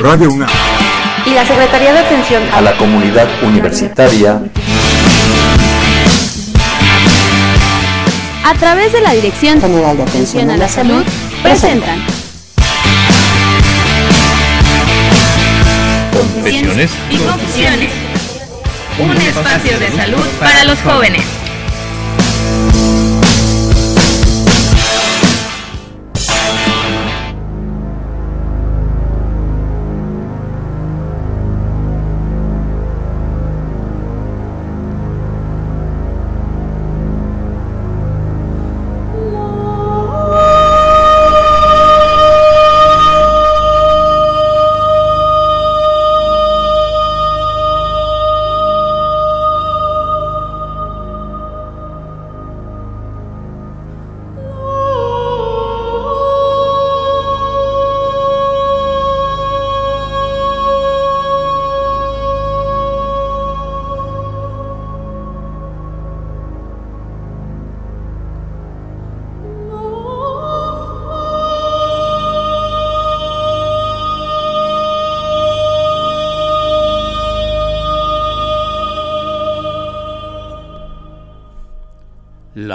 Radio 0.00 0.30
UNAM. 0.30 0.48
Y 1.24 1.30
la 1.30 1.44
Secretaría 1.44 1.92
de 1.92 1.98
Atención 2.00 2.42
a 2.52 2.60
la 2.60 2.76
Comunidad 2.76 3.26
Universitaria. 3.42 4.40
A 8.44 8.54
través 8.54 8.92
de 8.92 9.00
la 9.00 9.12
Dirección 9.12 9.60
General 9.60 9.96
de 9.96 10.02
Atención 10.02 10.50
a 10.50 10.56
la 10.56 10.68
Salud 10.68 11.02
presentan. 11.42 12.04
Confesiones. 16.12 16.90
Y 17.10 17.16
Confusiones, 17.16 17.90
un 18.98 19.16
espacio 19.16 19.78
de 19.78 19.90
salud 19.92 20.26
para 20.38 20.64
los 20.64 20.78
jóvenes. 20.80 21.24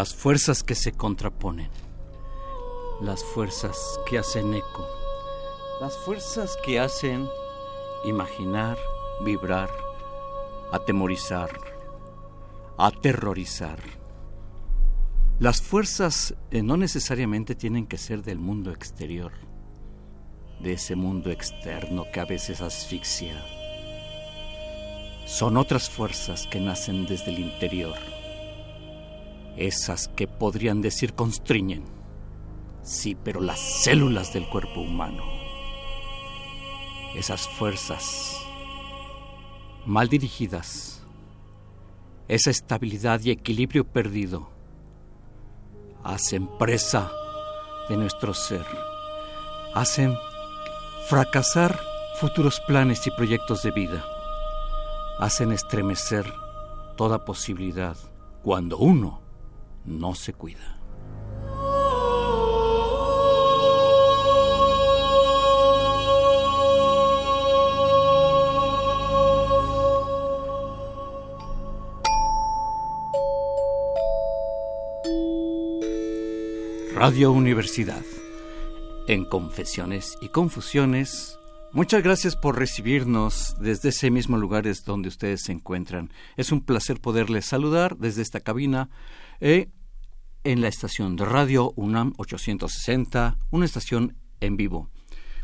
Las 0.02 0.16
fuerzas 0.16 0.64
que 0.64 0.74
se 0.74 0.94
contraponen, 0.94 1.70
las 3.02 3.24
fuerzas 3.24 3.78
que 4.10 4.18
hacen 4.18 4.56
eco, 4.56 4.88
las 5.80 5.96
fuerzas 5.96 6.58
que 6.66 6.80
hacen 6.80 7.30
imaginar, 8.06 8.80
vibrar, 9.24 9.70
atemorizar, 10.72 11.52
aterrorizar. 12.80 13.80
Las 15.38 15.62
fuerzas 15.62 16.34
eh, 16.50 16.64
no 16.64 16.78
necesariamente 16.78 17.54
tienen 17.54 17.86
que 17.86 18.00
ser 18.00 18.24
del 18.24 18.40
mundo 18.40 18.72
exterior, 18.72 19.34
de 20.62 20.74
ese 20.74 20.96
mundo 20.96 21.30
externo 21.30 22.06
que 22.12 22.22
a 22.22 22.26
veces 22.26 22.62
asfixia. 22.62 23.40
Son 25.28 25.58
otras 25.58 25.92
fuerzas 25.92 26.48
que 26.48 26.60
nacen 26.60 27.06
desde 27.06 27.30
el 27.30 27.38
interior 27.38 28.21
esas 29.58 30.08
que 30.10 30.28
podrían 30.28 30.82
decir 30.82 31.14
constriñen. 31.14 31.84
Sí, 32.84 33.16
pero 33.24 33.42
las 33.42 33.60
células 33.60 34.34
del 34.34 34.48
cuerpo 34.50 34.82
humano. 34.82 35.24
Esas 37.16 37.48
fuerzas 37.48 38.38
mal 39.86 40.08
dirigidas. 40.08 41.04
Esa 42.28 42.50
estabilidad 42.50 43.22
y 43.22 43.32
equilibrio 43.32 43.86
perdido. 43.86 44.50
Hacen 46.04 46.48
presa 46.58 47.12
de 47.90 47.98
nuestro 47.98 48.34
ser. 48.34 48.66
Hacen 49.76 50.16
fracasar 51.08 51.80
futuros 52.16 52.62
planes 52.62 53.06
y 53.08 53.12
proyectos 53.12 53.64
de 53.64 53.72
vida. 53.72 54.06
Hacen 55.20 55.52
estremecer 55.52 56.32
toda 56.96 57.26
posibilidad 57.26 57.98
cuando 58.44 58.78
uno 58.78 59.21
no 59.86 60.16
se 60.16 60.34
cuida. 60.34 60.82
Radio 77.02 77.32
Universidad. 77.32 78.04
En 79.08 79.26
Confesiones 79.26 80.16
y 80.22 80.30
Confusiones, 80.30 81.40
muchas 81.74 82.04
gracias 82.04 82.36
por 82.36 82.58
recibirnos 82.58 83.56
desde 83.60 83.90
ese 83.90 84.10
mismo 84.12 84.38
lugar 84.38 84.66
donde 84.86 85.10
ustedes 85.10 85.44
se 85.44 85.52
encuentran. 85.52 86.12
Es 86.38 86.52
un 86.52 86.62
placer 86.62 87.00
poderles 87.00 87.46
saludar 87.46 87.98
desde 87.98 88.22
esta 88.22 88.40
cabina 88.40 88.90
eh, 89.40 89.70
en 90.44 90.62
la 90.62 90.68
estación 90.68 91.16
de 91.16 91.26
radio 91.26 91.74
UNAM 91.76 92.14
860, 92.18 93.38
una 93.52 93.66
estación 93.66 94.16
en 94.40 94.58
vivo. 94.58 94.90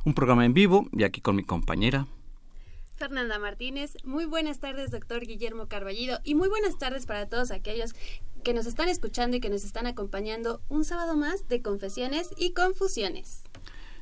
Un 0.06 0.14
programa 0.14 0.46
en 0.46 0.54
vivo 0.54 0.88
y 0.92 1.04
aquí 1.04 1.22
con 1.22 1.36
mi 1.36 1.44
compañera. 1.44 2.08
Fernanda 2.96 3.38
Martínez, 3.38 3.96
muy 4.04 4.26
buenas 4.26 4.60
tardes, 4.60 4.90
doctor 4.90 5.22
Guillermo 5.22 5.68
Carballido, 5.68 6.20
y 6.24 6.34
muy 6.34 6.50
buenas 6.50 6.80
tardes 6.80 7.06
para 7.06 7.30
todos 7.30 7.52
aquellos 7.52 7.94
que 8.44 8.56
nos 8.56 8.66
están 8.66 8.90
escuchando 8.90 9.38
y 9.38 9.40
que 9.40 9.52
nos 9.52 9.64
están 9.64 9.86
acompañando 9.86 10.62
un 10.68 10.84
sábado 10.84 11.16
más 11.16 11.48
de 11.48 11.62
Confesiones 11.62 12.30
y 12.38 12.54
Confusiones. 12.54 13.44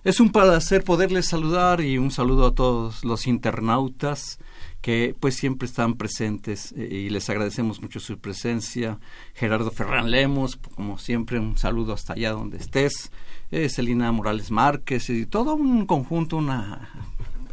Es 0.05 0.19
un 0.19 0.31
placer 0.31 0.83
poderles 0.83 1.25
saludar 1.25 1.81
y 1.81 1.97
un 1.97 2.11
saludo 2.11 2.45
a 2.45 2.53
todos 2.53 3.03
los 3.03 3.25
internautas 3.25 4.37
que 4.79 5.15
pues 5.19 5.33
siempre 5.33 5.65
están 5.65 5.95
presentes 5.95 6.75
eh, 6.77 6.87
y 6.91 7.09
les 7.09 7.27
agradecemos 7.27 7.81
mucho 7.81 7.99
su 7.99 8.19
presencia. 8.19 8.99
Gerardo 9.33 9.71
Ferran 9.71 10.11
Lemos, 10.11 10.57
como 10.57 10.99
siempre, 10.99 11.39
un 11.39 11.57
saludo 11.57 11.93
hasta 11.93 12.13
allá 12.13 12.33
donde 12.33 12.57
estés. 12.57 13.11
Eh, 13.49 13.67
Celina 13.67 14.11
Morales 14.11 14.51
Márquez 14.51 15.09
y 15.09 15.25
todo 15.25 15.55
un 15.55 15.87
conjunto, 15.87 16.37
una 16.37 16.87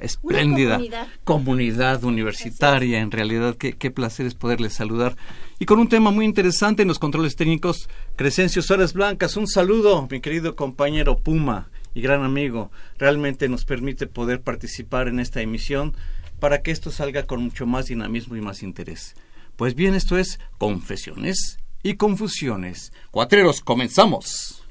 espléndida 0.00 0.78
comunidad. 1.24 2.04
universitaria. 2.04 3.00
En 3.00 3.12
realidad, 3.12 3.56
qué, 3.56 3.72
qué 3.72 3.90
placer 3.90 4.26
es 4.26 4.34
poderles 4.34 4.74
saludar. 4.74 5.16
Y 5.58 5.64
con 5.64 5.78
un 5.78 5.88
tema 5.88 6.10
muy 6.10 6.26
interesante 6.26 6.82
en 6.82 6.88
los 6.88 6.98
controles 6.98 7.34
técnicos, 7.34 7.88
Crescencio 8.14 8.60
Suárez 8.60 8.92
Blancas. 8.92 9.38
Un 9.38 9.46
saludo, 9.46 10.06
mi 10.10 10.20
querido 10.20 10.54
compañero 10.54 11.16
Puma 11.16 11.70
y 11.94 12.00
gran 12.00 12.22
amigo. 12.24 12.70
Realmente 12.98 13.48
nos 13.48 13.64
permite 13.64 14.06
poder 14.06 14.40
participar 14.40 15.08
en 15.08 15.20
esta 15.20 15.40
emisión 15.40 15.94
para 16.40 16.62
que 16.62 16.70
esto 16.70 16.90
salga 16.90 17.24
con 17.24 17.42
mucho 17.42 17.66
más 17.66 17.86
dinamismo 17.86 18.36
y 18.36 18.40
más 18.40 18.62
interés. 18.62 19.14
Pues 19.56 19.74
bien, 19.74 19.94
esto 19.94 20.18
es 20.18 20.40
Confesiones 20.58 21.58
y 21.82 21.94
Confusiones. 21.94 22.92
Cuatreros, 23.10 23.60
comenzamos. 23.60 24.61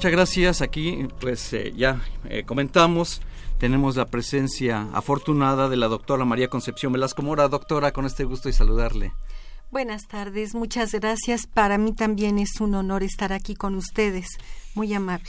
Muchas 0.00 0.12
gracias. 0.12 0.62
Aquí, 0.62 1.08
pues 1.20 1.52
eh, 1.52 1.74
ya 1.76 2.00
eh, 2.24 2.44
comentamos 2.46 3.20
tenemos 3.58 3.96
la 3.96 4.06
presencia 4.06 4.88
afortunada 4.94 5.68
de 5.68 5.76
la 5.76 5.88
doctora 5.88 6.24
María 6.24 6.48
Concepción 6.48 6.94
Velasco 6.94 7.20
Mora. 7.20 7.48
Doctora, 7.48 7.92
con 7.92 8.06
este 8.06 8.24
gusto 8.24 8.48
y 8.48 8.54
saludarle. 8.54 9.12
Buenas 9.70 10.08
tardes, 10.08 10.54
muchas 10.54 10.92
gracias. 10.94 11.46
Para 11.46 11.76
mí 11.76 11.92
también 11.92 12.38
es 12.38 12.62
un 12.62 12.76
honor 12.76 13.02
estar 13.02 13.34
aquí 13.34 13.54
con 13.54 13.74
ustedes. 13.74 14.26
Muy 14.74 14.94
amable. 14.94 15.28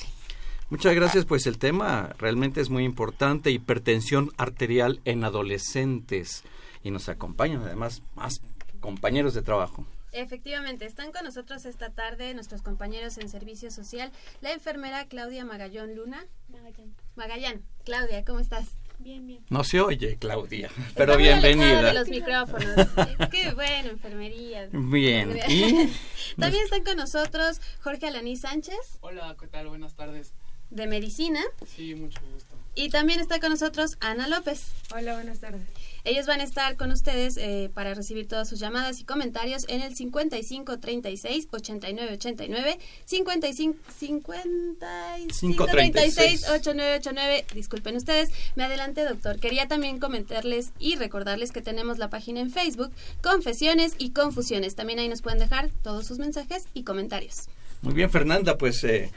Muchas 0.69 0.95
gracias, 0.95 1.25
pues 1.25 1.47
el 1.47 1.57
tema 1.57 2.15
realmente 2.17 2.61
es 2.61 2.69
muy 2.69 2.85
importante, 2.85 3.51
hipertensión 3.51 4.31
arterial 4.37 5.01
en 5.03 5.25
adolescentes. 5.25 6.45
Y 6.81 6.91
nos 6.91 7.09
acompañan 7.09 7.63
además 7.63 8.03
más 8.15 8.39
compañeros 8.79 9.33
de 9.33 9.41
trabajo. 9.41 9.85
Efectivamente, 10.11 10.85
están 10.85 11.11
con 11.11 11.23
nosotros 11.23 11.65
esta 11.65 11.89
tarde 11.89 12.33
nuestros 12.33 12.61
compañeros 12.61 13.17
en 13.17 13.29
servicio 13.29 13.71
social, 13.71 14.11
la 14.41 14.51
enfermera 14.51 15.05
Claudia 15.05 15.45
Magallón 15.45 15.95
Luna. 15.95 16.25
Magallán. 16.49 16.93
Magallán. 17.15 17.61
Claudia, 17.85 18.25
¿cómo 18.25 18.39
estás? 18.39 18.67
Bien, 18.99 19.25
bien. 19.25 19.43
No 19.49 19.63
se 19.63 19.81
oye, 19.81 20.17
Claudia, 20.17 20.69
pero 20.95 21.17
bienvenida. 21.17 21.81
de 21.81 21.93
los 21.93 22.07
micrófonos. 22.07 22.87
Qué 23.31 23.51
bueno, 23.53 23.89
enfermería. 23.89 24.69
Bien. 24.71 25.39
También 26.39 26.63
están 26.63 26.83
con 26.83 26.97
nosotros 26.97 27.61
Jorge 27.81 28.07
Alaní 28.07 28.35
Sánchez. 28.35 28.99
Hola, 28.99 29.35
¿qué 29.39 29.47
tal? 29.47 29.69
Buenas 29.69 29.95
tardes. 29.95 30.33
De 30.69 30.85
medicina. 30.87 31.41
Sí, 31.65 31.95
mucho 31.95 32.19
gusto. 32.31 32.55
Y 32.75 32.89
también 32.89 33.19
está 33.19 33.39
con 33.39 33.49
nosotros 33.49 33.97
Ana 33.99 34.27
López. 34.27 34.71
Hola, 34.93 35.15
buenas 35.15 35.39
tardes. 35.39 35.61
Ellos 36.03 36.25
van 36.25 36.41
a 36.41 36.43
estar 36.43 36.77
con 36.77 36.91
ustedes 36.91 37.37
eh, 37.37 37.69
para 37.73 37.93
recibir 37.93 38.27
todas 38.27 38.49
sus 38.49 38.59
llamadas 38.59 38.99
y 38.99 39.03
comentarios 39.03 39.65
en 39.67 39.81
el 39.81 39.95
55 39.95 40.79
36 40.79 41.47
89 41.51 42.13
89 42.13 42.79
55 43.05 43.77
55 43.99 45.65
36 45.67 46.49
89 46.49 46.95
89. 46.95 47.45
Disculpen 47.53 47.95
ustedes, 47.97 48.29
me 48.55 48.63
adelanté, 48.63 49.05
doctor. 49.05 49.39
Quería 49.39 49.67
también 49.67 49.99
comentarles 49.99 50.71
y 50.79 50.95
recordarles 50.95 51.51
que 51.51 51.61
tenemos 51.61 51.99
la 51.99 52.09
página 52.09 52.39
en 52.39 52.49
Facebook 52.49 52.91
Confesiones 53.21 53.93
y 53.99 54.09
Confusiones. 54.11 54.75
También 54.75 54.97
ahí 54.99 55.07
nos 55.07 55.21
pueden 55.21 55.39
dejar 55.39 55.69
todos 55.83 56.07
sus 56.07 56.17
mensajes 56.17 56.65
y 56.73 56.83
comentarios. 56.83 57.47
Muy 57.83 57.93
bien, 57.93 58.09
Fernanda, 58.09 58.57
pues 58.57 58.83
eh, 58.83 59.11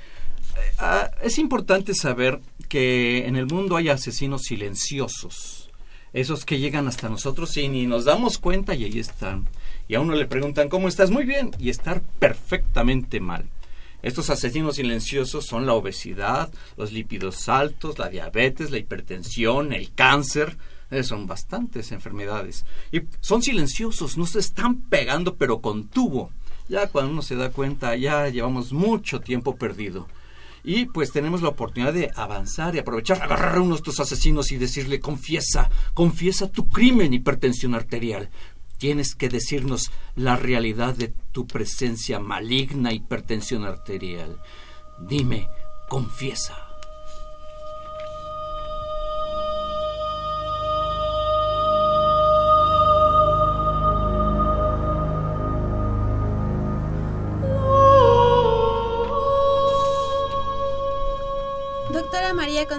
ah, 0.78 1.10
es 1.22 1.38
importante 1.38 1.94
saber 1.94 2.40
que 2.68 3.26
en 3.26 3.36
el 3.36 3.46
mundo 3.46 3.76
hay 3.76 3.88
asesinos 3.88 4.42
silenciosos 4.42 5.63
esos 6.14 6.44
que 6.44 6.60
llegan 6.60 6.86
hasta 6.86 7.08
nosotros 7.08 7.56
y 7.56 7.68
ni 7.68 7.86
nos 7.86 8.04
damos 8.06 8.38
cuenta 8.38 8.74
y 8.74 8.84
ahí 8.84 8.98
están. 8.98 9.46
Y 9.88 9.96
a 9.96 10.00
uno 10.00 10.14
le 10.14 10.26
preguntan, 10.26 10.68
¿cómo 10.68 10.88
estás? 10.88 11.10
Muy 11.10 11.24
bien, 11.24 11.50
y 11.58 11.68
estar 11.68 12.00
perfectamente 12.18 13.20
mal. 13.20 13.50
Estos 14.00 14.30
asesinos 14.30 14.76
silenciosos 14.76 15.44
son 15.44 15.66
la 15.66 15.74
obesidad, 15.74 16.52
los 16.76 16.92
lípidos 16.92 17.48
altos, 17.48 17.98
la 17.98 18.08
diabetes, 18.08 18.70
la 18.70 18.78
hipertensión, 18.78 19.72
el 19.72 19.92
cáncer. 19.92 20.56
Eh, 20.90 21.02
son 21.02 21.26
bastantes 21.26 21.90
enfermedades. 21.90 22.64
Y 22.92 23.00
son 23.20 23.42
silenciosos, 23.42 24.16
no 24.16 24.26
se 24.26 24.38
están 24.38 24.82
pegando, 24.82 25.34
pero 25.34 25.60
con 25.60 25.88
tubo. 25.88 26.30
Ya 26.68 26.86
cuando 26.86 27.12
uno 27.12 27.22
se 27.22 27.34
da 27.34 27.50
cuenta, 27.50 27.96
ya 27.96 28.28
llevamos 28.28 28.72
mucho 28.72 29.20
tiempo 29.20 29.56
perdido. 29.56 30.06
Y 30.64 30.86
pues 30.86 31.12
tenemos 31.12 31.42
la 31.42 31.50
oportunidad 31.50 31.92
de 31.92 32.10
avanzar 32.16 32.74
y 32.74 32.78
aprovechar, 32.78 33.22
agarrar 33.22 33.58
a 33.58 33.60
uno 33.60 33.74
de 33.74 33.76
estos 33.76 34.00
asesinos 34.00 34.50
y 34.50 34.56
decirle, 34.56 34.98
confiesa, 34.98 35.70
confiesa 35.92 36.50
tu 36.50 36.68
crimen, 36.68 37.12
hipertensión 37.12 37.74
arterial. 37.74 38.30
Tienes 38.78 39.14
que 39.14 39.28
decirnos 39.28 39.90
la 40.16 40.36
realidad 40.36 40.94
de 40.94 41.12
tu 41.32 41.46
presencia 41.46 42.18
maligna, 42.18 42.94
hipertensión 42.94 43.64
arterial. 43.64 44.40
Dime, 44.98 45.48
confiesa. 45.88 46.73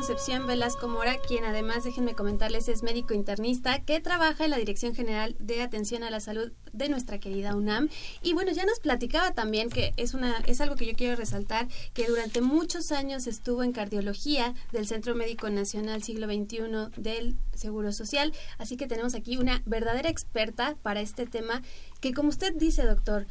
Concepción 0.05 0.45
Velasco 0.45 0.87
Mora, 0.87 1.17
quien 1.17 1.45
además, 1.45 1.83
déjenme 1.83 2.13
comentarles, 2.13 2.67
es 2.67 2.83
médico 2.83 3.15
internista 3.15 3.79
que 3.79 3.99
trabaja 3.99 4.45
en 4.45 4.51
la 4.51 4.57
Dirección 4.57 4.93
General 4.93 5.35
de 5.39 5.63
Atención 5.63 6.03
a 6.03 6.11
la 6.11 6.19
Salud 6.19 6.51
de 6.73 6.89
nuestra 6.89 7.19
querida 7.19 7.55
UNAM. 7.55 7.89
Y 8.21 8.33
bueno, 8.33 8.51
ya 8.51 8.65
nos 8.65 8.79
platicaba 8.79 9.31
también 9.31 9.71
que 9.71 9.95
es, 9.97 10.13
una, 10.13 10.43
es 10.45 10.61
algo 10.61 10.75
que 10.75 10.85
yo 10.85 10.93
quiero 10.93 11.15
resaltar, 11.15 11.67
que 11.95 12.05
durante 12.05 12.41
muchos 12.41 12.91
años 12.91 13.25
estuvo 13.25 13.63
en 13.63 13.71
cardiología 13.71 14.53
del 14.71 14.85
Centro 14.85 15.15
Médico 15.15 15.49
Nacional 15.49 16.03
Siglo 16.03 16.27
XXI 16.27 17.01
del 17.01 17.35
Seguro 17.55 17.91
Social. 17.91 18.31
Así 18.59 18.77
que 18.77 18.85
tenemos 18.85 19.15
aquí 19.15 19.37
una 19.37 19.63
verdadera 19.65 20.11
experta 20.11 20.75
para 20.83 21.01
este 21.01 21.25
tema 21.25 21.63
que, 21.99 22.13
como 22.13 22.29
usted 22.29 22.53
dice, 22.53 22.83
doctor, 22.83 23.25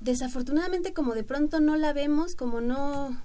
desafortunadamente 0.00 0.92
como 0.92 1.14
de 1.14 1.24
pronto 1.24 1.58
no 1.60 1.78
la 1.78 1.94
vemos, 1.94 2.34
como 2.34 2.60
no 2.60 3.16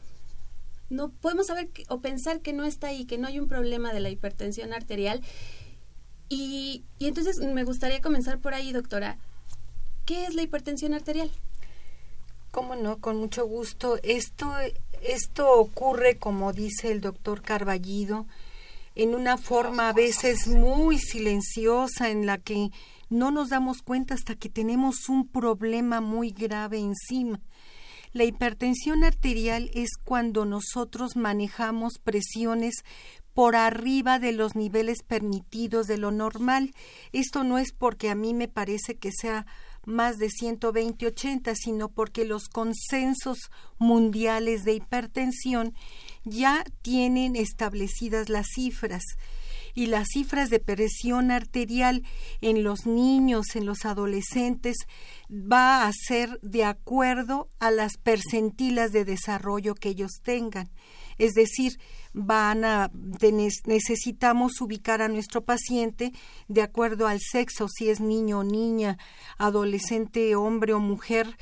no 0.94 1.10
podemos 1.10 1.48
saber 1.48 1.70
o 1.90 2.00
pensar 2.00 2.42
que 2.42 2.54
no 2.54 2.64
está 2.66 2.88
ahí, 2.88 3.06
que 3.06 3.18
no 3.18 3.28
hay 3.28 3.40
un 3.40 3.48
problema 3.48 3.94
de 3.94 4.00
la 4.00 4.10
hipertensión 4.10 4.74
arterial. 4.74 5.22
Y, 6.30 6.84
y 7.00 7.08
entonces 7.08 7.38
me 7.40 7.64
gustaría 7.64 8.02
comenzar 8.02 8.40
por 8.40 8.54
ahí, 8.54 8.72
doctora. 8.72 9.18
¿Qué 10.06 10.26
es 10.26 10.36
la 10.36 10.42
hipertensión 10.42 10.94
arterial? 10.94 11.32
Cómo 12.52 12.76
no, 12.76 13.00
con 13.00 13.18
mucho 13.18 13.46
gusto. 13.48 14.00
Esto, 14.04 14.54
esto 15.02 15.52
ocurre, 15.54 16.18
como 16.18 16.54
dice 16.54 16.92
el 16.92 17.02
doctor 17.02 17.42
Carballido, 17.42 18.26
en 18.96 19.16
una 19.16 19.38
forma 19.38 19.90
a 19.90 19.94
veces 19.94 20.48
muy 20.48 21.00
silenciosa 21.00 22.10
en 22.10 22.26
la 22.26 22.38
que 22.38 22.70
no 23.10 23.32
nos 23.32 23.50
damos 23.50 23.82
cuenta 23.82 24.14
hasta 24.14 24.36
que 24.36 24.50
tenemos 24.50 25.10
un 25.10 25.28
problema 25.28 26.02
muy 26.02 26.32
grave 26.32 26.80
encima. 26.80 27.40
La 28.14 28.26
hipertensión 28.26 29.04
arterial 29.04 29.72
es 29.74 29.90
cuando 30.04 30.46
nosotros 30.46 31.16
manejamos 31.16 31.94
presiones 32.04 32.76
por 33.34 33.56
arriba 33.56 34.20
de 34.20 34.32
los 34.32 34.56
niveles 34.56 35.02
permitidos 35.02 35.88
de 35.88 35.98
lo 35.98 36.12
normal. 36.12 36.76
Esto 37.12 37.44
no 37.44 37.58
es 37.58 37.74
porque 37.74 38.12
a 38.12 38.16
mí 38.16 38.36
me 38.36 38.48
parece 38.48 38.96
que 38.98 39.12
sea 39.12 39.48
más 39.86 40.18
de 40.18 40.28
120-80, 40.28 41.56
sino 41.56 41.90
porque 41.90 42.24
los 42.24 42.50
consensos 42.50 43.40
mundiales 43.80 44.64
de 44.64 44.74
hipertensión 44.74 45.74
ya 46.24 46.64
tienen 46.84 47.36
establecidas 47.36 48.30
las 48.30 48.46
cifras 48.54 49.04
y 49.74 49.88
las 49.88 50.08
cifras 50.14 50.50
de 50.50 50.60
presión 50.60 51.32
arterial 51.32 52.04
en 52.42 52.64
los 52.64 52.86
niños, 52.86 53.56
en 53.56 53.66
los 53.66 53.86
adolescentes, 53.86 54.78
va 55.30 55.88
a 55.88 55.92
ser 55.92 56.40
de 56.42 56.64
acuerdo 56.64 57.50
a 57.60 57.72
las 57.72 57.98
percentilas 57.98 58.92
de 58.92 59.06
desarrollo 59.06 59.76
que 59.76 59.90
ellos 59.90 60.12
tengan. 60.24 60.70
Es 61.18 61.34
decir, 61.34 61.80
van 62.14 62.66
a 62.66 62.92
necesitamos 63.66 64.62
ubicar 64.62 65.02
a 65.02 65.08
nuestro 65.08 65.44
paciente 65.44 66.12
de 66.48 66.62
acuerdo 66.62 67.08
al 67.08 67.20
sexo, 67.20 67.68
si 67.68 67.90
es 67.90 68.00
niño 68.00 68.40
o 68.40 68.44
niña, 68.44 68.98
adolescente, 69.38 70.36
hombre 70.36 70.74
o 70.74 70.80
mujer, 70.80 71.38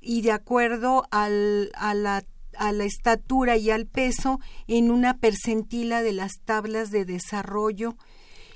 y 0.00 0.22
de 0.22 0.32
acuerdo 0.32 1.04
al, 1.10 1.70
a 1.74 1.94
la 1.94 2.24
a 2.58 2.72
la 2.72 2.84
estatura 2.84 3.56
y 3.56 3.70
al 3.70 3.86
peso 3.86 4.40
en 4.66 4.90
una 4.90 5.18
percentila 5.18 6.02
de 6.02 6.12
las 6.12 6.32
tablas 6.44 6.90
de 6.90 7.04
desarrollo 7.04 7.96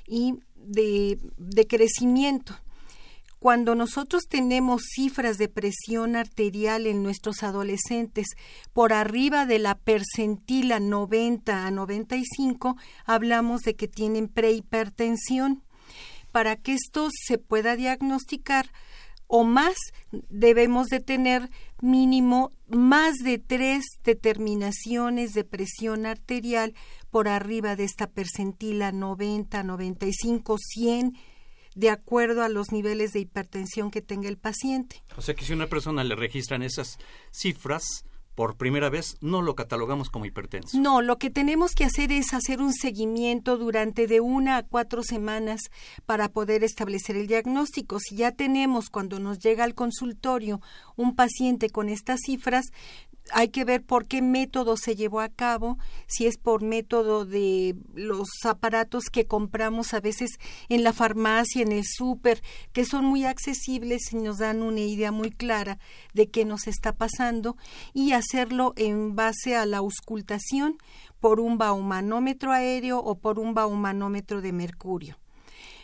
y 0.07 0.35
de, 0.55 1.17
de 1.37 1.67
crecimiento. 1.67 2.55
Cuando 3.39 3.73
nosotros 3.73 4.23
tenemos 4.27 4.81
cifras 4.93 5.37
de 5.37 5.47
presión 5.47 6.17
arterial 6.17 6.85
en 6.85 7.03
nuestros 7.03 7.41
adolescentes 7.41 8.27
por 8.73 8.91
arriba 8.91 9.45
de 9.45 9.59
la 9.59 9.75
percentila 9.75 10.81
90 10.81 11.65
a 11.65 11.71
95, 11.71 12.75
hablamos 13.05 13.61
de 13.61 13.75
que 13.75 13.87
tienen 13.87 14.27
prehipertensión. 14.27 15.63
Para 16.33 16.57
que 16.57 16.73
esto 16.73 17.07
se 17.27 17.37
pueda 17.37 17.75
diagnosticar, 17.77 18.69
o 19.25 19.43
más 19.43 19.75
debemos 20.29 20.87
de 20.87 20.99
tener 20.99 21.49
mínimo 21.81 22.51
más 22.67 23.15
de 23.23 23.37
tres 23.39 23.85
determinaciones 24.03 25.33
de 25.33 25.43
presión 25.43 26.05
arterial 26.05 26.73
por 27.09 27.27
arriba 27.27 27.75
de 27.75 27.85
esta 27.85 28.07
percentila 28.07 28.91
90, 28.91 29.63
95, 29.63 30.57
100 30.57 31.13
de 31.75 31.89
acuerdo 31.89 32.43
a 32.43 32.49
los 32.49 32.71
niveles 32.71 33.13
de 33.13 33.19
hipertensión 33.19 33.91
que 33.91 34.01
tenga 34.01 34.27
el 34.27 34.37
paciente. 34.37 35.01
O 35.15 35.21
sea 35.21 35.35
que 35.35 35.45
si 35.45 35.53
una 35.53 35.67
persona 35.67 36.03
le 36.03 36.15
registran 36.15 36.61
esas 36.63 36.97
cifras, 37.31 38.05
por 38.39 38.55
primera 38.55 38.89
vez 38.89 39.17
no 39.19 39.41
lo 39.41 39.53
catalogamos 39.53 40.09
como 40.09 40.23
hipertenso. 40.23 40.79
No, 40.79 41.01
lo 41.01 41.17
que 41.17 41.29
tenemos 41.29 41.73
que 41.73 41.83
hacer 41.83 42.13
es 42.13 42.33
hacer 42.33 42.61
un 42.61 42.71
seguimiento 42.71 43.57
durante 43.57 44.07
de 44.07 44.21
una 44.21 44.55
a 44.55 44.63
cuatro 44.63 45.03
semanas 45.03 45.59
para 46.05 46.29
poder 46.29 46.63
establecer 46.63 47.17
el 47.17 47.27
diagnóstico. 47.27 47.99
Si 47.99 48.15
ya 48.15 48.31
tenemos 48.31 48.89
cuando 48.89 49.19
nos 49.19 49.39
llega 49.39 49.65
al 49.65 49.75
consultorio 49.75 50.61
un 50.95 51.17
paciente 51.17 51.69
con 51.69 51.89
estas 51.89 52.21
cifras, 52.25 52.67
hay 53.33 53.49
que 53.49 53.65
ver 53.65 53.83
por 53.83 54.05
qué 54.07 54.21
método 54.21 54.77
se 54.77 54.95
llevó 54.95 55.19
a 55.19 55.29
cabo, 55.29 55.77
si 56.07 56.25
es 56.25 56.37
por 56.37 56.61
método 56.61 57.25
de 57.25 57.75
los 57.93 58.27
aparatos 58.45 59.05
que 59.11 59.25
compramos 59.25 59.93
a 59.93 59.99
veces 59.99 60.31
en 60.69 60.83
la 60.83 60.93
farmacia, 60.93 61.61
en 61.61 61.71
el 61.71 61.83
súper, 61.85 62.41
que 62.73 62.85
son 62.85 63.05
muy 63.05 63.25
accesibles 63.25 64.13
y 64.13 64.17
nos 64.17 64.39
dan 64.39 64.61
una 64.61 64.81
idea 64.81 65.11
muy 65.11 65.31
clara 65.31 65.79
de 66.13 66.29
qué 66.29 66.45
nos 66.45 66.67
está 66.67 66.93
pasando, 66.93 67.57
y 67.93 68.13
hacerlo 68.13 68.73
en 68.75 69.15
base 69.15 69.55
a 69.55 69.65
la 69.65 69.77
auscultación 69.77 70.77
por 71.19 71.39
un 71.39 71.57
baumanómetro 71.57 72.51
aéreo 72.51 72.99
o 72.99 73.15
por 73.15 73.39
un 73.39 73.53
baumanómetro 73.53 74.41
de 74.41 74.53
mercurio. 74.53 75.17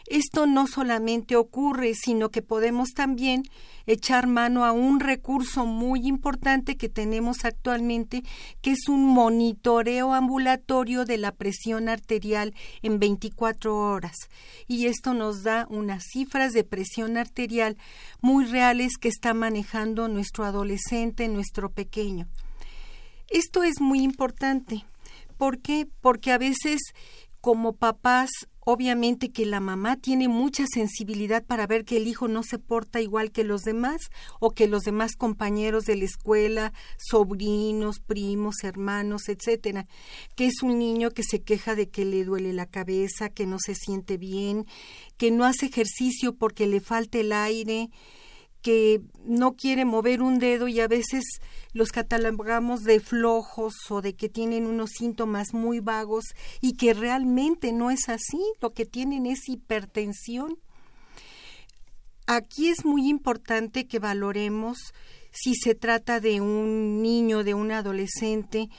Esto 0.07 0.45
no 0.45 0.67
solamente 0.67 1.35
ocurre, 1.35 1.93
sino 1.95 2.29
que 2.29 2.43
podemos 2.43 2.89
también 2.93 3.43
echar 3.87 4.27
mano 4.27 4.63
a 4.63 4.71
un 4.71 4.99
recurso 4.99 5.65
muy 5.65 6.07
importante 6.07 6.77
que 6.77 6.89
tenemos 6.89 7.43
actualmente, 7.43 8.23
que 8.61 8.71
es 8.71 8.87
un 8.87 9.03
monitoreo 9.05 10.13
ambulatorio 10.13 11.05
de 11.05 11.17
la 11.17 11.31
presión 11.31 11.89
arterial 11.89 12.53
en 12.83 12.99
24 12.99 13.75
horas. 13.75 14.15
Y 14.67 14.85
esto 14.85 15.13
nos 15.13 15.43
da 15.43 15.65
unas 15.69 16.03
cifras 16.11 16.53
de 16.53 16.63
presión 16.63 17.17
arterial 17.17 17.77
muy 18.21 18.45
reales 18.45 18.97
que 18.99 19.07
está 19.07 19.33
manejando 19.33 20.07
nuestro 20.07 20.45
adolescente, 20.45 21.27
nuestro 21.27 21.71
pequeño. 21.71 22.27
Esto 23.29 23.63
es 23.63 23.81
muy 23.81 24.01
importante. 24.01 24.85
¿Por 25.37 25.59
qué? 25.59 25.87
Porque 26.01 26.31
a 26.31 26.37
veces 26.37 26.79
como 27.41 27.73
papás, 27.73 28.29
obviamente 28.65 29.31
que 29.31 29.45
la 29.45 29.61
mamá 29.61 29.95
tiene 29.95 30.27
mucha 30.27 30.65
sensibilidad 30.67 31.45
para 31.45 31.67
ver 31.67 31.85
que 31.85 31.97
el 31.97 32.07
hijo 32.07 32.27
no 32.27 32.43
se 32.43 32.59
porta 32.59 32.99
igual 32.99 33.31
que 33.31 33.43
los 33.43 33.61
demás 33.61 34.01
o 34.39 34.51
que 34.51 34.67
los 34.67 34.83
demás 34.83 35.15
compañeros 35.15 35.85
de 35.85 35.95
la 35.95 36.05
escuela, 36.05 36.73
sobrinos, 36.97 37.99
primos, 37.99 38.63
hermanos, 38.63 39.29
etcétera, 39.29 39.87
que 40.35 40.47
es 40.47 40.63
un 40.63 40.79
niño 40.79 41.11
que 41.11 41.23
se 41.23 41.41
queja 41.41 41.75
de 41.75 41.89
que 41.89 42.03
le 42.03 42.25
duele 42.25 42.51
la 42.53 42.65
cabeza, 42.65 43.29
que 43.29 43.45
no 43.45 43.57
se 43.59 43.75
siente 43.75 44.17
bien, 44.17 44.65
que 45.17 45.31
no 45.31 45.45
hace 45.45 45.67
ejercicio 45.67 46.35
porque 46.35 46.67
le 46.67 46.81
falta 46.81 47.19
el 47.19 47.31
aire, 47.31 47.89
que 48.65 48.99
no 49.23 49.55
quiere 49.55 49.85
mover 49.85 50.23
un 50.23 50.39
dedo 50.39 50.67
y 50.67 50.79
a 50.79 50.87
veces 50.87 51.23
los 51.73 51.91
catalogamos 51.91 52.81
de 52.81 52.99
flojos 52.99 53.75
o 53.91 54.01
de 54.01 54.15
que 54.15 54.27
tienen 54.27 54.65
unos 54.65 54.89
síntomas 54.97 55.53
muy 55.53 55.81
vagos 55.81 56.25
y 56.61 56.73
que 56.73 56.95
realmente 56.95 57.71
no 57.73 57.91
es 57.91 58.09
así, 58.09 58.41
lo 58.61 58.73
que 58.73 58.87
tienen 58.87 59.27
es 59.27 59.47
hipertensión. 59.47 60.57
Aquí 62.25 62.69
es 62.69 62.85
muy 62.85 63.07
importante 63.07 63.85
que 63.85 63.99
valoremos 63.99 64.79
si 65.29 65.53
se 65.53 65.75
trata 65.75 66.19
de 66.19 66.41
un 66.41 67.03
niño, 67.03 67.43
de 67.43 67.53
un 67.53 67.71
adolescente 67.71 68.69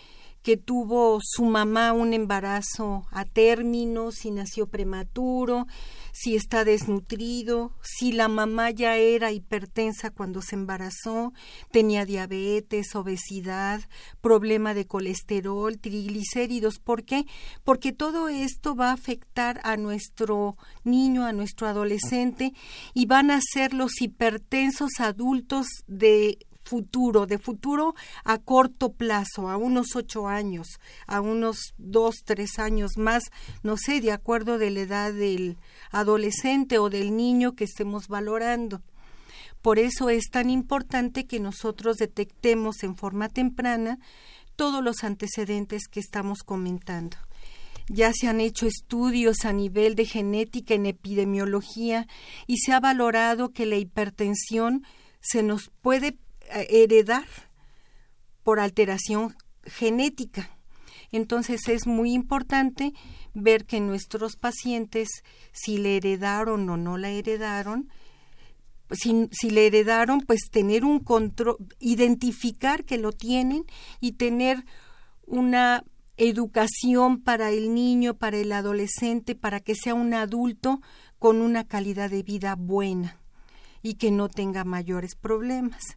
que 0.46 0.56
tuvo 0.56 1.18
su 1.20 1.44
mamá 1.44 1.92
un 1.92 2.12
embarazo 2.12 3.08
a 3.10 3.24
término, 3.24 4.12
si 4.12 4.30
nació 4.30 4.68
prematuro, 4.68 5.66
si 6.12 6.36
está 6.36 6.64
desnutrido, 6.64 7.72
si 7.82 8.12
la 8.12 8.28
mamá 8.28 8.70
ya 8.70 8.96
era 8.96 9.32
hipertensa 9.32 10.10
cuando 10.10 10.42
se 10.42 10.54
embarazó, 10.54 11.32
tenía 11.72 12.06
diabetes, 12.06 12.94
obesidad, 12.94 13.80
problema 14.20 14.72
de 14.72 14.86
colesterol, 14.86 15.80
triglicéridos. 15.80 16.78
¿Por 16.78 17.02
qué? 17.02 17.26
Porque 17.64 17.90
todo 17.90 18.28
esto 18.28 18.76
va 18.76 18.90
a 18.90 18.94
afectar 18.94 19.60
a 19.64 19.76
nuestro 19.76 20.56
niño, 20.84 21.26
a 21.26 21.32
nuestro 21.32 21.66
adolescente 21.66 22.52
y 22.94 23.06
van 23.06 23.32
a 23.32 23.40
ser 23.40 23.74
los 23.74 24.00
hipertensos 24.00 25.00
adultos 25.00 25.66
de 25.88 26.38
futuro, 26.66 27.26
de 27.26 27.38
futuro 27.38 27.94
a 28.24 28.38
corto 28.38 28.92
plazo, 28.92 29.48
a 29.48 29.56
unos 29.56 29.94
ocho 29.94 30.28
años, 30.28 30.80
a 31.06 31.20
unos 31.20 31.74
dos, 31.78 32.16
tres 32.24 32.58
años 32.58 32.98
más, 32.98 33.22
no 33.62 33.76
sé, 33.76 34.00
de 34.00 34.12
acuerdo 34.12 34.58
de 34.58 34.70
la 34.70 34.80
edad 34.80 35.12
del 35.12 35.56
adolescente 35.90 36.78
o 36.78 36.90
del 36.90 37.16
niño 37.16 37.54
que 37.54 37.64
estemos 37.64 38.08
valorando. 38.08 38.82
Por 39.62 39.78
eso 39.78 40.10
es 40.10 40.30
tan 40.30 40.50
importante 40.50 41.26
que 41.26 41.40
nosotros 41.40 41.96
detectemos 41.96 42.82
en 42.82 42.96
forma 42.96 43.28
temprana 43.28 43.98
todos 44.54 44.82
los 44.82 45.04
antecedentes 45.04 45.88
que 45.88 46.00
estamos 46.00 46.40
comentando. 46.44 47.16
Ya 47.88 48.12
se 48.12 48.26
han 48.26 48.40
hecho 48.40 48.66
estudios 48.66 49.44
a 49.44 49.52
nivel 49.52 49.94
de 49.94 50.06
genética 50.06 50.74
en 50.74 50.86
epidemiología 50.86 52.08
y 52.46 52.58
se 52.58 52.72
ha 52.72 52.80
valorado 52.80 53.52
que 53.52 53.66
la 53.66 53.76
hipertensión 53.76 54.84
se 55.20 55.42
nos 55.42 55.70
puede 55.82 56.16
heredar 56.50 57.26
por 58.42 58.60
alteración 58.60 59.34
genética. 59.64 60.50
Entonces 61.12 61.68
es 61.68 61.86
muy 61.86 62.12
importante 62.12 62.92
ver 63.34 63.64
que 63.64 63.80
nuestros 63.80 64.36
pacientes, 64.36 65.08
si 65.52 65.78
le 65.78 65.96
heredaron 65.96 66.68
o 66.68 66.76
no 66.76 66.98
la 66.98 67.10
heredaron, 67.10 67.88
si, 68.90 69.28
si 69.32 69.50
le 69.50 69.66
heredaron, 69.66 70.20
pues 70.20 70.42
tener 70.50 70.84
un 70.84 71.00
control, 71.00 71.56
identificar 71.80 72.84
que 72.84 72.98
lo 72.98 73.12
tienen 73.12 73.64
y 74.00 74.12
tener 74.12 74.64
una 75.26 75.84
educación 76.16 77.20
para 77.20 77.50
el 77.50 77.74
niño, 77.74 78.14
para 78.14 78.38
el 78.38 78.52
adolescente, 78.52 79.34
para 79.34 79.60
que 79.60 79.74
sea 79.74 79.94
un 79.94 80.14
adulto 80.14 80.80
con 81.18 81.42
una 81.42 81.64
calidad 81.64 82.10
de 82.10 82.22
vida 82.22 82.54
buena 82.54 83.18
y 83.82 83.94
que 83.94 84.10
no 84.10 84.28
tenga 84.28 84.64
mayores 84.64 85.14
problemas 85.14 85.96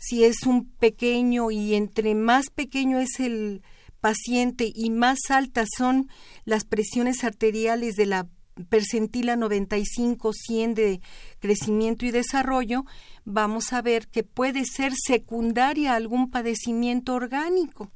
si 0.00 0.24
es 0.24 0.44
un 0.46 0.64
pequeño 0.64 1.50
y 1.50 1.74
entre 1.74 2.14
más 2.14 2.48
pequeño 2.48 2.98
es 2.98 3.20
el 3.20 3.62
paciente 4.00 4.72
y 4.74 4.88
más 4.88 5.18
altas 5.28 5.68
son 5.76 6.08
las 6.46 6.64
presiones 6.64 7.22
arteriales 7.22 7.96
de 7.96 8.06
la 8.06 8.26
percentila 8.70 9.36
95-100 9.36 10.74
de 10.74 11.00
crecimiento 11.38 12.06
y 12.06 12.10
desarrollo, 12.10 12.84
vamos 13.24 13.72
a 13.74 13.82
ver 13.82 14.08
que 14.08 14.22
puede 14.22 14.64
ser 14.64 14.92
secundaria 14.96 15.94
algún 15.94 16.30
padecimiento 16.30 17.14
orgánico, 17.14 17.90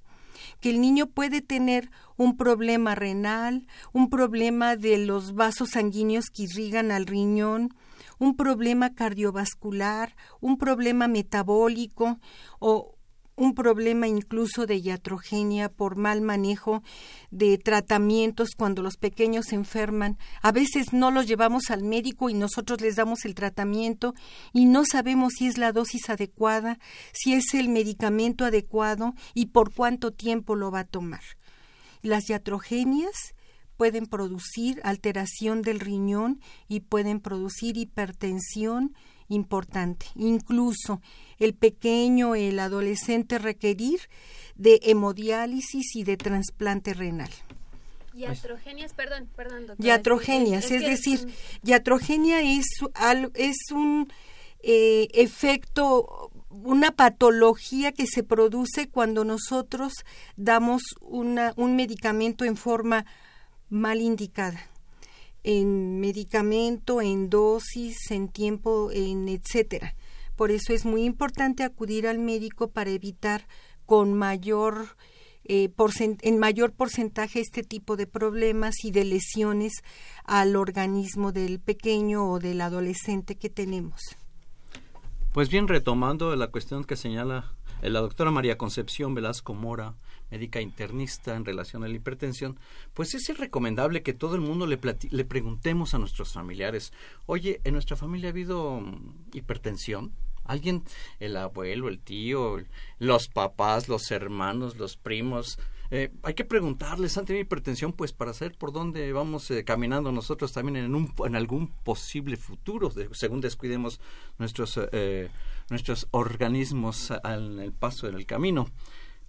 que 0.60 0.70
el 0.70 0.82
niño 0.82 1.06
puede 1.06 1.40
tener 1.40 1.90
un 2.16 2.36
problema 2.36 2.94
renal, 2.94 3.66
un 3.92 4.10
problema 4.10 4.76
de 4.76 4.98
los 4.98 5.34
vasos 5.34 5.70
sanguíneos 5.70 6.26
que 6.26 6.44
irrigan 6.44 6.90
al 6.90 7.06
riñón, 7.06 7.74
un 8.18 8.36
problema 8.36 8.94
cardiovascular, 8.94 10.16
un 10.40 10.58
problema 10.58 11.08
metabólico 11.08 12.18
o 12.58 12.94
un 13.36 13.54
problema 13.54 14.06
incluso 14.06 14.66
de 14.66 14.76
iatrogenia 14.76 15.68
por 15.68 15.96
mal 15.96 16.20
manejo 16.20 16.82
de 17.30 17.58
tratamientos 17.58 18.50
cuando 18.56 18.82
los 18.82 18.96
pequeños 18.96 19.46
se 19.46 19.56
enferman. 19.56 20.18
A 20.40 20.52
veces 20.52 20.92
no 20.92 21.10
los 21.10 21.26
llevamos 21.26 21.70
al 21.70 21.82
médico 21.82 22.30
y 22.30 22.34
nosotros 22.34 22.80
les 22.80 22.96
damos 22.96 23.24
el 23.24 23.34
tratamiento 23.34 24.14
y 24.52 24.66
no 24.66 24.84
sabemos 24.84 25.32
si 25.36 25.48
es 25.48 25.58
la 25.58 25.72
dosis 25.72 26.10
adecuada, 26.10 26.78
si 27.12 27.34
es 27.34 27.54
el 27.54 27.68
medicamento 27.68 28.44
adecuado 28.44 29.14
y 29.34 29.46
por 29.46 29.74
cuánto 29.74 30.12
tiempo 30.12 30.54
lo 30.54 30.70
va 30.70 30.80
a 30.80 30.84
tomar. 30.84 31.22
Las 32.02 32.28
iatrogenias 32.28 33.34
pueden 33.84 34.06
producir 34.06 34.80
alteración 34.82 35.60
del 35.60 35.78
riñón 35.78 36.40
y 36.68 36.80
pueden 36.80 37.20
producir 37.20 37.76
hipertensión 37.76 38.94
importante. 39.28 40.06
Incluso 40.14 41.02
el 41.38 41.52
pequeño, 41.52 42.34
el 42.34 42.60
adolescente 42.60 43.38
requerir 43.38 44.00
de 44.54 44.80
hemodiálisis 44.84 45.96
y 45.96 46.02
de 46.02 46.16
trasplante 46.16 46.94
renal. 46.94 47.28
Yatrogenias, 48.14 48.94
perdón, 48.94 49.28
perdón, 49.36 49.66
doctora. 49.66 49.86
Yatrogenias, 49.86 50.70
es, 50.70 50.80
decir, 50.80 51.28
yatrogenia 51.62 52.40
es, 52.40 52.64
es 53.34 53.56
un 53.70 54.10
eh, 54.62 55.08
efecto, 55.12 56.30
una 56.48 56.90
patología 56.92 57.92
que 57.92 58.06
se 58.06 58.22
produce 58.22 58.88
cuando 58.88 59.26
nosotros 59.26 59.92
damos 60.36 60.80
una, 61.02 61.52
un 61.56 61.76
medicamento 61.76 62.46
en 62.46 62.56
forma 62.56 63.04
mal 63.68 64.00
indicada 64.00 64.60
en 65.42 66.00
medicamento, 66.00 67.02
en 67.02 67.28
dosis, 67.28 68.10
en 68.10 68.28
tiempo, 68.28 68.90
en 68.92 69.28
etcétera. 69.28 69.94
Por 70.36 70.50
eso 70.50 70.72
es 70.72 70.84
muy 70.84 71.04
importante 71.04 71.62
acudir 71.62 72.08
al 72.08 72.18
médico 72.18 72.70
para 72.70 72.90
evitar 72.90 73.46
con 73.86 74.14
mayor 74.14 74.96
eh, 75.46 75.70
en 76.22 76.38
mayor 76.38 76.72
porcentaje 76.72 77.40
este 77.40 77.62
tipo 77.62 77.96
de 77.96 78.06
problemas 78.06 78.82
y 78.82 78.90
de 78.90 79.04
lesiones 79.04 79.72
al 80.24 80.56
organismo 80.56 81.32
del 81.32 81.60
pequeño 81.60 82.30
o 82.30 82.38
del 82.38 82.62
adolescente 82.62 83.36
que 83.36 83.50
tenemos. 83.50 84.00
Pues 85.34 85.50
bien, 85.50 85.68
retomando 85.68 86.34
la 86.34 86.46
cuestión 86.46 86.84
que 86.84 86.96
señala 86.96 87.52
la 87.82 88.00
doctora 88.00 88.30
María 88.30 88.56
Concepción 88.56 89.14
Velasco 89.14 89.52
Mora, 89.52 89.94
médica 90.34 90.60
internista 90.60 91.36
en 91.36 91.44
relación 91.44 91.84
a 91.84 91.88
la 91.88 91.94
hipertensión, 91.94 92.58
pues 92.92 93.14
es 93.14 93.38
recomendable 93.38 94.02
que 94.02 94.14
todo 94.14 94.34
el 94.34 94.40
mundo 94.40 94.66
le, 94.66 94.80
le 95.10 95.24
preguntemos 95.24 95.94
a 95.94 95.98
nuestros 95.98 96.32
familiares, 96.32 96.92
oye, 97.26 97.60
¿en 97.62 97.74
nuestra 97.74 97.96
familia 97.96 98.28
ha 98.28 98.32
habido 98.32 98.80
mm, 98.80 99.28
hipertensión? 99.32 100.12
¿Alguien, 100.44 100.82
el 101.20 101.36
abuelo, 101.36 101.88
el 101.88 102.00
tío, 102.00 102.58
los 102.98 103.28
papás, 103.28 103.88
los 103.88 104.10
hermanos, 104.10 104.76
los 104.76 104.96
primos, 104.96 105.58
eh, 105.90 106.10
hay 106.24 106.34
que 106.34 106.44
preguntarles, 106.44 107.16
¿han 107.16 107.24
tenido 107.24 107.42
hipertensión? 107.42 107.92
Pues 107.92 108.12
para 108.12 108.34
saber 108.34 108.56
por 108.58 108.72
dónde 108.72 109.12
vamos 109.12 109.48
eh, 109.52 109.64
caminando 109.64 110.10
nosotros 110.10 110.52
también 110.52 110.76
en, 110.76 110.94
un, 110.96 111.14
en 111.24 111.36
algún 111.36 111.68
posible 111.68 112.36
futuro, 112.36 112.92
según 113.12 113.40
descuidemos 113.40 114.00
nuestros, 114.38 114.80
eh, 114.90 115.30
nuestros 115.70 116.08
organismos 116.10 117.12
en 117.22 117.60
el 117.60 117.72
paso 117.72 118.08
en 118.08 118.16
el 118.16 118.26
camino 118.26 118.66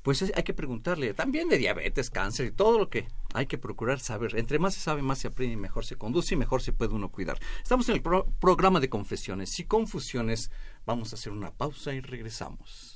pues 0.05 0.21
hay 0.21 0.43
que 0.43 0.53
preguntarle 0.53 1.15
también 1.15 1.49
de 1.49 1.57
diabetes, 1.57 2.11
cáncer 2.11 2.45
y 2.45 2.51
todo 2.51 2.77
lo 2.77 2.91
que 2.91 3.07
hay 3.33 3.47
que 3.47 3.57
procurar 3.57 3.99
saber. 3.99 4.37
Entre 4.37 4.59
más 4.59 4.75
se 4.75 4.79
sabe, 4.79 5.01
más 5.01 5.17
se 5.17 5.29
aprende 5.29 5.53
y 5.53 5.57
mejor 5.57 5.83
se 5.83 5.95
conduce 5.95 6.35
y 6.35 6.37
mejor 6.37 6.61
se 6.61 6.73
puede 6.73 6.93
uno 6.93 7.09
cuidar. 7.09 7.39
Estamos 7.63 7.89
en 7.89 7.95
el 7.95 8.03
programa 8.03 8.79
de 8.79 8.87
confesiones 8.87 9.59
y 9.59 9.63
confusiones. 9.63 10.51
Vamos 10.85 11.11
a 11.11 11.15
hacer 11.15 11.33
una 11.33 11.49
pausa 11.49 11.91
y 11.91 12.01
regresamos. 12.01 12.94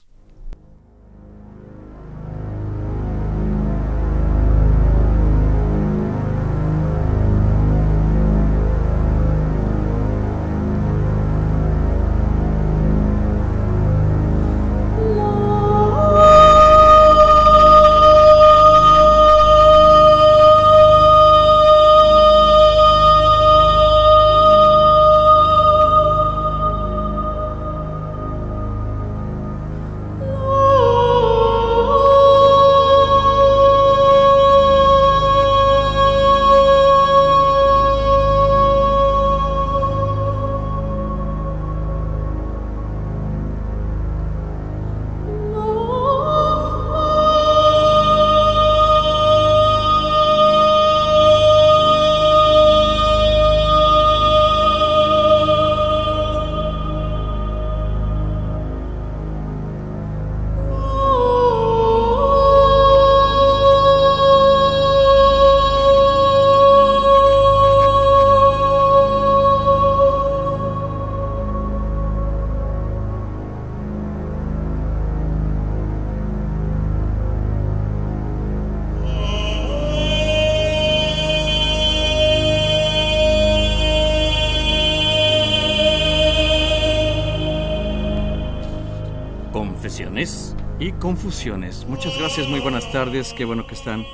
Y 90.89 90.93
confusiones. 90.93 91.85
Muchas 91.85 92.17
gracias, 92.17 92.47
muy 92.47 92.59
buenas 92.59 92.91
tardes, 92.91 93.33
qué 93.33 93.45
bueno 93.45 93.67
que 93.67 93.75
están 93.75 94.05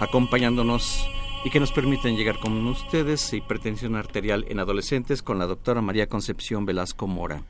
acompañándonos 0.00 1.06
y 1.44 1.50
que 1.50 1.60
nos 1.60 1.70
permiten 1.70 2.16
llegar 2.16 2.38
con 2.40 2.66
ustedes 2.66 3.32
hipertensión 3.32 3.94
arterial 3.94 4.44
en 4.48 4.58
adolescentes 4.58 5.22
con 5.22 5.38
la 5.38 5.46
doctora 5.46 5.80
María 5.82 6.08
Concepción 6.08 6.66
Velasco 6.66 7.06
Mora. 7.06 7.42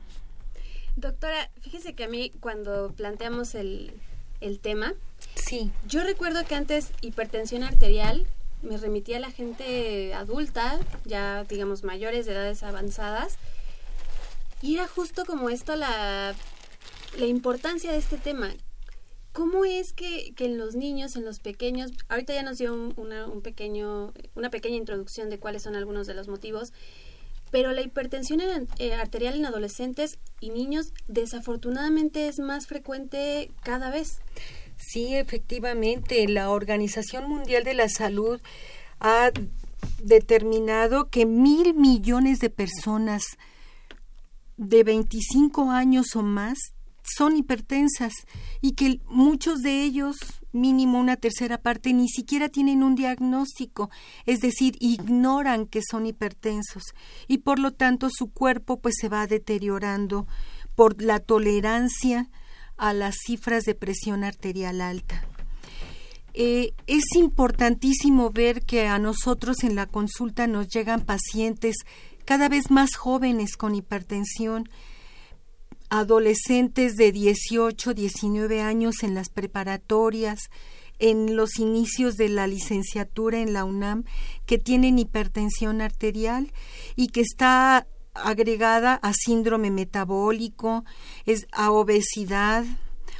Doctora, 0.95 1.49
fíjese 1.61 1.93
que 1.93 2.03
a 2.03 2.07
mí 2.07 2.31
cuando 2.39 2.91
planteamos 2.95 3.55
el, 3.55 3.93
el 4.41 4.59
tema, 4.59 4.93
Sí. 5.33 5.71
yo 5.87 6.03
recuerdo 6.03 6.45
que 6.45 6.53
antes 6.53 6.91
hipertensión 7.01 7.63
arterial 7.63 8.27
me 8.61 8.77
remitía 8.77 9.17
a 9.17 9.21
la 9.21 9.31
gente 9.31 10.13
adulta, 10.13 10.79
ya 11.05 11.43
digamos 11.45 11.83
mayores 11.83 12.27
de 12.27 12.33
edades 12.33 12.61
avanzadas, 12.61 13.37
y 14.61 14.75
era 14.75 14.87
justo 14.87 15.25
como 15.25 15.49
esto 15.49 15.75
la, 15.75 16.35
la 17.17 17.25
importancia 17.25 17.91
de 17.91 17.97
este 17.97 18.17
tema. 18.17 18.51
¿Cómo 19.37 19.65
es 19.65 19.93
que, 19.93 20.33
que 20.35 20.45
en 20.45 20.57
los 20.57 20.73
niños, 20.75 21.15
en 21.15 21.23
los 21.23 21.37
pequeños, 21.37 21.91
ahorita 22.09 22.33
ya 22.33 22.41
nos 22.41 22.57
dio 22.57 22.73
un, 22.73 22.95
una, 22.97 23.27
un 23.27 23.41
pequeño, 23.43 24.11
una 24.33 24.49
pequeña 24.49 24.77
introducción 24.77 25.29
de 25.29 25.37
cuáles 25.37 25.61
son 25.61 25.75
algunos 25.75 26.07
de 26.07 26.15
los 26.15 26.27
motivos, 26.27 26.73
pero 27.51 27.71
la 27.71 27.83
hipertensión 27.83 28.41
en- 28.41 28.67
eh, 28.79 28.95
arterial 28.95 29.35
en 29.35 29.45
adolescentes 29.45 30.17
y 30.41 30.49
niños 30.49 30.91
desafortunadamente 31.07 32.27
es 32.27 32.39
más 32.39 32.65
frecuente 32.65 33.51
cada 33.61 33.91
vez. 33.91 34.21
Sí, 34.77 35.13
efectivamente, 35.13 36.27
la 36.27 36.49
Organización 36.49 37.29
Mundial 37.29 37.63
de 37.63 37.75
la 37.75 37.89
Salud 37.89 38.41
ha 38.99 39.29
determinado 40.01 41.09
que 41.11 41.27
mil 41.27 41.75
millones 41.75 42.39
de 42.39 42.49
personas 42.49 43.23
de 44.57 44.83
25 44.83 45.69
años 45.69 46.15
o 46.15 46.23
más 46.23 46.57
son 47.15 47.37
hipertensas 47.37 48.13
y 48.61 48.73
que 48.73 48.99
muchos 49.05 49.61
de 49.61 49.83
ellos, 49.83 50.17
mínimo 50.51 50.99
una 50.99 51.15
tercera 51.15 51.57
parte, 51.57 51.93
ni 51.93 52.07
siquiera 52.07 52.49
tienen 52.49 52.83
un 52.83 52.95
diagnóstico, 52.95 53.89
es 54.25 54.39
decir, 54.39 54.75
ignoran 54.79 55.65
que 55.65 55.81
son 55.81 56.05
hipertensos 56.05 56.83
y 57.27 57.39
por 57.39 57.59
lo 57.59 57.71
tanto 57.71 58.09
su 58.09 58.31
cuerpo 58.31 58.79
pues 58.79 58.95
se 58.99 59.09
va 59.09 59.27
deteriorando 59.27 60.27
por 60.75 61.01
la 61.01 61.19
tolerancia 61.19 62.29
a 62.77 62.93
las 62.93 63.15
cifras 63.25 63.63
de 63.63 63.75
presión 63.75 64.23
arterial 64.23 64.81
alta. 64.81 65.23
Eh, 66.39 66.73
es 66.85 67.03
importantísimo 67.15 68.29
ver 68.29 68.61
que 68.61 68.85
a 68.85 68.99
nosotros 68.99 69.63
en 69.63 69.73
la 69.73 69.87
consulta 69.87 70.45
nos 70.45 70.67
llegan 70.67 71.01
pacientes 71.01 71.77
cada 72.25 72.47
vez 72.47 72.69
más 72.69 72.95
jóvenes 72.95 73.57
con 73.57 73.73
hipertensión, 73.73 74.69
adolescentes 75.89 76.95
de 76.95 77.11
18, 77.11 77.93
19 77.93 78.61
años 78.61 79.03
en 79.03 79.13
las 79.13 79.29
preparatorias, 79.29 80.39
en 80.99 81.35
los 81.35 81.59
inicios 81.59 82.15
de 82.15 82.29
la 82.29 82.47
licenciatura 82.47 83.39
en 83.39 83.53
la 83.53 83.63
UNAM, 83.63 84.03
que 84.45 84.57
tienen 84.57 84.99
hipertensión 84.99 85.81
arterial 85.81 86.51
y 86.95 87.09
que 87.09 87.21
está 87.21 87.87
agregada 88.13 88.95
a 88.95 89.13
síndrome 89.13 89.71
metabólico, 89.71 90.83
es 91.25 91.47
a 91.51 91.71
obesidad 91.71 92.65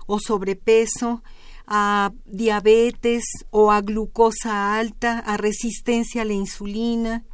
o 0.08 0.19
sobrepeso, 0.19 1.23
a 1.67 2.12
diabetes 2.25 3.23
o 3.51 3.71
a 3.71 3.82
glucosa 3.82 4.77
alta, 4.77 5.19
a 5.19 5.38
resistencia 5.38 6.21
a 6.21 6.25
la 6.25 6.34
insulina 6.34 7.25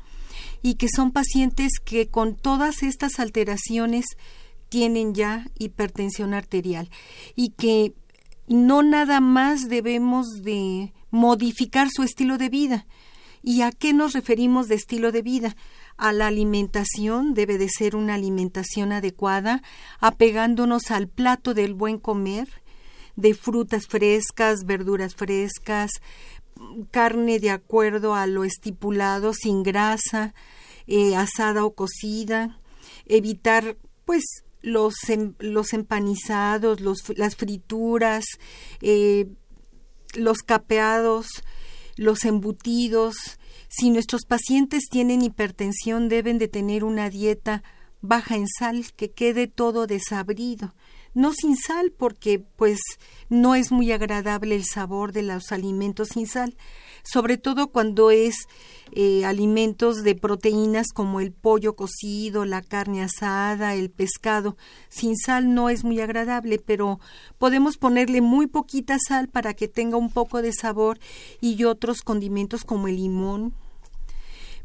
y 0.61 0.75
que 0.75 0.87
son 0.93 1.11
pacientes 1.11 1.73
que 1.83 2.09
con 2.09 2.35
todas 2.35 2.83
estas 2.83 3.19
alteraciones 3.19 4.05
tienen 4.73 5.13
ya 5.13 5.45
hipertensión 5.59 6.33
arterial 6.33 6.89
y 7.35 7.49
que 7.49 7.93
no 8.47 8.81
nada 8.81 9.21
más 9.21 9.69
debemos 9.69 10.25
de 10.41 10.93
modificar 11.11 11.89
su 11.95 12.01
estilo 12.01 12.39
de 12.39 12.49
vida. 12.49 12.87
¿Y 13.43 13.61
a 13.61 13.71
qué 13.71 13.93
nos 13.93 14.13
referimos 14.13 14.67
de 14.67 14.73
estilo 14.73 15.11
de 15.11 15.21
vida? 15.21 15.55
A 15.95 16.11
la 16.11 16.25
alimentación, 16.25 17.35
debe 17.35 17.59
de 17.59 17.69
ser 17.69 17.95
una 17.95 18.15
alimentación 18.15 18.93
adecuada, 18.93 19.61
apegándonos 19.99 20.89
al 20.89 21.07
plato 21.07 21.53
del 21.53 21.75
buen 21.75 21.99
comer, 21.99 22.49
de 23.15 23.35
frutas 23.35 23.85
frescas, 23.85 24.65
verduras 24.65 25.13
frescas, 25.13 25.91
carne 26.89 27.37
de 27.37 27.51
acuerdo 27.51 28.15
a 28.15 28.25
lo 28.25 28.43
estipulado, 28.43 29.33
sin 29.35 29.61
grasa, 29.61 30.33
eh, 30.87 31.15
asada 31.15 31.63
o 31.63 31.75
cocida, 31.75 32.59
evitar 33.05 33.77
pues 34.05 34.23
los, 34.63 34.95
em, 35.09 35.35
los 35.37 35.73
empanizados, 35.73 36.81
los, 36.81 37.15
las 37.15 37.35
frituras, 37.35 38.25
eh, 38.81 39.27
los 40.15 40.39
capeados, 40.39 41.27
los 41.95 42.25
embutidos. 42.25 43.15
Si 43.69 43.91
nuestros 43.91 44.23
pacientes 44.25 44.85
tienen 44.89 45.21
hipertensión, 45.21 46.09
deben 46.09 46.39
de 46.39 46.47
tener 46.47 46.83
una 46.83 47.09
dieta 47.09 47.63
baja 48.01 48.35
en 48.35 48.47
sal, 48.47 48.85
que 48.95 49.11
quede 49.11 49.47
todo 49.47 49.85
desabrido. 49.85 50.73
No 51.13 51.31
sin 51.33 51.55
sal, 51.55 51.91
porque 51.95 52.39
pues 52.39 52.79
no 53.29 53.55
es 53.55 53.71
muy 53.71 53.91
agradable 53.91 54.55
el 54.55 54.65
sabor 54.65 55.11
de 55.11 55.23
los 55.23 55.51
alimentos 55.51 56.09
sin 56.09 56.25
sal, 56.25 56.55
sobre 57.03 57.37
todo 57.37 57.67
cuando 57.67 58.11
es 58.11 58.35
eh, 58.93 59.25
alimentos 59.25 60.03
de 60.03 60.15
proteínas 60.15 60.87
como 60.93 61.19
el 61.19 61.31
pollo 61.31 61.75
cocido, 61.75 62.45
la 62.45 62.61
carne 62.61 63.03
asada, 63.03 63.75
el 63.75 63.89
pescado. 63.89 64.55
Sin 64.89 65.17
sal 65.17 65.53
no 65.53 65.69
es 65.69 65.83
muy 65.83 65.99
agradable, 65.99 66.59
pero 66.59 66.99
podemos 67.37 67.77
ponerle 67.77 68.21
muy 68.21 68.47
poquita 68.47 68.97
sal 68.99 69.27
para 69.27 69.53
que 69.53 69.67
tenga 69.67 69.97
un 69.97 70.09
poco 70.09 70.41
de 70.41 70.53
sabor 70.53 70.99
y 71.41 71.63
otros 71.63 72.01
condimentos 72.01 72.63
como 72.63 72.87
el 72.87 72.97
limón 72.97 73.53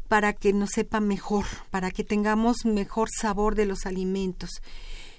para 0.09 0.33
que 0.33 0.53
nos 0.53 0.71
sepa 0.71 0.99
mejor, 0.99 1.45
para 1.69 1.91
que 1.91 2.03
tengamos 2.03 2.65
mejor 2.65 3.09
sabor 3.15 3.55
de 3.55 3.67
los 3.67 3.85
alimentos. 3.85 4.49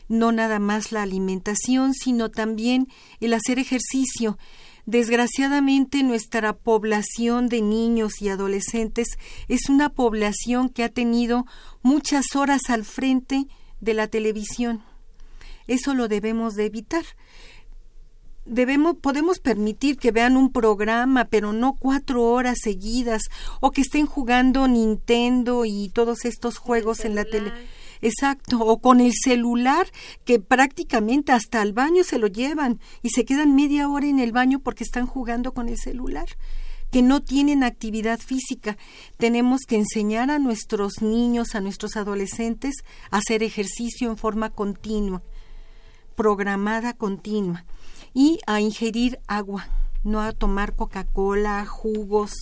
No 0.09 0.33
nada 0.33 0.59
más 0.59 0.91
la 0.91 1.03
alimentación, 1.03 1.95
sino 1.95 2.29
también 2.29 2.89
el 3.21 3.33
hacer 3.33 3.61
ejercicio. 3.61 4.37
Desgraciadamente 4.87 6.03
nuestra 6.03 6.53
población 6.53 7.49
de 7.49 7.63
niños 7.63 8.21
y 8.21 8.29
adolescentes 8.29 9.19
es 9.49 9.69
una 9.69 9.91
población 9.91 10.69
que 10.69 10.85
ha 10.85 10.89
tenido 10.89 11.47
muchas 11.83 12.35
horas 12.35 12.63
al 12.69 12.85
frente 12.85 13.47
de 13.81 13.95
la 13.95 14.09
televisión. 14.09 14.83
Eso 15.67 15.95
lo 15.95 16.09
debemos 16.09 16.55
de 16.55 16.67
evitar. 16.67 17.05
Debemos, 18.47 18.97
podemos 18.97 19.39
permitir 19.39 19.97
que 19.99 20.11
vean 20.11 20.37
un 20.37 20.51
programa, 20.51 21.27
pero 21.27 21.53
no 21.53 21.75
cuatro 21.75 22.25
horas 22.25 22.59
seguidas, 22.63 23.23
o 23.61 23.71
que 23.71 23.83
estén 23.83 24.07
jugando 24.07 24.67
Nintendo 24.67 25.65
y 25.65 25.91
todos 25.91 26.25
estos 26.25 26.59
juegos 26.59 27.05
en 27.05 27.15
la 27.15 27.25
tele. 27.25 27.53
Exacto, 28.03 28.61
o 28.61 28.81
con 28.81 29.01
el 29.01 29.13
celular 29.13 29.87
que 30.25 30.41
prácticamente 30.41 31.33
hasta 31.33 31.61
el 31.63 31.73
baño 31.73 32.03
se 32.05 32.19
lo 32.19 32.27
llevan 32.29 32.81
y 33.03 33.11
se 33.11 33.25
quedan 33.25 33.55
media 33.55 33.89
hora 33.89 34.07
en 34.07 34.21
el 34.21 34.33
baño 34.33 34.61
porque 34.61 34.85
están 34.85 35.07
jugando 35.07 35.53
con 35.53 35.69
el 35.69 35.79
celular 35.79 36.29
que 36.91 37.03
no 37.03 37.21
tienen 37.21 37.63
actividad 37.63 38.19
física. 38.19 38.77
Tenemos 39.17 39.61
que 39.67 39.77
enseñar 39.77 40.31
a 40.31 40.39
nuestros 40.39 41.03
niños, 41.03 41.55
a 41.55 41.61
nuestros 41.61 41.97
adolescentes 41.97 42.75
a 43.11 43.19
hacer 43.19 43.43
ejercicio 43.43 44.11
en 44.11 44.17
forma 44.17 44.51
continua, 44.51 45.23
programada 46.17 46.95
continua 46.95 47.65
y 48.13 48.41
a 48.47 48.61
ingerir 48.61 49.21
agua, 49.29 49.69
no 50.03 50.21
a 50.21 50.33
tomar 50.33 50.75
Coca-Cola, 50.75 51.65
jugos, 51.67 52.33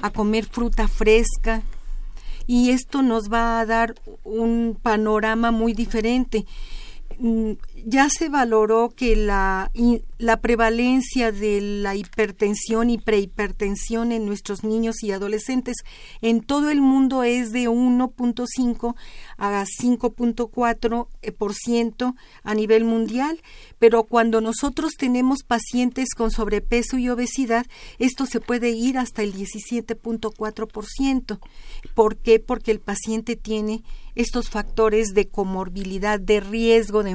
a 0.00 0.10
comer 0.10 0.44
fruta 0.46 0.86
fresca, 0.86 1.62
y 2.46 2.70
esto 2.70 3.02
nos 3.02 3.32
va 3.32 3.60
a 3.60 3.66
dar 3.66 3.94
un 4.24 4.78
panorama 4.80 5.50
muy 5.50 5.72
diferente. 5.72 6.46
Ya 7.88 8.08
se 8.10 8.28
valoró 8.28 8.88
que 8.88 9.14
la, 9.14 9.70
la 10.18 10.40
prevalencia 10.40 11.30
de 11.30 11.60
la 11.60 11.94
hipertensión 11.94 12.90
y 12.90 12.98
prehipertensión 12.98 14.10
en 14.10 14.26
nuestros 14.26 14.64
niños 14.64 15.04
y 15.04 15.12
adolescentes 15.12 15.76
en 16.20 16.40
todo 16.40 16.70
el 16.70 16.80
mundo 16.80 17.22
es 17.22 17.52
de 17.52 17.68
1.5 17.68 18.96
a 19.38 19.64
5.4% 19.64 22.14
a 22.42 22.54
nivel 22.54 22.84
mundial, 22.84 23.40
pero 23.78 24.02
cuando 24.02 24.40
nosotros 24.40 24.94
tenemos 24.98 25.44
pacientes 25.46 26.08
con 26.16 26.32
sobrepeso 26.32 26.98
y 26.98 27.08
obesidad, 27.08 27.66
esto 28.00 28.26
se 28.26 28.40
puede 28.40 28.70
ir 28.70 28.98
hasta 28.98 29.22
el 29.22 29.32
17.4%. 29.32 31.38
¿Por 31.94 32.16
qué? 32.16 32.40
Porque 32.40 32.72
el 32.72 32.80
paciente 32.80 33.36
tiene 33.36 33.84
estos 34.16 34.48
factores 34.48 35.08
de 35.08 35.28
comorbilidad, 35.28 36.18
de 36.18 36.40
riesgo 36.40 37.02
de 37.02 37.10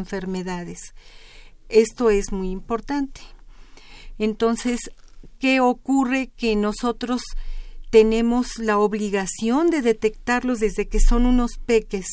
Esto 1.70 2.10
es 2.10 2.32
muy 2.32 2.50
importante. 2.50 3.22
Entonces, 4.18 4.92
¿qué 5.40 5.60
ocurre? 5.60 6.32
Que 6.36 6.56
nosotros 6.56 7.22
tenemos 7.90 8.58
la 8.58 8.78
obligación 8.78 9.70
de 9.70 9.82
detectarlos 9.82 10.60
desde 10.60 10.88
que 10.88 11.00
son 11.00 11.26
unos 11.26 11.52
peques, 11.66 12.06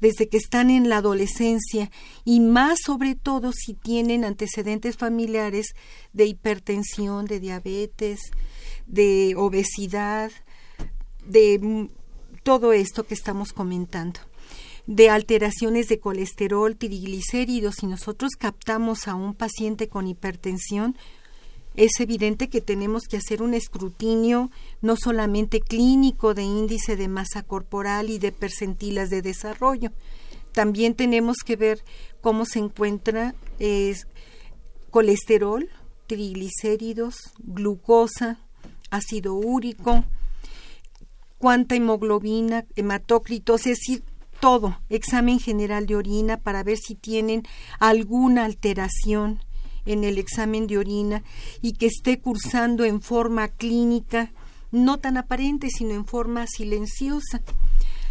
desde 0.00 0.28
que 0.28 0.36
están 0.36 0.70
en 0.70 0.88
la 0.88 0.98
adolescencia 0.98 1.90
y 2.24 2.40
más 2.40 2.78
sobre 2.84 3.14
todo 3.14 3.52
si 3.52 3.74
tienen 3.74 4.24
antecedentes 4.24 4.96
familiares 4.96 5.74
de 6.12 6.26
hipertensión, 6.26 7.26
de 7.26 7.40
diabetes, 7.40 8.20
de 8.86 9.34
obesidad, 9.36 10.30
de 11.24 11.88
todo 12.42 12.72
esto 12.72 13.06
que 13.06 13.14
estamos 13.14 13.52
comentando 13.52 14.20
de 14.86 15.10
alteraciones 15.10 15.88
de 15.88 15.98
colesterol, 15.98 16.76
triglicéridos, 16.76 17.76
si 17.80 17.86
nosotros 17.86 18.32
captamos 18.38 19.08
a 19.08 19.14
un 19.14 19.34
paciente 19.34 19.88
con 19.88 20.06
hipertensión, 20.06 20.96
es 21.74 22.00
evidente 22.00 22.48
que 22.48 22.60
tenemos 22.60 23.02
que 23.02 23.18
hacer 23.18 23.42
un 23.42 23.52
escrutinio 23.52 24.50
no 24.80 24.96
solamente 24.96 25.60
clínico 25.60 26.32
de 26.32 26.42
índice 26.42 26.96
de 26.96 27.08
masa 27.08 27.42
corporal 27.42 28.08
y 28.08 28.18
de 28.18 28.32
percentilas 28.32 29.10
de 29.10 29.22
desarrollo, 29.22 29.92
también 30.52 30.94
tenemos 30.94 31.36
que 31.44 31.56
ver 31.56 31.84
cómo 32.22 32.46
se 32.46 32.60
encuentra 32.60 33.34
colesterol, 34.90 35.68
triglicéridos, 36.06 37.16
glucosa, 37.40 38.38
ácido 38.90 39.34
úrico, 39.34 40.04
cuánta 41.36 41.74
hemoglobina, 41.74 42.64
hematócrito, 42.74 43.56
es 43.56 43.64
decir, 43.64 44.02
todo, 44.40 44.78
examen 44.88 45.40
general 45.40 45.86
de 45.86 45.96
orina 45.96 46.36
para 46.36 46.62
ver 46.62 46.78
si 46.78 46.94
tienen 46.94 47.42
alguna 47.78 48.44
alteración 48.44 49.40
en 49.86 50.04
el 50.04 50.18
examen 50.18 50.66
de 50.66 50.78
orina 50.78 51.22
y 51.62 51.72
que 51.72 51.86
esté 51.86 52.20
cursando 52.20 52.84
en 52.84 53.00
forma 53.00 53.48
clínica, 53.48 54.32
no 54.72 54.98
tan 54.98 55.16
aparente, 55.16 55.68
sino 55.70 55.94
en 55.94 56.04
forma 56.04 56.46
silenciosa. 56.46 57.40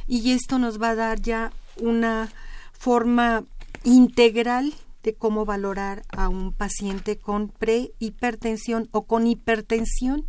Y 0.07 0.31
esto 0.31 0.57
nos 0.57 0.81
va 0.81 0.91
a 0.91 0.95
dar 0.95 1.21
ya 1.21 1.51
una 1.79 2.31
forma 2.71 3.43
integral 3.83 4.73
de 5.03 5.13
cómo 5.13 5.45
valorar 5.45 6.03
a 6.09 6.29
un 6.29 6.51
paciente 6.51 7.17
con 7.17 7.49
prehipertensión 7.49 8.89
o 8.91 9.05
con 9.05 9.27
hipertensión. 9.27 10.25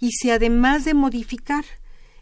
Y 0.00 0.12
si 0.12 0.30
además 0.30 0.84
de 0.84 0.94
modificar 0.94 1.64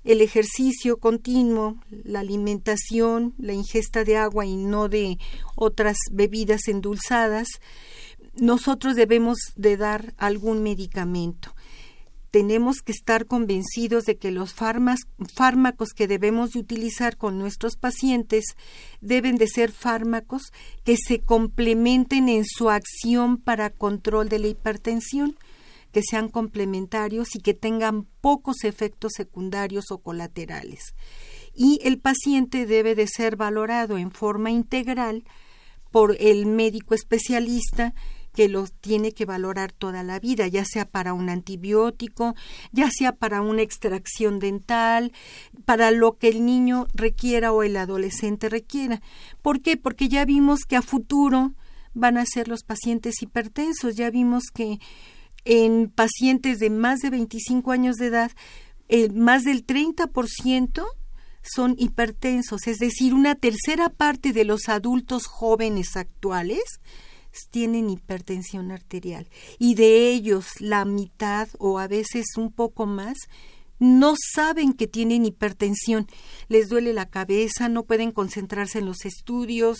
el 0.06 0.20
ejercicio 0.20 0.98
continuo, 0.98 1.78
la 1.90 2.20
alimentación, 2.20 3.34
la 3.38 3.52
ingesta 3.52 4.04
de 4.04 4.16
agua 4.16 4.46
y 4.46 4.56
no 4.56 4.88
de 4.88 5.18
otras 5.56 5.96
bebidas 6.12 6.68
endulzadas, 6.68 7.48
nosotros 8.36 8.94
debemos 8.94 9.38
de 9.56 9.76
dar 9.76 10.14
algún 10.16 10.62
medicamento. 10.62 11.56
Tenemos 12.30 12.82
que 12.82 12.92
estar 12.92 13.26
convencidos 13.26 14.04
de 14.04 14.16
que 14.16 14.30
los 14.30 14.54
fármacos 14.54 15.88
que 15.90 16.06
debemos 16.06 16.52
de 16.52 16.60
utilizar 16.60 17.16
con 17.16 17.38
nuestros 17.38 17.76
pacientes 17.76 18.44
deben 19.00 19.36
de 19.36 19.48
ser 19.48 19.72
fármacos 19.72 20.52
que 20.84 20.96
se 20.96 21.18
complementen 21.20 22.28
en 22.28 22.44
su 22.44 22.70
acción 22.70 23.38
para 23.38 23.70
control 23.70 24.28
de 24.28 24.38
la 24.38 24.48
hipertensión 24.48 25.36
que 25.96 26.02
sean 26.02 26.28
complementarios 26.28 27.34
y 27.36 27.38
que 27.40 27.54
tengan 27.54 28.04
pocos 28.20 28.64
efectos 28.64 29.12
secundarios 29.16 29.86
o 29.90 29.96
colaterales. 29.96 30.94
Y 31.54 31.80
el 31.84 31.98
paciente 31.98 32.66
debe 32.66 32.94
de 32.94 33.06
ser 33.06 33.36
valorado 33.36 33.96
en 33.96 34.10
forma 34.10 34.50
integral 34.50 35.24
por 35.90 36.14
el 36.20 36.44
médico 36.44 36.94
especialista 36.94 37.94
que 38.34 38.46
los 38.46 38.74
tiene 38.74 39.12
que 39.12 39.24
valorar 39.24 39.72
toda 39.72 40.02
la 40.02 40.20
vida, 40.20 40.46
ya 40.48 40.66
sea 40.66 40.84
para 40.84 41.14
un 41.14 41.30
antibiótico, 41.30 42.34
ya 42.72 42.90
sea 42.90 43.12
para 43.12 43.40
una 43.40 43.62
extracción 43.62 44.38
dental, 44.38 45.12
para 45.64 45.92
lo 45.92 46.18
que 46.18 46.28
el 46.28 46.44
niño 46.44 46.88
requiera 46.92 47.52
o 47.52 47.62
el 47.62 47.74
adolescente 47.78 48.50
requiera. 48.50 49.00
¿Por 49.40 49.62
qué? 49.62 49.78
Porque 49.78 50.10
ya 50.10 50.26
vimos 50.26 50.66
que 50.68 50.76
a 50.76 50.82
futuro 50.82 51.54
van 51.94 52.18
a 52.18 52.26
ser 52.26 52.48
los 52.48 52.64
pacientes 52.64 53.22
hipertensos, 53.22 53.96
ya 53.96 54.10
vimos 54.10 54.42
que 54.52 54.78
en 55.46 55.88
pacientes 55.88 56.58
de 56.58 56.68
más 56.68 57.00
de 57.00 57.10
25 57.10 57.72
años 57.72 57.96
de 57.96 58.06
edad, 58.08 58.32
eh, 58.88 59.08
más 59.10 59.44
del 59.44 59.64
30% 59.64 60.84
son 61.42 61.76
hipertensos, 61.78 62.66
es 62.66 62.78
decir, 62.78 63.14
una 63.14 63.36
tercera 63.36 63.88
parte 63.88 64.32
de 64.32 64.44
los 64.44 64.68
adultos 64.68 65.26
jóvenes 65.26 65.96
actuales 65.96 66.80
tienen 67.50 67.90
hipertensión 67.90 68.72
arterial. 68.72 69.28
Y 69.58 69.74
de 69.74 70.10
ellos 70.10 70.46
la 70.58 70.84
mitad 70.84 71.48
o 71.58 71.78
a 71.78 71.86
veces 71.86 72.24
un 72.36 72.50
poco 72.50 72.86
más 72.86 73.16
no 73.78 74.14
saben 74.34 74.72
que 74.72 74.86
tienen 74.86 75.26
hipertensión, 75.26 76.06
les 76.48 76.68
duele 76.68 76.94
la 76.94 77.06
cabeza, 77.06 77.68
no 77.68 77.84
pueden 77.84 78.10
concentrarse 78.10 78.78
en 78.78 78.86
los 78.86 79.04
estudios, 79.04 79.78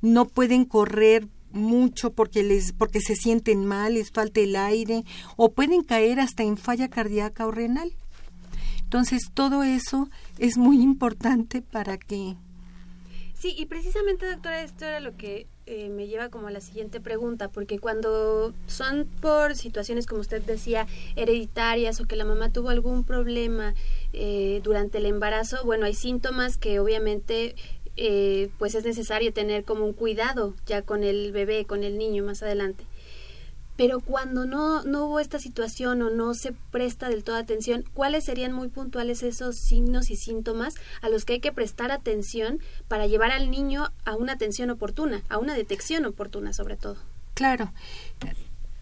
no 0.00 0.24
pueden 0.26 0.64
correr 0.64 1.28
mucho 1.54 2.12
porque 2.12 2.42
les 2.42 2.72
porque 2.72 3.00
se 3.00 3.16
sienten 3.16 3.64
mal, 3.64 3.94
les 3.94 4.10
falta 4.10 4.40
el 4.40 4.56
aire 4.56 5.04
o 5.36 5.52
pueden 5.52 5.82
caer 5.82 6.20
hasta 6.20 6.42
en 6.42 6.56
falla 6.56 6.88
cardíaca 6.88 7.46
o 7.46 7.50
renal. 7.50 7.92
Entonces, 8.82 9.30
todo 9.32 9.62
eso 9.62 10.08
es 10.38 10.56
muy 10.56 10.80
importante 10.82 11.62
para 11.62 11.96
que 11.96 12.36
Sí, 13.44 13.54
y 13.58 13.66
precisamente, 13.66 14.30
doctora, 14.30 14.62
esto 14.62 14.86
era 14.86 15.00
lo 15.00 15.18
que 15.18 15.46
eh, 15.66 15.90
me 15.90 16.06
lleva 16.06 16.30
como 16.30 16.46
a 16.46 16.50
la 16.50 16.62
siguiente 16.62 16.98
pregunta, 16.98 17.48
porque 17.48 17.78
cuando 17.78 18.54
son 18.66 19.06
por 19.20 19.54
situaciones, 19.54 20.06
como 20.06 20.22
usted 20.22 20.40
decía, 20.40 20.86
hereditarias 21.14 22.00
o 22.00 22.06
que 22.06 22.16
la 22.16 22.24
mamá 22.24 22.52
tuvo 22.52 22.70
algún 22.70 23.04
problema 23.04 23.74
eh, 24.14 24.60
durante 24.64 24.96
el 24.96 25.04
embarazo, 25.04 25.58
bueno, 25.62 25.84
hay 25.84 25.92
síntomas 25.92 26.56
que 26.56 26.80
obviamente 26.80 27.54
eh, 27.96 28.50
pues 28.58 28.74
es 28.74 28.84
necesario 28.84 29.32
tener 29.32 29.64
como 29.64 29.84
un 29.84 29.92
cuidado 29.92 30.54
ya 30.66 30.82
con 30.82 31.04
el 31.04 31.32
bebé, 31.32 31.64
con 31.64 31.84
el 31.84 31.98
niño 31.98 32.24
más 32.24 32.42
adelante. 32.42 32.84
Pero 33.76 34.00
cuando 34.00 34.46
no, 34.46 34.84
no 34.84 35.06
hubo 35.06 35.18
esta 35.18 35.40
situación 35.40 36.00
o 36.02 36.10
no 36.10 36.34
se 36.34 36.52
presta 36.70 37.08
del 37.08 37.24
todo 37.24 37.36
atención, 37.36 37.84
¿cuáles 37.92 38.24
serían 38.24 38.52
muy 38.52 38.68
puntuales 38.68 39.24
esos 39.24 39.56
signos 39.56 40.10
y 40.10 40.16
síntomas 40.16 40.74
a 41.02 41.08
los 41.08 41.24
que 41.24 41.34
hay 41.34 41.40
que 41.40 41.52
prestar 41.52 41.90
atención 41.90 42.60
para 42.86 43.08
llevar 43.08 43.32
al 43.32 43.50
niño 43.50 43.92
a 44.04 44.14
una 44.14 44.34
atención 44.34 44.70
oportuna, 44.70 45.22
a 45.28 45.38
una 45.38 45.54
detección 45.54 46.04
oportuna 46.04 46.52
sobre 46.52 46.76
todo? 46.76 46.96
Claro. 47.34 47.72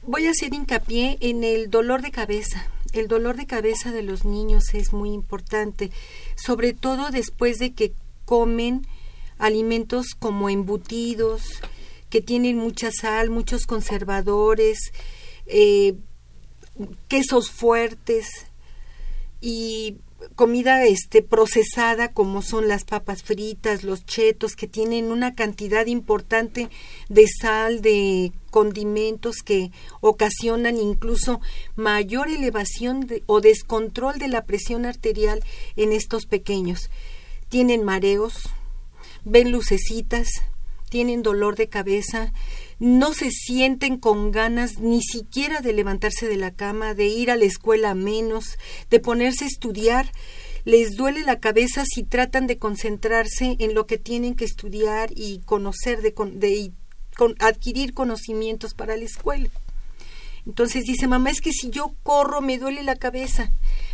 Voy 0.02 0.26
a 0.26 0.30
hacer 0.30 0.52
hincapié 0.52 1.16
en 1.20 1.42
el 1.42 1.70
dolor 1.70 2.02
de 2.02 2.10
cabeza. 2.10 2.66
El 2.92 3.08
dolor 3.08 3.36
de 3.36 3.46
cabeza 3.46 3.92
de 3.92 4.02
los 4.02 4.26
niños 4.26 4.74
es 4.74 4.92
muy 4.92 5.10
importante, 5.10 5.90
sobre 6.36 6.74
todo 6.74 7.10
después 7.10 7.58
de 7.58 7.72
que 7.72 7.94
comen 8.26 8.86
alimentos 9.42 10.14
como 10.18 10.48
embutidos, 10.48 11.42
que 12.08 12.20
tienen 12.20 12.56
mucha 12.56 12.90
sal, 12.92 13.28
muchos 13.28 13.66
conservadores, 13.66 14.78
eh, 15.46 15.94
quesos 17.08 17.50
fuertes 17.50 18.28
y 19.40 19.96
comida 20.36 20.84
este 20.84 21.22
procesada 21.22 22.12
como 22.12 22.42
son 22.42 22.68
las 22.68 22.84
papas 22.84 23.24
fritas, 23.24 23.82
los 23.82 24.06
chetos 24.06 24.54
que 24.54 24.68
tienen 24.68 25.10
una 25.10 25.34
cantidad 25.34 25.86
importante 25.86 26.70
de 27.08 27.26
sal, 27.26 27.82
de 27.82 28.32
condimentos 28.50 29.38
que 29.44 29.72
ocasionan 30.00 30.76
incluso 30.76 31.40
mayor 31.74 32.28
elevación 32.28 33.08
o 33.26 33.40
descontrol 33.40 34.18
de 34.18 34.28
la 34.28 34.44
presión 34.44 34.86
arterial 34.86 35.42
en 35.74 35.90
estos 35.90 36.26
pequeños. 36.26 36.90
Tienen 37.48 37.82
mareos, 37.82 38.34
ven 39.24 39.52
lucecitas, 39.52 40.28
tienen 40.88 41.22
dolor 41.22 41.56
de 41.56 41.68
cabeza, 41.68 42.32
no 42.78 43.14
se 43.14 43.30
sienten 43.30 43.96
con 43.96 44.30
ganas 44.30 44.78
ni 44.78 45.00
siquiera 45.02 45.60
de 45.60 45.72
levantarse 45.72 46.28
de 46.28 46.36
la 46.36 46.50
cama, 46.50 46.94
de 46.94 47.06
ir 47.06 47.30
a 47.30 47.36
la 47.36 47.44
escuela 47.44 47.94
menos, 47.94 48.58
de 48.90 49.00
ponerse 49.00 49.44
a 49.44 49.48
estudiar. 49.48 50.12
Les 50.64 50.94
duele 50.96 51.22
la 51.22 51.40
cabeza 51.40 51.84
si 51.86 52.02
tratan 52.02 52.46
de 52.46 52.58
concentrarse 52.58 53.56
en 53.58 53.74
lo 53.74 53.86
que 53.86 53.98
tienen 53.98 54.34
que 54.34 54.44
estudiar 54.44 55.10
y 55.16 55.40
conocer, 55.46 56.02
de, 56.02 56.14
de 56.34 56.72
adquirir 57.40 57.94
conocimientos 57.94 58.74
para 58.74 58.96
la 58.96 59.04
escuela. 59.04 59.48
Entonces 60.44 60.84
dice, 60.84 61.06
mamá, 61.06 61.30
es 61.30 61.40
que 61.40 61.52
si 61.52 61.70
yo 61.70 61.94
corro 62.02 62.40
me 62.40 62.58
duele 62.58 62.82
la 62.82 62.96
cabeza 62.96 63.50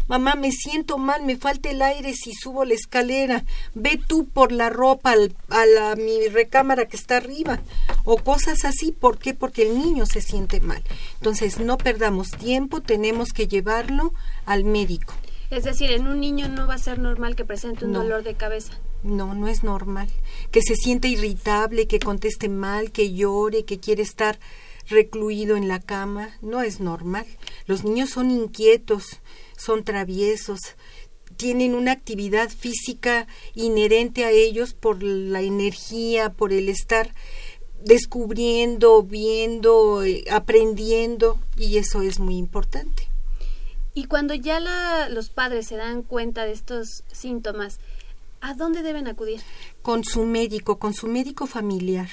mamá, 0.09 0.35
me 0.35 0.51
siento 0.51 0.99
mal, 0.99 1.23
me 1.25 1.37
falta 1.37 1.71
el 1.71 1.83
aire 1.83 2.15
si 2.15 2.33
subo 2.33 2.65
la 2.65 2.75
escalera, 2.75 3.45
ve 3.75 4.01
tú 4.05 4.27
por 4.27 4.53
la 4.53 4.71
ropa 4.71 5.13
a 5.13 5.67
la, 5.67 5.97
mi 5.97 6.27
recámara 6.29 6.87
que 6.87 6.97
está 6.97 7.19
arriba, 7.19 7.61
o 8.05 8.17
cosas 8.17 8.65
así, 8.65 8.93
¿por 8.93 9.19
qué? 9.19 9.35
Porque 9.35 9.63
el 9.63 9.79
niño 9.79 10.07
se 10.07 10.21
siente 10.21 10.61
mal. 10.61 10.83
Entonces, 11.15 11.59
no 11.61 11.79
perdamos 11.79 12.31
tiempo, 12.31 12.81
tenemos 12.81 13.33
que 13.33 13.47
llevarlo 13.47 14.13
al 14.47 14.65
médico. 14.65 15.15
Es 15.51 15.65
decir, 15.65 15.91
en 15.93 16.07
un 16.09 16.21
niño 16.21 16.49
no 16.49 16.67
va 16.67 16.75
a 16.75 16.79
ser 16.79 16.99
normal 16.99 17.35
que 17.35 17.45
presente 17.45 17.87
un 17.87 17.95
dolor 17.95 18.23
de 18.23 18.35
cabeza. 18.35 18.75
No, 19.03 19.35
no 19.35 19.49
es 19.49 19.63
normal. 19.63 20.09
Que 20.51 20.61
se 20.61 20.75
siente 20.75 21.09
irritable, 21.09 21.87
que 21.87 21.99
conteste 21.99 22.51
mal, 22.51 22.91
que 22.91 23.15
llore, 23.15 23.65
que 23.65 23.79
quiere 23.79 24.03
estar 24.03 24.39
recluido 24.89 25.57
en 25.57 25.69
la 25.69 25.81
cama, 25.81 26.31
no 26.43 26.63
es 26.63 26.81
normal. 26.81 27.27
Los 27.67 27.85
niños 27.85 28.11
son 28.11 28.31
inquietos, 28.31 29.21
son 29.59 29.85
traviesos, 29.85 30.61
tienen 31.37 31.75
una 31.75 31.93
actividad 31.93 32.49
física 32.49 33.27
inherente 33.55 34.25
a 34.25 34.31
ellos 34.31 34.73
por 34.73 35.03
la 35.03 35.43
energía, 35.43 36.33
por 36.33 36.53
el 36.53 36.69
estar 36.69 37.15
descubriendo, 37.85 39.03
viendo, 39.03 40.03
eh, 40.03 40.25
aprendiendo 40.31 41.39
y 41.57 41.77
eso 41.77 42.03
es 42.03 42.19
muy 42.19 42.37
importante. 42.37 43.09
Y 43.95 44.05
cuando 44.05 44.35
ya 44.35 44.61
la, 44.61 45.09
los 45.09 45.29
padres 45.29 45.67
se 45.67 45.77
dan 45.77 46.03
cuenta 46.03 46.45
de 46.45 46.53
estos 46.53 47.05
síntomas, 47.13 47.79
¿a 48.41 48.55
dónde 48.55 48.83
deben 48.83 49.09
acudir? 49.09 49.41
Con 49.83 50.05
su 50.05 50.25
médico, 50.25 50.79
con 50.79 50.95
su 50.95 51.09
médico 51.09 51.47
familiar, 51.47 52.09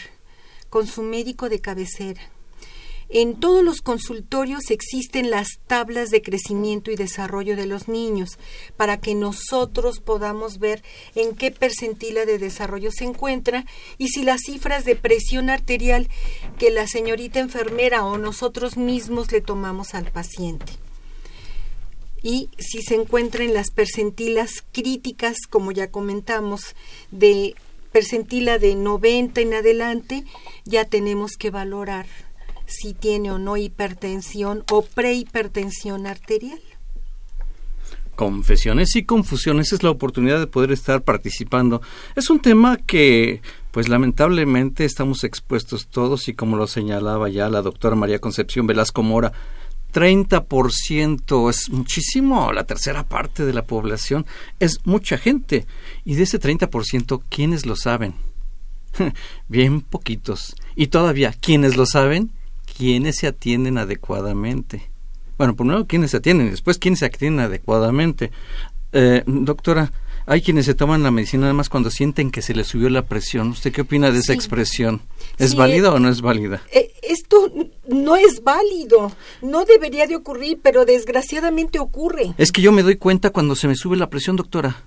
con 0.70 0.88
su 0.88 1.04
médico 1.04 1.48
de 1.50 1.62
cabecera. 1.62 2.22
En 3.10 3.39
todos 3.39 3.63
los 3.63 3.82
consultorios 3.82 4.72
existen 4.72 5.30
las 5.30 5.60
tablas 5.68 6.10
de 6.10 6.24
crecimiento 6.24 6.89
y 6.89 6.96
desarrollo 6.96 7.56
de 7.56 7.68
los 7.68 7.88
niños 7.88 8.39
para 8.78 9.00
que 9.00 9.13
nosotros 9.13 10.00
podamos 10.00 10.58
ver 10.58 10.84
en 11.13 11.36
qué 11.36 11.52
percentila 11.52 12.26
de 12.26 12.39
desarrollo 12.39 12.91
se 12.91 13.04
encuentra 13.04 13.65
y 14.00 14.08
si 14.10 14.24
las 14.24 14.41
cifras 14.41 14.86
de 14.86 14.96
presión 14.96 15.52
arterial 15.52 16.10
que 16.58 16.72
la 16.72 16.88
señorita 16.88 17.39
enfermera 17.39 18.06
o 18.06 18.18
nosotros 18.18 18.76
mismos 18.76 19.32
le 19.32 19.41
tomamos 19.41 19.94
al 19.94 20.12
paciente. 20.12 20.74
Y 22.24 22.50
si 22.58 22.82
se 22.82 22.96
encuentra 22.96 23.44
en 23.44 23.54
las 23.54 23.70
percentilas 23.70 24.63
críticas, 24.72 25.38
como 25.48 25.72
ya 25.72 25.91
comentamos, 25.91 26.76
de 27.12 27.54
percentila 27.91 28.58
de 28.58 28.74
90 28.74 29.41
en 29.41 29.54
adelante, 29.54 30.24
ya 30.65 30.86
tenemos 30.86 31.34
que 31.38 31.52
valorar 31.52 32.08
si 32.67 32.93
tiene 32.93 33.32
o 33.32 33.38
no 33.38 33.58
hipertensión 33.58 34.63
o 34.71 34.84
prehipertensión 34.84 36.08
arterial. 36.08 36.60
Confesiones 38.15 38.95
y 38.95 39.04
confusiones 39.04 39.73
es 39.73 39.84
la 39.84 39.89
oportunidad 39.89 40.39
de 40.39 40.47
poder 40.47 40.71
estar 40.71 41.01
participando. 41.01 41.82
Es 42.15 42.30
un 42.30 42.39
tema 42.39 42.78
que, 42.78 43.41
pues 43.71 43.89
lamentablemente, 43.89 44.86
estamos 44.86 45.25
expuestos 45.25 45.88
todos 45.88 46.30
y 46.30 46.34
como 46.34 46.56
lo 46.56 46.67
señalaba 46.67 47.28
ya 47.28 47.49
la 47.49 47.62
doctora 47.62 47.95
María 47.95 48.19
Concepción 48.19 48.67
Velasco 48.67 49.04
Mora, 49.04 49.34
30% 49.95 51.49
es 51.49 51.69
muchísimo, 51.69 52.51
la 52.51 52.65
tercera 52.65 53.08
parte 53.08 53.45
de 53.45 53.54
la 53.54 53.63
población 53.63 54.25
es 54.60 54.80
mucha 54.86 55.17
gente. 55.17 55.65
Y 56.04 56.15
de 56.15 56.23
ese 56.23 56.39
30%, 56.39 57.21
¿quiénes 57.30 57.65
lo 57.65 57.78
saben? 57.78 58.15
Bien 59.47 59.82
poquitos. 59.82 60.56
Y 60.75 60.88
todavía, 60.88 61.34
¿quiénes 61.34 61.78
lo 61.78 61.86
saben? 61.86 62.32
Quiénes 62.78 63.18
se 63.18 63.28
atienden 63.28 63.78
adecuadamente. 63.78 64.90
Bueno, 65.38 65.56
primero 65.56 65.86
quiénes 65.86 66.12
se 66.12 66.18
atienden, 66.18 66.52
después 66.52 66.78
quiénes 66.78 67.00
se 67.00 67.06
atienden 67.06 67.46
adecuadamente. 67.46 68.32
Eh, 68.94 69.24
doctora, 69.26 69.92
hay 70.26 70.42
quienes 70.42 70.66
se 70.66 70.74
toman 70.74 71.04
la 71.04 71.12
medicina 71.12 71.42
nada 71.42 71.54
más 71.54 71.70
cuando 71.70 71.92
sienten 71.92 72.32
que 72.32 72.42
se 72.42 72.56
les 72.56 72.68
subió 72.68 72.90
la 72.90 73.04
presión. 73.04 73.50
¿Usted 73.50 73.72
qué 73.72 73.82
opina 73.82 74.12
de 74.12 74.20
esa 74.20 74.34
expresión? 74.34 75.02
¿Es 75.38 75.56
válida 75.56 75.94
o 75.94 76.00
no 76.00 76.10
es 76.10 76.22
válida? 76.22 76.64
Eh, 76.72 76.92
esto 77.04 77.52
no 77.88 78.16
es 78.16 78.44
válido. 78.44 79.12
No 79.42 79.66
debería 79.66 80.08
de 80.08 80.16
ocurrir, 80.16 80.60
pero 80.64 80.86
desgraciadamente 80.86 81.80
ocurre. 81.80 82.34
Es 82.38 82.52
que 82.52 82.62
yo 82.62 82.72
me 82.72 82.84
doy 82.84 82.96
cuenta 82.96 83.30
cuando 83.30 83.56
se 83.56 83.68
me 83.68 83.76
sube 83.76 83.98
la 83.98 84.10
presión, 84.10 84.36
doctora. 84.36 84.84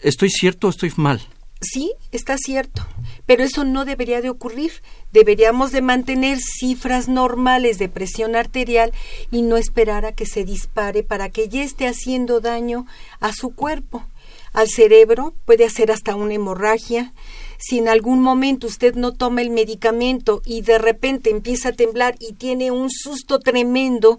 ¿Estoy 0.00 0.30
cierto 0.30 0.66
o 0.66 0.70
estoy 0.70 0.92
mal? 0.96 1.20
Sí, 1.62 1.92
está 2.10 2.38
cierto, 2.38 2.86
pero 3.26 3.44
eso 3.44 3.64
no 3.64 3.84
debería 3.84 4.22
de 4.22 4.30
ocurrir. 4.30 4.72
Deberíamos 5.12 5.72
de 5.72 5.82
mantener 5.82 6.38
cifras 6.40 7.06
normales 7.06 7.78
de 7.78 7.90
presión 7.90 8.34
arterial 8.34 8.92
y 9.30 9.42
no 9.42 9.58
esperar 9.58 10.06
a 10.06 10.12
que 10.12 10.24
se 10.24 10.44
dispare 10.44 11.02
para 11.02 11.28
que 11.28 11.50
ya 11.50 11.62
esté 11.62 11.86
haciendo 11.86 12.40
daño 12.40 12.86
a 13.20 13.34
su 13.34 13.54
cuerpo. 13.54 14.06
Al 14.54 14.68
cerebro 14.68 15.34
puede 15.44 15.66
hacer 15.66 15.92
hasta 15.92 16.14
una 16.14 16.32
hemorragia. 16.32 17.12
Si 17.58 17.76
en 17.76 17.88
algún 17.88 18.22
momento 18.22 18.66
usted 18.66 18.94
no 18.94 19.12
toma 19.12 19.42
el 19.42 19.50
medicamento 19.50 20.40
y 20.46 20.62
de 20.62 20.78
repente 20.78 21.28
empieza 21.28 21.68
a 21.68 21.72
temblar 21.72 22.16
y 22.20 22.32
tiene 22.32 22.70
un 22.70 22.88
susto 22.90 23.38
tremendo, 23.38 24.18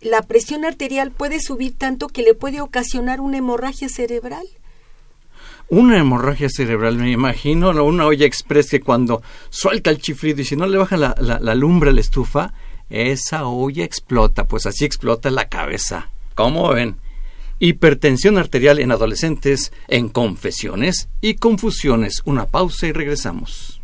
la 0.00 0.22
presión 0.22 0.64
arterial 0.64 1.10
puede 1.10 1.38
subir 1.40 1.76
tanto 1.76 2.08
que 2.08 2.22
le 2.22 2.32
puede 2.32 2.62
ocasionar 2.62 3.20
una 3.20 3.36
hemorragia 3.36 3.90
cerebral 3.90 4.46
una 5.70 5.98
hemorragia 5.98 6.48
cerebral, 6.48 6.96
me 6.96 7.10
imagino, 7.10 7.70
una 7.84 8.06
olla 8.06 8.26
express 8.26 8.70
que 8.70 8.80
cuando 8.80 9.22
suelta 9.50 9.90
el 9.90 9.98
chiflido 9.98 10.40
y 10.40 10.44
si 10.44 10.56
no 10.56 10.66
le 10.66 10.78
baja 10.78 10.96
la, 10.96 11.14
la, 11.18 11.54
lumbre 11.54 11.90
a 11.90 11.92
la 11.92 12.00
estufa, 12.00 12.52
esa 12.88 13.46
olla 13.46 13.84
explota, 13.84 14.46
pues 14.46 14.66
así 14.66 14.84
explota 14.84 15.30
la 15.30 15.48
cabeza. 15.48 16.10
¿Cómo 16.34 16.68
ven? 16.68 16.96
Hipertensión 17.58 18.38
arterial 18.38 18.78
en 18.78 18.92
adolescentes, 18.92 19.72
en 19.88 20.08
confesiones 20.08 21.08
y 21.20 21.34
confusiones. 21.34 22.22
Una 22.24 22.46
pausa 22.46 22.86
y 22.86 22.92
regresamos. 22.92 23.77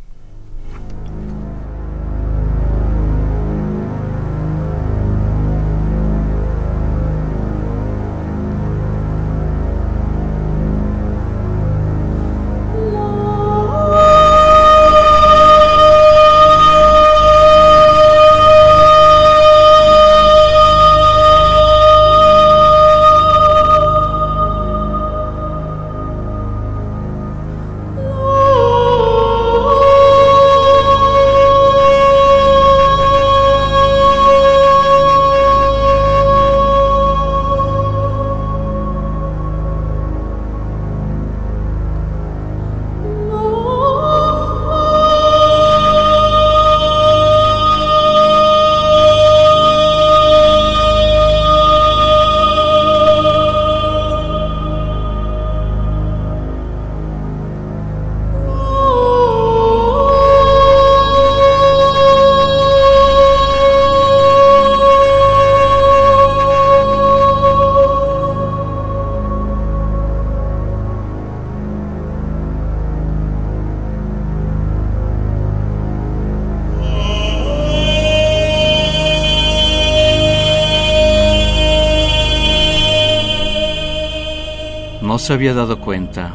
Se 85.24 85.32
había 85.32 85.54
dado 85.54 85.80
cuenta, 85.80 86.34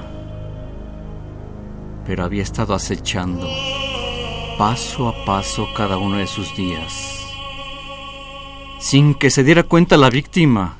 pero 2.07 2.23
había 2.23 2.41
estado 2.41 2.73
acechando 2.73 3.47
paso 4.57 5.07
a 5.07 5.25
paso 5.25 5.67
cada 5.75 5.99
uno 5.99 6.17
de 6.17 6.25
sus 6.25 6.57
días, 6.57 7.23
sin 8.79 9.13
que 9.13 9.29
se 9.29 9.43
diera 9.43 9.61
cuenta 9.61 9.95
la 9.95 10.09
víctima. 10.09 10.77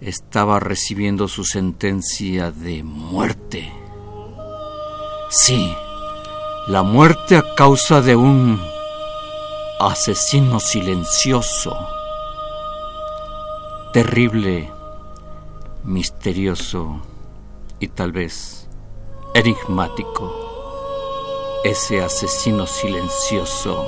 Estaba 0.00 0.60
recibiendo 0.60 1.26
su 1.26 1.44
sentencia 1.44 2.52
de 2.52 2.84
muerte. 2.84 3.72
Sí, 5.30 5.74
la 6.68 6.84
muerte 6.84 7.36
a 7.36 7.56
causa 7.56 8.00
de 8.00 8.14
un 8.14 8.60
asesino 9.80 10.60
silencioso, 10.60 11.76
terrible 13.92 14.73
misterioso 15.84 17.00
y 17.78 17.88
tal 17.88 18.12
vez 18.12 18.68
enigmático, 19.34 20.32
ese 21.64 22.02
asesino 22.02 22.66
silencioso, 22.66 23.86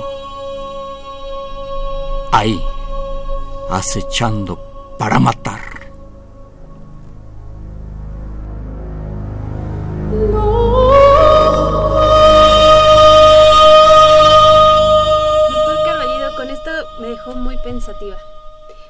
ahí, 2.31 2.61
acechando 3.69 4.95
para 4.99 5.19
matar. 5.19 5.61
Doctor 15.51 15.85
Carballido, 15.85 16.35
con 16.35 16.49
esto 16.49 16.71
me 16.99 17.07
dejó 17.07 17.33
muy 17.35 17.57
pensativa, 17.63 18.17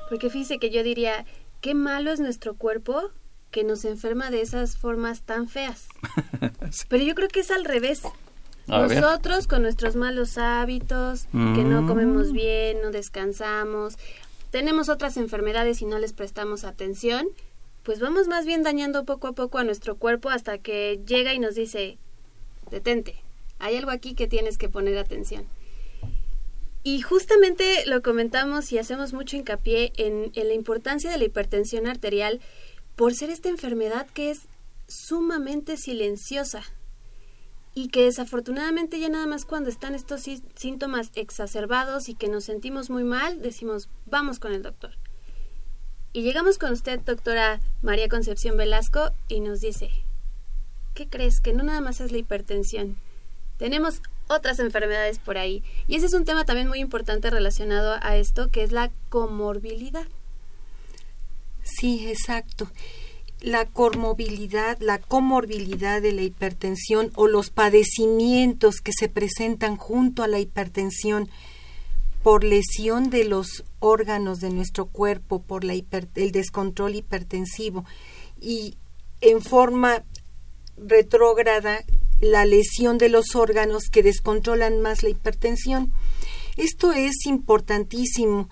porque 0.09 0.29
fíjese 0.29 0.59
que 0.59 0.69
yo 0.69 0.83
diría, 0.83 1.25
qué 1.67 1.75
malo 1.75 2.13
es 2.13 2.21
nuestro 2.21 2.55
cuerpo 2.55 3.11
que 3.51 3.65
nos 3.65 3.83
enferma 3.83 4.31
de 4.31 4.39
esas 4.39 4.77
formas 4.77 5.23
tan 5.23 5.49
feas. 5.49 5.89
Pero 6.87 7.03
yo 7.03 7.13
creo 7.13 7.27
que 7.27 7.41
es 7.41 7.51
al 7.51 7.65
revés. 7.65 8.03
Nosotros 8.67 9.47
con 9.47 9.63
nuestros 9.63 9.97
malos 9.97 10.37
hábitos, 10.37 11.25
que 11.33 11.65
no 11.65 11.81
Mm. 11.81 11.87
comemos 11.89 12.31
bien, 12.31 12.77
no 12.81 12.91
descansamos, 12.91 13.97
tenemos 14.49 14.87
otras 14.87 15.17
enfermedades 15.17 15.81
y 15.81 15.85
no 15.85 15.99
les 15.99 16.13
prestamos 16.13 16.63
atención, 16.63 17.27
pues 17.83 17.99
vamos 17.99 18.29
más 18.29 18.45
bien 18.45 18.63
dañando 18.63 19.03
poco 19.03 19.27
a 19.27 19.33
poco 19.33 19.57
a 19.57 19.65
nuestro 19.65 19.97
cuerpo 19.97 20.29
hasta 20.29 20.59
que 20.59 21.01
llega 21.05 21.33
y 21.33 21.39
nos 21.39 21.55
dice, 21.55 21.97
detente, 22.71 23.21
hay 23.59 23.75
algo 23.75 23.91
aquí 23.91 24.15
que 24.15 24.27
tienes 24.27 24.57
que 24.57 24.69
poner 24.69 24.97
atención. 24.97 25.43
Y 26.87 27.01
justamente 27.01 27.85
lo 27.85 28.01
comentamos 28.01 28.71
y 28.71 28.77
hacemos 28.77 29.11
mucho 29.11 29.35
hincapié 29.35 29.91
en, 29.97 30.31
la 30.33 30.53
importancia 30.53 31.11
de 31.11 31.17
la 31.17 31.25
hipertensión 31.25 31.85
arterial 31.85 32.39
por 32.95 33.13
ser 33.13 33.29
esta 33.29 33.49
enfermedad 33.49 34.07
que 34.13 34.31
es 34.31 34.47
sumamente 34.87 35.75
silenciosa 35.75 36.63
y 37.75 37.89
que 37.89 38.05
desafortunadamente 38.05 39.01
ya 39.01 39.09
nada 39.09 39.27
más 39.27 39.43
cuando 39.43 39.69
están 39.69 39.95
estos 39.95 40.21
sí- 40.21 40.41
síntomas 40.55 41.11
exacerbados 41.15 42.07
y 42.07 42.13
que 42.15 42.29
nos 42.29 42.45
sentimos 42.45 42.89
muy 42.89 43.03
mal, 43.03 43.41
decimos, 43.41 43.89
vamos 44.05 44.39
con 44.39 44.53
el 44.53 44.63
doctor. 44.63 44.91
Y 46.13 46.21
llegamos 46.21 46.57
con 46.57 46.71
usted, 46.71 47.01
doctora 47.01 47.59
María 47.81 48.07
Concepción 48.07 48.55
Velasco, 48.55 49.11
y 49.27 49.41
nos 49.41 49.59
dice, 49.59 49.89
¿qué 50.93 51.09
crees? 51.09 51.41
Que 51.41 51.51
no 51.51 51.65
nada 51.65 51.81
más 51.81 51.99
es 51.99 52.13
la 52.13 52.19
hipertensión. 52.19 52.95
Tenemos 53.57 54.01
otras 54.27 54.59
enfermedades 54.59 55.19
por 55.19 55.37
ahí. 55.37 55.63
Y 55.87 55.95
ese 55.95 56.07
es 56.07 56.13
un 56.13 56.25
tema 56.25 56.45
también 56.45 56.67
muy 56.67 56.79
importante 56.79 57.29
relacionado 57.29 57.97
a 58.01 58.17
esto, 58.17 58.49
que 58.49 58.63
es 58.63 58.71
la 58.71 58.91
comorbilidad. 59.09 60.07
Sí, 61.63 62.07
exacto. 62.07 62.69
La 63.41 63.65
comorbilidad, 63.65 64.77
la 64.79 64.99
comorbilidad 64.99 66.01
de 66.01 66.11
la 66.11 66.23
hipertensión 66.23 67.11
o 67.15 67.27
los 67.27 67.49
padecimientos 67.49 68.81
que 68.81 68.91
se 68.97 69.09
presentan 69.09 69.77
junto 69.77 70.23
a 70.23 70.27
la 70.27 70.39
hipertensión 70.39 71.29
por 72.23 72.43
lesión 72.43 73.09
de 73.09 73.25
los 73.25 73.63
órganos 73.79 74.39
de 74.39 74.49
nuestro 74.49 74.87
cuerpo, 74.87 75.41
por 75.41 75.63
la 75.63 75.73
el 75.73 76.31
descontrol 76.31 76.95
hipertensivo 76.95 77.85
y 78.41 78.75
en 79.21 79.41
forma 79.41 80.03
retrógrada 80.77 81.83
la 82.19 82.45
lesión 82.45 82.97
de 82.97 83.09
los 83.09 83.35
órganos 83.35 83.89
que 83.91 84.03
descontrolan 84.03 84.81
más 84.81 85.03
la 85.03 85.09
hipertensión. 85.09 85.91
Esto 86.55 86.91
es 86.91 87.25
importantísimo. 87.25 88.49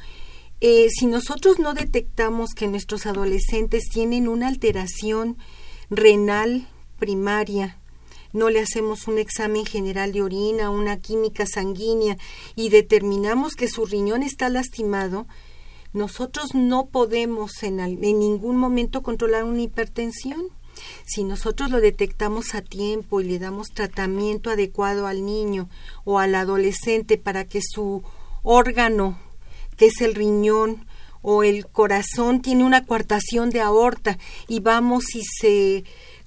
Eh, 0.61 0.87
si 0.89 1.05
nosotros 1.05 1.59
no 1.59 1.73
detectamos 1.73 2.51
que 2.55 2.67
nuestros 2.67 3.05
adolescentes 3.05 3.89
tienen 3.91 4.27
una 4.27 4.47
alteración 4.47 5.37
renal 5.89 6.67
primaria, 6.97 7.79
no 8.31 8.49
le 8.49 8.59
hacemos 8.59 9.07
un 9.07 9.17
examen 9.17 9.65
general 9.65 10.11
de 10.11 10.21
orina, 10.21 10.69
una 10.69 10.97
química 10.97 11.45
sanguínea 11.45 12.17
y 12.55 12.69
determinamos 12.69 13.53
que 13.53 13.67
su 13.67 13.85
riñón 13.85 14.23
está 14.23 14.49
lastimado, 14.49 15.25
nosotros 15.93 16.53
no 16.53 16.87
podemos 16.87 17.63
en, 17.63 17.79
en 17.79 18.19
ningún 18.19 18.57
momento 18.57 19.01
controlar 19.01 19.45
una 19.45 19.61
hipertensión. 19.61 20.49
Si 21.05 21.23
nosotros 21.23 21.69
lo 21.69 21.79
detectamos 21.79 22.55
a 22.55 22.61
tiempo 22.61 23.21
y 23.21 23.25
le 23.25 23.39
damos 23.39 23.67
tratamiento 23.73 24.49
adecuado 24.49 25.07
al 25.07 25.25
niño 25.25 25.69
o 26.03 26.19
al 26.19 26.35
adolescente 26.35 27.17
para 27.17 27.45
que 27.45 27.61
su 27.61 28.03
órgano, 28.43 29.19
que 29.77 29.87
es 29.87 30.01
el 30.01 30.15
riñón 30.15 30.85
o 31.21 31.43
el 31.43 31.67
corazón, 31.67 32.41
tiene 32.41 32.63
una 32.63 32.85
coartación 32.85 33.49
de 33.49 33.61
aorta 33.61 34.17
y 34.47 34.59
vamos 34.59 35.15
y 35.15 35.23
se 35.23 35.83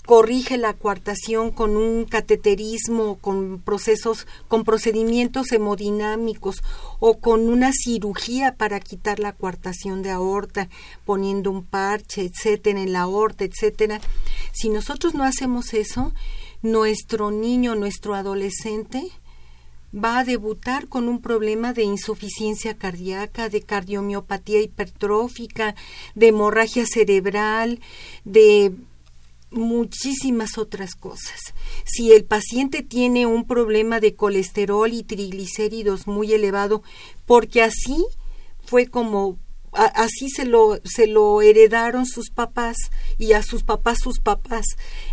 corrige 0.09 0.57
la 0.57 0.73
coartación 0.73 1.51
con 1.51 1.77
un 1.77 2.07
cateterismo, 2.07 3.19
con 3.19 3.61
procesos, 3.61 4.27
con 4.49 4.65
procedimientos 4.65 5.53
hemodinámicos 5.53 6.63
o 6.99 7.19
con 7.19 7.51
una 7.51 7.73
cirugía 7.75 8.55
para 8.55 8.81
quitar 8.81 9.21
la 9.21 9.35
coartación 9.35 10.01
de 10.03 10.09
aorta, 10.09 10.71
poniendo 11.05 11.51
un 11.51 11.63
parche, 11.63 12.23
etcétera, 12.23 12.81
en 12.81 12.95
la 12.95 13.03
aorta, 13.03 13.45
etcétera. 13.45 14.01
Si 14.53 14.71
nosotros 14.71 15.13
no 15.13 15.25
hacemos 15.25 15.75
eso, 15.75 16.15
nuestro 16.63 17.31
niño, 17.31 17.75
nuestro 17.75 18.15
adolescente, 18.15 19.13
va 19.95 20.21
a 20.21 20.25
debutar 20.25 20.89
con 20.89 21.07
un 21.07 21.21
problema 21.21 21.75
de 21.75 21.83
insuficiencia 21.83 22.79
cardíaca, 22.79 23.51
de 23.51 23.61
cardiomiopatía 23.61 24.63
hipertrófica, 24.63 25.75
de 26.15 26.29
hemorragia 26.29 26.87
cerebral, 26.87 27.81
de 28.25 28.73
muchísimas 29.51 30.59
otras 30.59 30.95
cosas. 30.95 31.55
Si 31.85 32.13
el 32.13 32.25
paciente 32.25 32.83
tiene 32.83 33.27
un 33.27 33.47
problema 33.47 34.01
de 34.01 34.15
colesterol 34.15 34.93
y 34.93 35.03
triglicéridos 35.03 36.07
muy 36.07 36.33
elevado, 36.33 36.83
porque 37.27 37.63
así 37.63 38.05
fue 38.65 38.87
como 38.87 39.39
así 39.73 40.29
se 40.31 40.45
lo 40.45 40.81
se 40.85 41.07
lo 41.07 41.43
heredaron 41.43 42.07
sus 42.07 42.31
papás 42.31 42.77
y 43.19 43.33
a 43.33 43.43
sus 43.43 43.63
papás 43.63 43.99
sus 44.03 44.21
papás. 44.21 44.65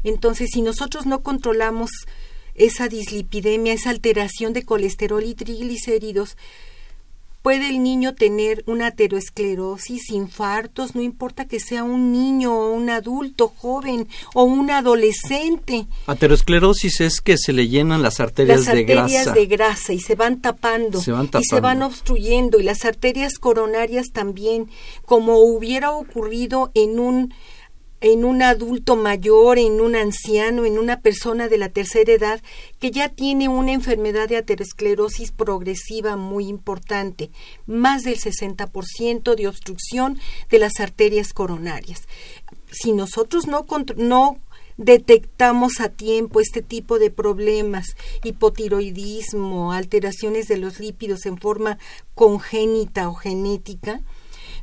Entonces, 0.04 0.50
si 0.54 0.62
nosotros 0.62 1.06
no 1.06 1.22
controlamos 1.22 1.92
esa 2.56 2.88
dislipidemia, 2.88 3.74
esa 3.74 3.90
alteración 3.90 4.54
de 4.54 4.64
colesterol 4.64 5.24
y 5.24 5.36
triglicéridos, 5.36 6.38
puede 7.46 7.70
el 7.70 7.84
niño 7.84 8.16
tener 8.16 8.64
una 8.66 8.88
aterosclerosis, 8.88 10.10
infartos, 10.10 10.96
no 10.96 11.04
importa 11.04 11.46
que 11.46 11.60
sea 11.60 11.84
un 11.84 12.12
niño 12.12 12.52
o 12.52 12.72
un 12.72 12.90
adulto 12.90 13.54
joven 13.56 14.08
o 14.34 14.46
un 14.46 14.72
adolescente. 14.72 15.86
Aterosclerosis 16.08 17.02
es 17.02 17.22
que 17.22 17.38
se 17.38 17.54
le 17.54 17.68
llenan 17.68 18.02
las 18.02 18.20
arterias, 18.20 18.62
Las 18.62 18.70
arterias 18.70 19.06
de 19.06 19.14
grasa. 19.14 19.34
de 19.34 19.46
grasa 19.46 19.94
y 19.94 20.00
se 20.00 20.16
van 20.16 20.42
tapando 20.42 21.00
Se 21.00 21.12
van 21.12 21.30
y 21.40 21.44
se 21.44 21.60
van 21.60 21.84
obstruyendo 21.84 22.60
y 22.60 22.64
las 22.64 22.84
arterias 22.84 23.38
coronarias 23.38 24.08
también, 24.12 24.68
como 25.06 25.38
hubiera 25.38 25.92
ocurrido 25.92 26.72
en 26.74 27.00
un 27.00 27.32
en 28.02 28.26
un 28.26 28.42
adulto 28.42 28.96
mayor, 28.96 29.58
en 29.58 29.82
un 29.82 29.96
anciano, 29.96 30.66
en 30.66 30.78
una 30.78 31.00
persona 31.00 31.48
de 31.48 31.58
la 31.58 31.70
tercera 31.70 32.12
edad 32.12 32.42
que 32.80 32.92
ya 32.92 33.10
tiene 33.10 33.48
una 33.50 33.72
enfermedad 33.72 34.30
de 34.30 34.38
aterosclerosis 34.38 35.32
progresiva 35.32 36.16
muy 36.16 36.48
importante, 36.48 37.32
más 37.66 38.04
del 38.04 38.20
60% 38.20 39.36
de 39.36 39.48
obstrucción 39.48 40.20
de 40.50 40.60
las 40.60 40.80
arterias 40.80 41.34
coronarias. 41.34 42.04
Si 42.72 42.92
nosotros 42.92 43.48
no, 43.48 43.66
no 43.96 44.40
detectamos 44.78 45.80
a 45.80 45.90
tiempo 45.90 46.42
este 46.42 46.62
tipo 46.62 47.00
de 47.00 47.10
problemas, 47.10 47.96
hipotiroidismo, 48.24 49.72
alteraciones 49.72 50.48
de 50.48 50.58
los 50.58 50.80
lípidos 50.80 51.26
en 51.26 51.38
forma 51.38 51.78
congénita 52.14 53.08
o 53.10 53.16
genética, 53.16 54.02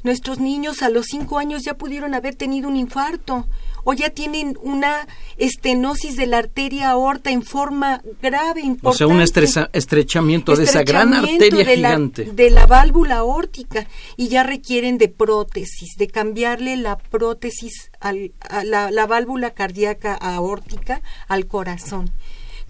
nuestros 0.02 0.38
niños 0.40 0.82
a 0.82 0.88
los 0.90 1.06
cinco 1.06 1.38
años 1.38 1.62
ya 1.64 1.74
pudieron 1.74 2.14
haber 2.14 2.34
tenido 2.34 2.68
un 2.68 2.76
infarto 2.76 3.46
o 3.84 3.94
ya 3.94 4.10
tienen 4.10 4.56
una 4.62 5.08
estenosis 5.38 6.16
de 6.16 6.26
la 6.26 6.38
arteria 6.38 6.90
aorta 6.90 7.30
en 7.30 7.42
forma 7.42 8.00
grave, 8.22 8.60
importante. 8.60 8.88
O 8.88 8.92
sea, 8.92 9.06
un 9.08 9.20
estresa- 9.20 9.70
estrechamiento 9.72 10.54
de 10.54 10.64
esa 10.64 10.84
gran 10.84 11.12
arteria 11.14 11.64
de 11.64 11.76
la- 11.78 11.88
gigante. 11.90 12.24
de 12.26 12.50
la 12.50 12.66
válvula 12.66 13.16
aórtica 13.16 13.86
y 14.16 14.28
ya 14.28 14.44
requieren 14.44 14.98
de 14.98 15.08
prótesis, 15.08 15.96
de 15.96 16.06
cambiarle 16.06 16.76
la 16.76 16.96
prótesis 16.96 17.90
al- 17.98 18.32
a 18.48 18.62
la, 18.62 18.90
la 18.92 19.06
válvula 19.06 19.50
cardíaca 19.50 20.14
aórtica 20.14 21.02
al 21.26 21.46
corazón. 21.46 22.10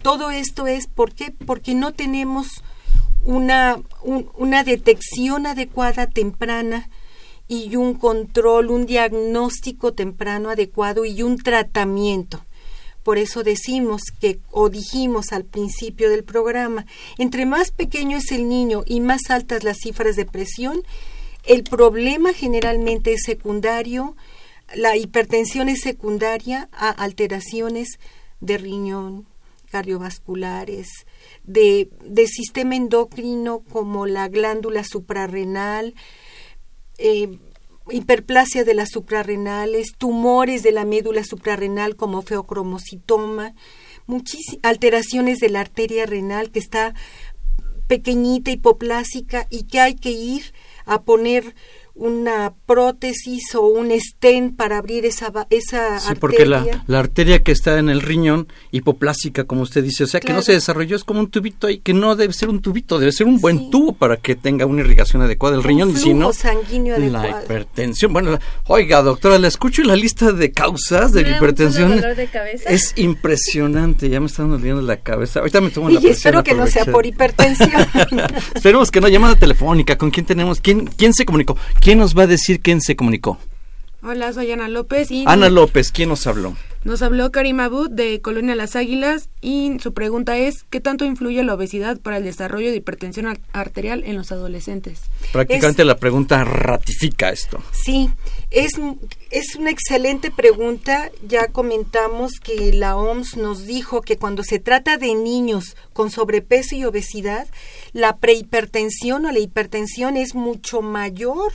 Todo 0.00 0.30
esto 0.30 0.66
es 0.66 0.86
¿por 0.86 1.12
qué? 1.12 1.30
porque 1.46 1.74
no 1.74 1.92
tenemos 1.92 2.62
una, 3.24 3.78
un- 4.02 4.28
una 4.36 4.64
detección 4.64 5.46
adecuada 5.46 6.06
temprana 6.06 6.88
y 7.48 7.76
un 7.76 7.94
control, 7.94 8.70
un 8.70 8.86
diagnóstico 8.86 9.92
temprano 9.92 10.50
adecuado 10.50 11.04
y 11.04 11.22
un 11.22 11.38
tratamiento. 11.38 12.44
Por 13.02 13.18
eso 13.18 13.42
decimos 13.42 14.02
que, 14.20 14.38
o 14.50 14.68
dijimos 14.68 15.32
al 15.32 15.44
principio 15.44 16.08
del 16.08 16.22
programa, 16.22 16.86
entre 17.18 17.46
más 17.46 17.72
pequeño 17.72 18.18
es 18.18 18.30
el 18.30 18.48
niño 18.48 18.84
y 18.86 19.00
más 19.00 19.22
altas 19.28 19.64
las 19.64 19.78
cifras 19.78 20.14
de 20.14 20.24
presión, 20.24 20.82
el 21.44 21.64
problema 21.64 22.32
generalmente 22.32 23.12
es 23.14 23.22
secundario, 23.24 24.16
la 24.74 24.96
hipertensión 24.96 25.68
es 25.68 25.80
secundaria 25.80 26.68
a 26.72 26.90
alteraciones 26.90 27.98
de 28.40 28.58
riñón, 28.58 29.26
cardiovasculares, 29.70 30.88
de, 31.44 31.88
sistema 32.26 32.76
endocrino 32.76 33.60
como 33.60 34.06
la 34.06 34.28
glándula 34.28 34.84
suprarrenal, 34.84 35.94
eh, 36.98 37.38
hiperplasia 37.90 38.64
de 38.64 38.74
las 38.74 38.90
suprarrenales, 38.90 39.92
tumores 39.98 40.62
de 40.62 40.72
la 40.72 40.84
médula 40.84 41.24
suprarrenal 41.24 41.96
como 41.96 42.22
feocromocitoma, 42.22 43.54
alteraciones 44.62 45.38
de 45.38 45.48
la 45.48 45.60
arteria 45.60 46.06
renal 46.06 46.50
que 46.50 46.58
está 46.58 46.94
pequeñita, 47.86 48.50
hipoplásica 48.50 49.46
y 49.50 49.64
que 49.64 49.80
hay 49.80 49.94
que 49.94 50.10
ir 50.10 50.52
a 50.84 51.02
poner 51.02 51.54
una 51.94 52.54
prótesis 52.66 53.54
o 53.54 53.66
un 53.66 53.90
stent 54.00 54.56
para 54.56 54.78
abrir 54.78 55.04
esa, 55.04 55.32
esa 55.50 56.00
sí, 56.00 56.14
porque 56.18 56.46
la, 56.46 56.82
la, 56.86 56.98
arteria 56.98 57.42
que 57.42 57.52
está 57.52 57.78
en 57.78 57.88
el 57.88 58.00
riñón, 58.00 58.48
hipoplásica, 58.70 59.44
como 59.44 59.62
usted 59.62 59.84
dice, 59.84 60.04
o 60.04 60.06
sea, 60.06 60.20
que 60.20 60.32
no 60.32 60.42
se 60.42 60.52
desarrolló, 60.52 60.96
es 60.96 61.04
como 61.04 61.20
un 61.20 61.30
tubito 61.30 61.66
ahí, 61.66 61.78
que 61.78 61.92
no 61.92 62.16
debe 62.16 62.32
ser 62.32 62.48
un 62.48 62.60
tubito, 62.60 62.98
debe 62.98 63.12
ser 63.12 63.26
un 63.26 63.40
buen 63.40 63.70
tubo 63.70 63.92
para 63.92 64.16
que 64.16 64.34
tenga 64.34 64.64
una 64.66 64.80
irrigación 64.80 65.22
adecuada 65.22 65.56
del 65.56 65.64
riñón, 65.64 65.90
y 65.90 65.96
si 65.96 66.14
no, 66.14 66.32
sanguíneo 66.32 66.98
la 66.98 67.42
hipertensión. 67.42 68.12
Bueno, 68.12 68.38
oiga, 68.66 69.02
doctora, 69.02 69.38
la 69.38 69.48
escucho 69.48 69.82
y 69.82 69.86
la 69.86 69.96
lista 69.96 70.32
de 70.32 70.52
causas 70.52 71.12
de 71.12 71.22
la 71.22 71.36
hipertensión 71.36 72.00
de 72.00 72.28
es 72.66 72.94
impresionante, 72.96 74.08
ya 74.08 74.20
me 74.20 74.26
está 74.26 74.44
doliendo 74.44 74.82
la 74.82 74.96
cabeza. 74.98 75.40
Ahorita 75.40 75.60
me 75.60 75.70
tomo 75.70 75.90
la 75.90 76.00
Y 76.00 76.06
espero 76.06 76.42
que 76.42 76.54
no 76.54 76.66
sea 76.66 76.84
por 76.84 77.06
hipertensión. 77.06 77.86
Esperemos 78.54 78.90
que 78.90 79.00
no, 79.00 79.08
llamada 79.08 79.34
telefónica, 79.34 79.96
¿con 79.96 80.10
quién 80.10 80.26
tenemos? 80.26 80.60
¿Quién, 80.60 80.86
quién 80.86 81.12
se 81.12 81.24
comunicó? 81.24 81.56
¿Quién 81.82 81.98
nos 81.98 82.16
va 82.16 82.22
a 82.22 82.26
decir 82.28 82.60
quién 82.60 82.80
se 82.80 82.94
comunicó? 82.94 83.38
Hola, 84.04 84.32
soy 84.32 84.50
Ana 84.50 84.66
López 84.66 85.12
y... 85.12 85.22
Ana 85.28 85.48
López, 85.48 85.92
¿quién 85.92 86.08
nos 86.08 86.26
habló? 86.26 86.56
Nos 86.82 87.02
habló 87.02 87.30
Karim 87.30 87.60
Abud 87.60 87.88
de 87.88 88.20
Colonia 88.20 88.56
Las 88.56 88.74
Águilas 88.74 89.28
y 89.40 89.76
su 89.80 89.94
pregunta 89.94 90.36
es 90.36 90.64
¿qué 90.68 90.80
tanto 90.80 91.04
influye 91.04 91.44
la 91.44 91.54
obesidad 91.54 92.00
para 92.00 92.16
el 92.16 92.24
desarrollo 92.24 92.70
de 92.70 92.78
hipertensión 92.78 93.38
arterial 93.52 94.02
en 94.04 94.16
los 94.16 94.32
adolescentes? 94.32 95.02
Prácticamente 95.32 95.84
la 95.84 95.98
pregunta 95.98 96.42
ratifica 96.42 97.30
esto. 97.30 97.62
Sí, 97.70 98.10
es, 98.50 98.72
es 99.30 99.54
una 99.54 99.70
excelente 99.70 100.32
pregunta. 100.32 101.12
Ya 101.24 101.46
comentamos 101.46 102.40
que 102.42 102.72
la 102.72 102.96
OMS 102.96 103.36
nos 103.36 103.64
dijo 103.66 104.00
que 104.00 104.16
cuando 104.16 104.42
se 104.42 104.58
trata 104.58 104.96
de 104.96 105.14
niños 105.14 105.76
con 105.92 106.10
sobrepeso 106.10 106.74
y 106.74 106.84
obesidad, 106.84 107.46
la 107.92 108.16
prehipertensión 108.16 109.26
o 109.26 109.30
la 109.30 109.38
hipertensión 109.38 110.16
es 110.16 110.34
mucho 110.34 110.82
mayor 110.82 111.52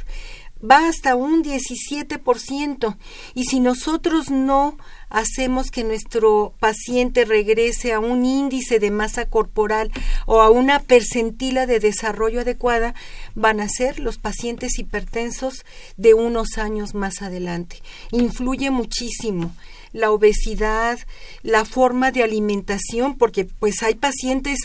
va 0.70 0.88
hasta 0.88 1.16
un 1.16 1.44
17%. 1.44 2.98
Y 3.34 3.46
si 3.46 3.60
nosotros 3.60 4.30
no 4.30 4.78
hacemos 5.10 5.72
que 5.72 5.84
nuestro 5.84 6.54
paciente 6.60 7.26
regrese 7.26 7.94
a 7.94 8.00
un 8.00 8.26
índice 8.26 8.80
de 8.80 8.92
masa 8.92 9.26
corporal 9.26 9.92
o 10.26 10.42
a 10.42 10.50
una 10.50 10.80
percentila 10.80 11.66
de 11.66 11.80
desarrollo 11.80 12.42
adecuada, 12.42 12.94
van 13.36 13.62
a 13.62 13.70
ser 13.70 14.00
los 14.00 14.18
pacientes 14.18 14.80
hipertensos 14.80 15.66
de 15.96 16.14
unos 16.14 16.58
años 16.58 16.94
más 16.94 17.22
adelante. 17.22 17.82
Influye 18.12 18.72
muchísimo 18.72 19.54
la 19.94 20.12
obesidad, 20.12 21.00
la 21.44 21.66
forma 21.66 22.12
de 22.12 22.24
alimentación, 22.24 23.18
porque 23.18 23.46
pues 23.46 23.82
hay 23.84 23.96
pacientes 23.96 24.60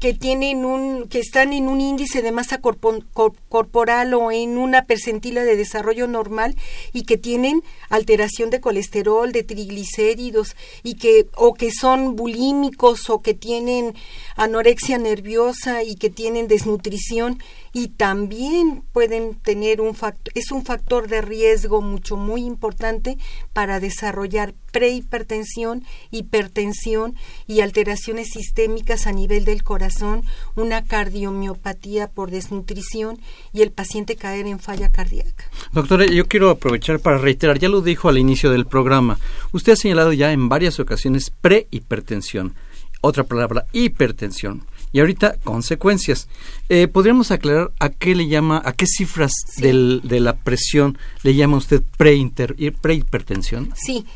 que 0.00 0.14
tienen 0.14 0.64
un 0.64 1.08
que 1.08 1.18
están 1.18 1.52
en 1.52 1.68
un 1.68 1.80
índice 1.80 2.22
de 2.22 2.32
masa 2.32 2.60
corporal 2.60 4.14
o 4.14 4.30
en 4.30 4.56
una 4.58 4.84
percentila 4.84 5.44
de 5.44 5.56
desarrollo 5.56 6.06
normal 6.06 6.56
y 6.92 7.02
que 7.02 7.16
tienen 7.16 7.62
alteración 7.88 8.50
de 8.50 8.60
colesterol, 8.60 9.32
de 9.32 9.42
triglicéridos 9.42 10.56
y 10.82 10.94
que 10.94 11.26
o 11.36 11.54
que 11.54 11.70
son 11.70 12.16
bulímicos 12.16 13.10
o 13.10 13.20
que 13.20 13.34
tienen 13.34 13.94
anorexia 14.36 14.98
nerviosa 14.98 15.82
y 15.82 15.96
que 15.96 16.10
tienen 16.10 16.48
desnutrición 16.48 17.38
y 17.74 17.88
también 17.88 18.84
pueden 18.92 19.34
tener 19.34 19.80
un 19.80 19.96
factor, 19.96 20.32
es 20.36 20.52
un 20.52 20.64
factor 20.64 21.08
de 21.08 21.20
riesgo 21.20 21.82
mucho 21.82 22.16
muy 22.16 22.44
importante 22.44 23.18
para 23.52 23.80
desarrollar 23.80 24.54
prehipertensión, 24.70 25.84
hipertensión 26.12 27.16
y 27.48 27.60
alteraciones 27.60 28.28
sistémicas 28.30 29.08
a 29.08 29.12
nivel 29.12 29.44
del 29.44 29.64
corazón, 29.64 30.22
una 30.54 30.84
cardiomiopatía 30.84 32.08
por 32.08 32.30
desnutrición 32.30 33.18
y 33.52 33.62
el 33.62 33.72
paciente 33.72 34.14
caer 34.14 34.46
en 34.46 34.60
falla 34.60 34.92
cardíaca. 34.92 35.44
Doctora, 35.72 36.06
yo 36.06 36.26
quiero 36.26 36.50
aprovechar 36.50 37.00
para 37.00 37.18
reiterar, 37.18 37.58
ya 37.58 37.68
lo 37.68 37.80
dijo 37.80 38.08
al 38.08 38.18
inicio 38.18 38.52
del 38.52 38.66
programa, 38.66 39.18
usted 39.52 39.72
ha 39.72 39.76
señalado 39.76 40.12
ya 40.12 40.32
en 40.32 40.48
varias 40.48 40.78
ocasiones 40.78 41.30
prehipertensión, 41.30 42.54
otra 43.00 43.24
palabra, 43.24 43.66
hipertensión 43.72 44.64
y 44.94 45.00
ahorita 45.00 45.36
consecuencias. 45.42 46.28
Eh, 46.68 46.86
¿Podríamos 46.86 47.32
aclarar 47.32 47.72
a 47.80 47.88
qué 47.90 48.14
le 48.14 48.28
llama, 48.28 48.62
a 48.64 48.72
qué 48.72 48.86
cifras 48.86 49.32
del, 49.58 50.00
de 50.04 50.20
la 50.20 50.36
presión 50.36 50.96
le 51.24 51.34
llama 51.34 51.56
usted 51.56 51.82
prehipertensión? 51.98 53.74
sí, 53.74 54.06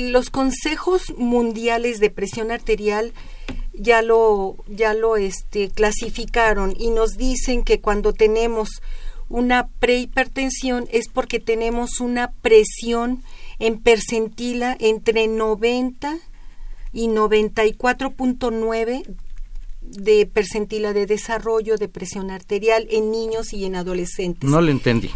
los 0.00 0.30
consejos 0.30 1.12
mundiales 1.18 1.98
de 1.98 2.10
presión 2.10 2.52
arterial 2.52 3.12
ya 3.72 4.02
lo 4.02 4.56
ya 4.68 4.94
lo 4.94 5.16
este 5.16 5.70
clasificaron 5.70 6.76
y 6.78 6.90
nos 6.90 7.16
dicen 7.16 7.64
que 7.64 7.80
cuando 7.80 8.12
tenemos 8.12 8.68
una 9.28 9.66
prehipertensión 9.80 10.86
es 10.92 11.08
porque 11.08 11.40
tenemos 11.40 11.98
una 12.00 12.30
presión 12.30 13.24
en 13.58 13.80
percentila 13.80 14.76
entre 14.78 15.26
90 15.26 16.18
y 16.92 17.08
94.9 17.08 19.16
de 19.84 20.26
percentila 20.26 20.92
de 20.92 21.06
desarrollo 21.06 21.76
de 21.76 21.88
presión 21.88 22.30
arterial 22.30 22.86
en 22.90 23.10
niños 23.10 23.52
y 23.52 23.64
en 23.64 23.76
adolescentes. 23.76 24.48
No 24.48 24.60
le 24.60 24.72
entendí. 24.72 25.10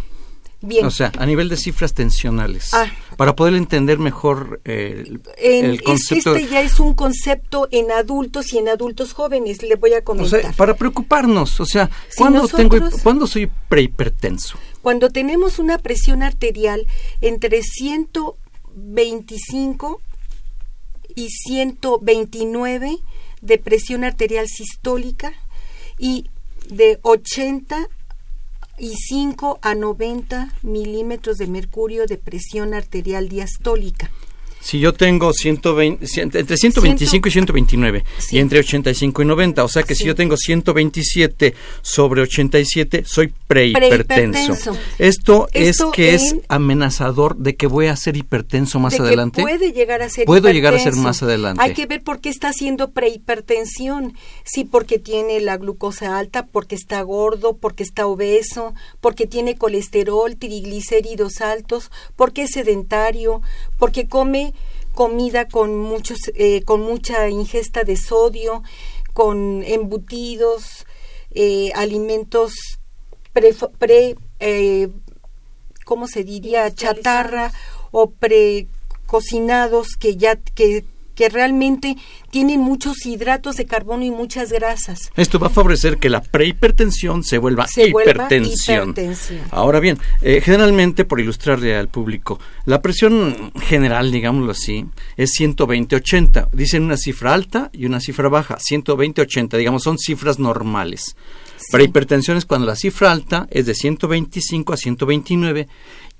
Bien. 0.61 0.85
O 0.85 0.91
sea, 0.91 1.13
a 1.17 1.25
nivel 1.25 1.49
de 1.49 1.57
cifras 1.57 1.95
tensionales. 1.95 2.75
Ah. 2.75 2.91
para 3.17 3.37
poder 3.37 3.55
entender 3.55 4.01
mejor 4.01 4.61
eh, 4.65 5.05
el 5.37 5.81
concepto. 5.83 6.35
Este 6.35 6.51
ya 6.51 6.63
es 6.63 6.81
un 6.81 6.95
concepto 6.95 7.69
en 7.71 7.93
adultos 7.93 8.53
y 8.53 8.59
en 8.59 8.69
adultos 8.69 9.13
jóvenes, 9.13 9.63
le 9.63 9.77
voy 9.77 9.95
a 9.95 10.03
comentar. 10.03 10.41
O 10.41 10.43
sea, 10.43 10.51
para 10.53 10.75
preocuparnos, 10.75 11.61
o 11.61 11.67
sea, 11.67 11.89
¿cuándo, 12.17 12.49
tengo, 12.49 12.77
¿cuándo 13.05 13.29
soy 13.29 13.49
prehipertenso? 13.69 14.59
Cuando 14.83 15.11
tenemos 15.11 15.61
una 15.61 15.79
presión 15.79 16.25
arterial 16.25 16.89
entre 17.21 17.63
125 17.63 20.01
y 21.15 21.29
129 21.29 22.99
de 23.41 23.59
presión 23.59 24.05
arterial 24.05 24.47
sistólica 24.49 25.33
y 25.99 26.31
de 26.69 26.99
80 27.03 27.89
y 28.79 28.95
5 28.95 29.59
a 29.63 29.75
90 29.75 30.55
milímetros 30.63 31.37
de 31.37 31.47
mercurio 31.47 32.07
de 32.07 32.17
presión 32.17 32.75
arterial 32.75 33.29
diastólica. 33.29 34.11
Si 34.69 34.79
yo 34.79 34.93
tengo 34.93 35.33
120, 35.33 36.07
entre 36.21 36.59
125 36.59 37.29
y 37.29 37.31
129 37.31 38.05
y 38.33 38.39
entre 38.39 38.59
85 38.59 39.23
y 39.23 39.25
90, 39.25 39.65
o 39.65 39.69
sea 39.69 39.83
que 39.83 39.95
si 39.95 40.05
yo 40.05 40.15
tengo 40.15 40.37
127 40.37 41.55
sobre 41.81 42.21
87, 42.21 43.03
soy 43.07 43.33
prehipertenso. 43.47 44.77
Esto, 44.99 45.49
es 45.55 45.79
que 45.95 46.15
es 46.15 46.37
amenazador 46.49 47.39
de 47.39 47.57
que 47.57 47.67
voy 47.67 47.87
a 47.87 47.97
ser 47.97 48.19
hipertenso 48.19 48.79
más 48.79 49.01
adelante. 49.01 49.41
puede 49.41 49.73
llegar 49.73 50.03
a 50.03 50.11
ser 50.11 50.27
Puedo 50.27 50.51
llegar 50.51 50.75
a 50.75 50.79
ser 50.79 50.97
más 50.97 51.23
adelante. 51.23 51.63
Hay 51.63 51.73
que 51.73 51.87
ver 51.87 52.03
por 52.03 52.21
qué 52.21 52.29
está 52.29 52.49
haciendo 52.51 52.91
prehipertensión. 52.91 54.13
Sí, 54.45 54.65
porque 54.65 54.99
tiene 54.99 55.41
la 55.41 55.57
glucosa 55.57 56.19
alta, 56.19 56.45
porque 56.45 56.75
está 56.75 57.01
gordo, 57.01 57.57
porque 57.57 57.85
está 57.85 58.07
obeso, 58.07 58.75
porque 59.01 59.27
tiene 59.27 59.57
colesterol, 59.57 60.37
triglicéridos 60.37 61.41
altos, 61.41 61.91
porque 62.17 62.43
es 62.43 62.51
sedentario, 62.51 63.41
porque 63.79 64.09
come 64.09 64.53
comida 64.99 65.47
con 65.47 65.79
muchos 65.79 66.19
eh, 66.35 66.65
con 66.65 66.81
mucha 66.81 67.29
ingesta 67.29 67.85
de 67.85 67.97
sodio 67.97 68.65
con 69.13 69.63
embutidos 69.63 70.87
eh, 71.31 71.71
alimentos 71.77 72.53
pre, 73.33 73.55
pre 73.79 74.17
eh, 74.41 74.89
cómo 75.85 76.09
se 76.09 76.25
diría 76.25 76.75
chatarra 76.75 77.53
o 77.93 78.11
precocinados 78.11 79.95
que 79.97 80.17
ya 80.17 80.35
que 80.35 80.85
que 81.19 81.29
realmente 81.29 81.97
tienen 82.31 82.61
muchos 82.61 83.05
hidratos 83.05 83.57
de 83.57 83.67
carbono 83.67 84.05
y 84.05 84.11
muchas 84.13 84.53
grasas. 84.53 85.11
Esto 85.17 85.41
va 85.41 85.49
a 85.49 85.51
favorecer 85.51 85.99
que 85.99 86.09
la 86.09 86.23
prehipertensión 86.23 87.25
se 87.25 87.39
vuelva, 87.39 87.67
hipertensión. 87.77 88.95
Ahora 89.51 89.81
bien, 89.81 89.99
eh, 90.23 90.41
generalmente, 90.41 91.05
por 91.05 91.19
ilustrarle 91.19 91.75
al 91.75 91.89
público, 91.89 92.39
la 92.67 92.81
presión 92.83 93.51
general, 93.61 94.13
digámoslo 94.13 94.53
así, 94.53 94.87
es 95.17 95.33
120-80. 95.41 96.51
Dicen 96.53 96.85
una 96.85 96.97
cifra 96.97 97.35
alta 97.35 97.69
y 97.73 97.87
una 97.87 97.99
cifra 97.99 98.29
baja. 98.29 98.59
120-80, 98.59 99.57
digamos, 99.57 99.83
son 99.83 99.99
cifras 99.99 100.39
normales. 100.39 101.17
Prehipertensión 101.73 102.37
es 102.37 102.45
cuando 102.45 102.69
la 102.69 102.77
cifra 102.77 103.11
alta 103.11 103.49
es 103.51 103.67
de 103.67 103.75
125 103.75 104.73
a 104.73 104.77
129 104.77 105.67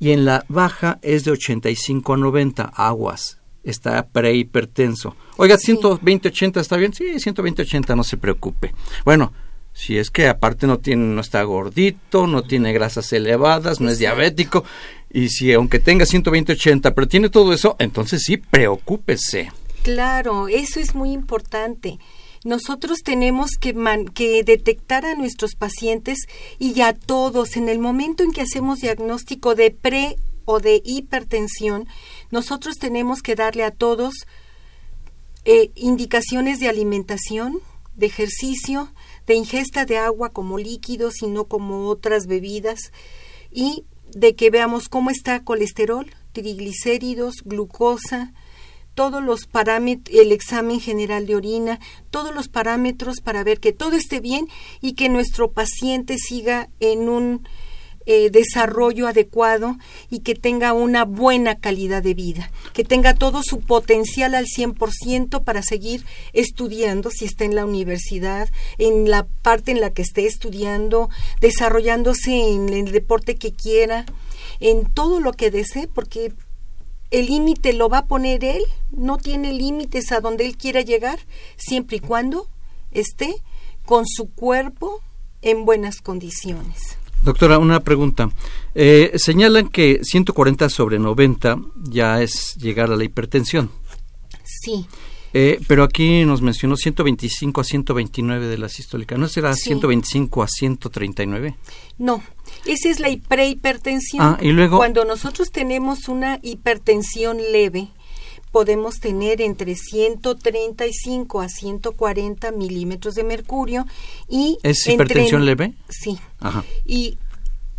y 0.01 0.11
en 0.11 0.25
la 0.25 0.45
baja 0.49 0.99
es 1.03 1.23
de 1.23 1.31
85 1.31 2.15
a 2.15 2.17
90 2.17 2.65
aguas 2.65 3.39
está 3.71 4.07
prehipertenso. 4.07 5.17
Oiga, 5.37 5.57
120-80 5.57 6.61
está 6.61 6.77
bien. 6.77 6.93
Sí, 6.93 7.05
120-80, 7.05 7.97
no 7.97 8.05
se 8.05 8.17
preocupe. 8.17 8.75
Bueno, 9.05 9.33
si 9.73 9.97
es 9.97 10.11
que 10.11 10.27
aparte 10.27 10.67
no 10.67 10.79
tiene 10.79 11.05
no 11.15 11.21
está 11.21 11.43
gordito, 11.45 12.27
no 12.27 12.43
tiene 12.43 12.73
grasas 12.73 13.13
elevadas, 13.13 13.81
no 13.81 13.89
es 13.91 13.99
diabético 13.99 14.65
y 15.11 15.29
si 15.29 15.53
aunque 15.53 15.79
tenga 15.79 16.05
120-80, 16.05 16.93
pero 16.95 17.09
tiene 17.09 17.29
todo 17.29 17.53
eso, 17.53 17.77
entonces 17.79 18.23
sí 18.25 18.37
preocúpese. 18.39 19.51
Claro, 19.83 20.49
eso 20.49 20.81
es 20.81 20.95
muy 20.95 21.13
importante. 21.13 21.99
nosotros 22.45 23.03
tenemos 23.05 23.53
que, 23.53 23.75
que 24.15 24.43
detectar 24.43 25.05
a 25.05 25.15
nuestros 25.15 25.55
pacientes 25.55 26.27
y 26.59 26.81
a 26.81 26.93
todos 26.93 27.57
en 27.57 27.69
el 27.69 27.79
momento 27.79 28.23
en 28.23 28.33
que 28.33 28.43
hacemos 28.43 28.81
diagnóstico 28.81 29.55
de 29.55 29.71
pre 29.71 30.17
o 30.45 30.61
de 30.61 30.81
hipertensión, 30.85 31.87
nosotros 32.31 32.77
tenemos 32.77 33.23
que 33.23 33.35
darle 33.35 33.65
a 33.65 33.71
todos 33.71 34.15
eh, 35.45 35.71
indicaciones 35.75 36.61
de 36.61 36.69
alimentación, 36.69 37.61
de 37.95 38.07
ejercicio, 38.07 38.93
de 39.27 39.35
ingesta 39.35 39.85
de 39.85 39.99
agua 39.99 40.31
como 40.31 40.59
líquidos 40.59 41.23
y 41.23 41.27
no 41.27 41.45
como 41.45 41.89
otras 41.89 42.27
bebidas, 42.27 42.93
y 43.51 43.85
de 44.15 44.35
que 44.35 44.51
veamos 44.51 44.89
cómo 44.89 45.11
está 45.11 45.43
colesterol, 45.45 46.07
triglicéridos, 46.33 47.37
glucosa, 47.45 48.33
todos 48.95 49.23
los 49.23 49.47
parámetros, 49.47 50.19
el 50.19 50.33
examen 50.33 50.81
general 50.81 51.27
de 51.27 51.37
orina, 51.37 51.79
todos 52.11 52.35
los 52.35 52.49
parámetros 52.49 53.21
para 53.21 53.45
ver 53.45 53.61
que 53.61 53.73
todo 53.73 53.93
esté 53.97 54.21
bien 54.21 54.49
y 54.81 54.95
que 54.95 55.09
nuestro 55.09 55.53
paciente 55.53 56.17
siga 56.19 56.69
en 56.81 57.09
un 57.09 57.49
eh, 58.11 58.31
desarrollo 58.31 59.07
adecuado 59.07 59.77
y 60.09 60.21
que 60.21 60.35
tenga 60.35 60.73
una 60.73 61.05
buena 61.05 61.57
calidad 61.57 62.03
de 62.03 62.15
vida, 62.15 62.51
que 62.73 62.83
tenga 62.83 63.13
todo 63.13 63.43
su 63.43 63.61
potencial 63.61 64.35
al 64.35 64.47
100% 64.47 65.45
para 65.45 65.61
seguir 65.63 66.07
estudiando, 66.33 67.11
si 67.11 67.27
está 67.27 67.45
en 67.45 67.55
la 67.55 67.67
universidad, 67.67 68.49
en 68.79 69.11
la 69.11 69.27
parte 69.43 69.73
en 69.73 69.83
la 69.83 69.91
que 69.91 70.01
esté 70.01 70.25
estudiando, 70.25 71.11
desarrollándose 71.43 72.55
en 72.55 72.71
el 72.71 72.93
deporte 72.93 73.37
que 73.37 73.53
quiera, 73.53 74.07
en 74.59 74.87
todo 74.87 75.21
lo 75.21 75.35
que 75.35 75.51
desee, 75.51 75.87
porque 75.87 76.33
el 77.11 77.27
límite 77.27 77.75
lo 77.75 77.91
va 77.91 77.99
a 77.99 78.07
poner 78.07 78.43
él, 78.43 78.63
no 78.91 79.19
tiene 79.19 79.53
límites 79.53 80.13
a 80.13 80.21
donde 80.21 80.47
él 80.47 80.57
quiera 80.57 80.81
llegar, 80.81 81.19
siempre 81.59 81.99
y 81.99 82.01
cuando 82.01 82.49
esté 82.91 83.35
con 83.85 84.07
su 84.07 84.31
cuerpo 84.31 85.03
en 85.43 85.67
buenas 85.67 86.01
condiciones. 86.01 86.98
Doctora, 87.23 87.59
una 87.59 87.81
pregunta. 87.81 88.31
Eh, 88.75 89.13
señalan 89.17 89.69
que 89.69 90.01
140 90.03 90.69
sobre 90.69 90.99
90 90.99 91.59
ya 91.85 92.23
es 92.23 92.55
llegar 92.57 92.91
a 92.91 92.97
la 92.97 93.05
hipertensión. 93.05 93.71
Sí. 94.45 94.87
Eh, 95.35 95.61
pero 95.67 95.83
aquí 95.83 96.25
nos 96.25 96.41
mencionó 96.41 96.77
125 96.77 97.61
a 97.61 97.65
129 97.65 98.47
de 98.47 98.59
la 98.59 98.69
sistólica. 98.69 99.19
¿No 99.19 99.29
será 99.29 99.55
125 99.55 100.43
a 100.43 100.49
139? 100.49 101.57
No, 101.99 102.23
esa 102.65 102.89
es 102.89 102.99
la 102.99 103.09
prehipertensión. 103.29 104.23
Ah, 104.23 104.39
y 104.41 104.53
luego. 104.53 104.79
Cuando 104.79 105.05
nosotros 105.05 105.51
tenemos 105.51 106.09
una 106.09 106.39
hipertensión 106.43 107.39
leve, 107.53 107.89
podemos 108.59 108.99
tener 108.99 109.41
entre 109.41 109.77
135 109.77 111.41
a 111.41 111.49
140 111.49 112.51
milímetros 112.51 113.15
de 113.15 113.23
mercurio 113.23 113.87
y 114.29 114.59
¿Es 114.65 114.85
hipertensión 114.89 115.47
leve? 115.47 115.75
Sí. 115.89 116.19
Y 116.85 117.19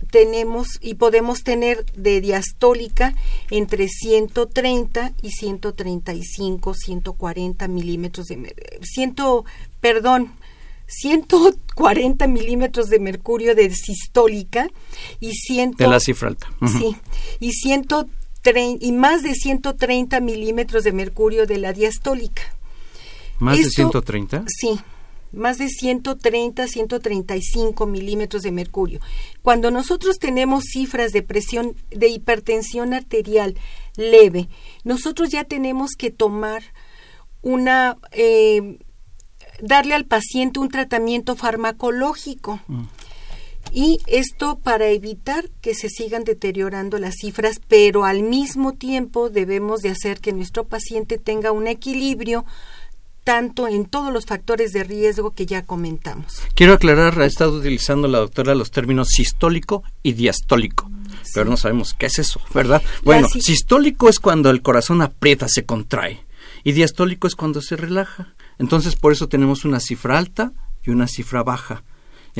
tenemos 0.09 0.79
y 0.79 0.93
podemos 0.93 1.43
tener 1.43 1.83
de 1.97 2.21
diastólica 2.21 3.13
entre 3.51 3.89
130 3.89 5.11
y 5.21 5.31
135, 5.31 6.73
140 6.73 7.67
milímetros 7.67 8.27
de 8.27 8.55
ciento, 8.81 9.43
perdón, 9.81 10.31
140 10.87 12.25
milímetros 12.27 12.87
de 12.87 12.99
mercurio 12.99 13.53
de 13.53 13.69
sistólica 13.75 14.69
y 15.19 15.33
ciento 15.33 15.83
de 15.83 15.89
la 15.89 15.99
cifra 15.99 16.29
alta. 16.29 16.47
Sí, 16.65 16.95
y 17.41 17.51
ciento 17.51 18.07
y 18.79 18.91
más 18.91 19.21
de 19.23 19.33
130 19.35 20.19
milímetros 20.21 20.83
de 20.83 20.91
mercurio 20.91 21.45
de 21.45 21.57
la 21.57 21.73
diastólica. 21.73 22.41
¿Más 23.39 23.57
de 23.57 23.69
130? 23.69 24.45
Sí, 24.47 24.79
más 25.31 25.57
de 25.57 25.69
130, 25.69 26.67
135 26.67 27.85
milímetros 27.85 28.43
de 28.43 28.51
mercurio. 28.51 28.99
Cuando 29.41 29.71
nosotros 29.71 30.17
tenemos 30.19 30.65
cifras 30.65 31.11
de 31.11 31.21
presión 31.21 31.75
de 31.91 32.07
hipertensión 32.09 32.93
arterial 32.93 33.55
leve, 33.95 34.49
nosotros 34.83 35.29
ya 35.29 35.43
tenemos 35.43 35.91
que 35.97 36.09
tomar 36.09 36.63
una, 37.41 37.97
eh, 38.11 38.79
darle 39.61 39.93
al 39.93 40.05
paciente 40.05 40.59
un 40.59 40.69
tratamiento 40.69 41.35
farmacológico. 41.35 42.59
Mm 42.67 42.83
y 43.71 43.99
esto 44.07 44.59
para 44.59 44.87
evitar 44.87 45.49
que 45.61 45.75
se 45.75 45.89
sigan 45.89 46.23
deteriorando 46.23 46.97
las 46.97 47.15
cifras, 47.15 47.61
pero 47.67 48.05
al 48.05 48.23
mismo 48.23 48.73
tiempo 48.73 49.29
debemos 49.29 49.81
de 49.81 49.89
hacer 49.89 50.19
que 50.19 50.33
nuestro 50.33 50.65
paciente 50.65 51.17
tenga 51.17 51.51
un 51.51 51.67
equilibrio 51.67 52.45
tanto 53.23 53.67
en 53.67 53.85
todos 53.85 54.11
los 54.11 54.25
factores 54.25 54.71
de 54.71 54.83
riesgo 54.83 55.31
que 55.31 55.45
ya 55.45 55.63
comentamos. 55.63 56.41
Quiero 56.55 56.73
aclarar, 56.73 57.21
ha 57.21 57.25
estado 57.25 57.57
utilizando 57.57 58.07
la 58.07 58.19
doctora 58.19 58.55
los 58.55 58.71
términos 58.71 59.09
sistólico 59.09 59.83
y 60.01 60.13
diastólico, 60.13 60.89
pero 61.33 61.49
no 61.49 61.57
sabemos 61.57 61.93
qué 61.93 62.07
es 62.07 62.17
eso, 62.17 62.41
¿verdad? 62.53 62.81
Bueno, 63.03 63.27
sistólico 63.29 64.09
es 64.09 64.19
cuando 64.19 64.49
el 64.49 64.61
corazón 64.61 65.01
aprieta, 65.01 65.47
se 65.47 65.63
contrae, 65.63 66.25
y 66.63 66.71
diastólico 66.71 67.27
es 67.27 67.35
cuando 67.35 67.61
se 67.61 67.75
relaja. 67.75 68.33
Entonces, 68.57 68.95
por 68.95 69.11
eso 69.11 69.29
tenemos 69.29 69.63
una 69.63 69.79
cifra 69.79 70.17
alta 70.17 70.51
y 70.83 70.89
una 70.89 71.07
cifra 71.07 71.43
baja. 71.43 71.83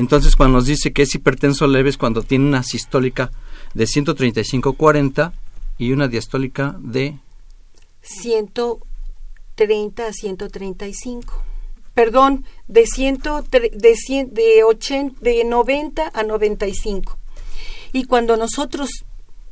Entonces, 0.00 0.34
cuando 0.34 0.56
nos 0.56 0.64
dice 0.64 0.94
que 0.94 1.02
es 1.02 1.14
hipertenso 1.14 1.66
leve 1.66 1.90
es 1.90 1.98
cuando 1.98 2.22
tiene 2.22 2.46
una 2.46 2.62
sistólica 2.62 3.30
de 3.74 3.84
135-40 3.84 5.32
y 5.76 5.92
una 5.92 6.08
diastólica 6.08 6.74
de 6.80 7.18
130 8.00 10.06
a 10.06 10.12
135. 10.14 11.42
Perdón, 11.92 12.46
de, 12.66 12.86
ciento, 12.86 13.42
de, 13.42 13.68
de, 14.32 14.64
80, 14.64 15.20
de 15.20 15.44
90 15.44 16.10
a 16.14 16.22
95. 16.22 17.18
Y 17.92 18.04
cuando 18.04 18.38
nosotros 18.38 18.88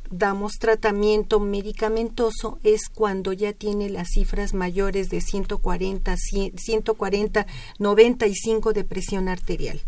damos 0.09 0.53
tratamiento 0.53 1.39
medicamentoso 1.39 2.57
es 2.63 2.89
cuando 2.91 3.33
ya 3.33 3.53
tiene 3.53 3.91
las 3.91 4.07
cifras 4.15 4.55
mayores 4.55 5.09
de 5.09 5.21
140, 5.21 6.15
140, 6.17 7.45
95 7.77 8.73
de 8.73 8.83
presión 8.83 9.27
arterial. 9.27 9.79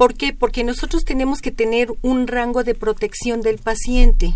¿Por 0.00 0.14
qué? 0.14 0.32
Porque 0.32 0.64
nosotros 0.64 1.04
tenemos 1.04 1.42
que 1.42 1.50
tener 1.50 1.92
un 2.00 2.26
rango 2.26 2.64
de 2.64 2.74
protección 2.74 3.42
del 3.42 3.58
paciente. 3.58 4.34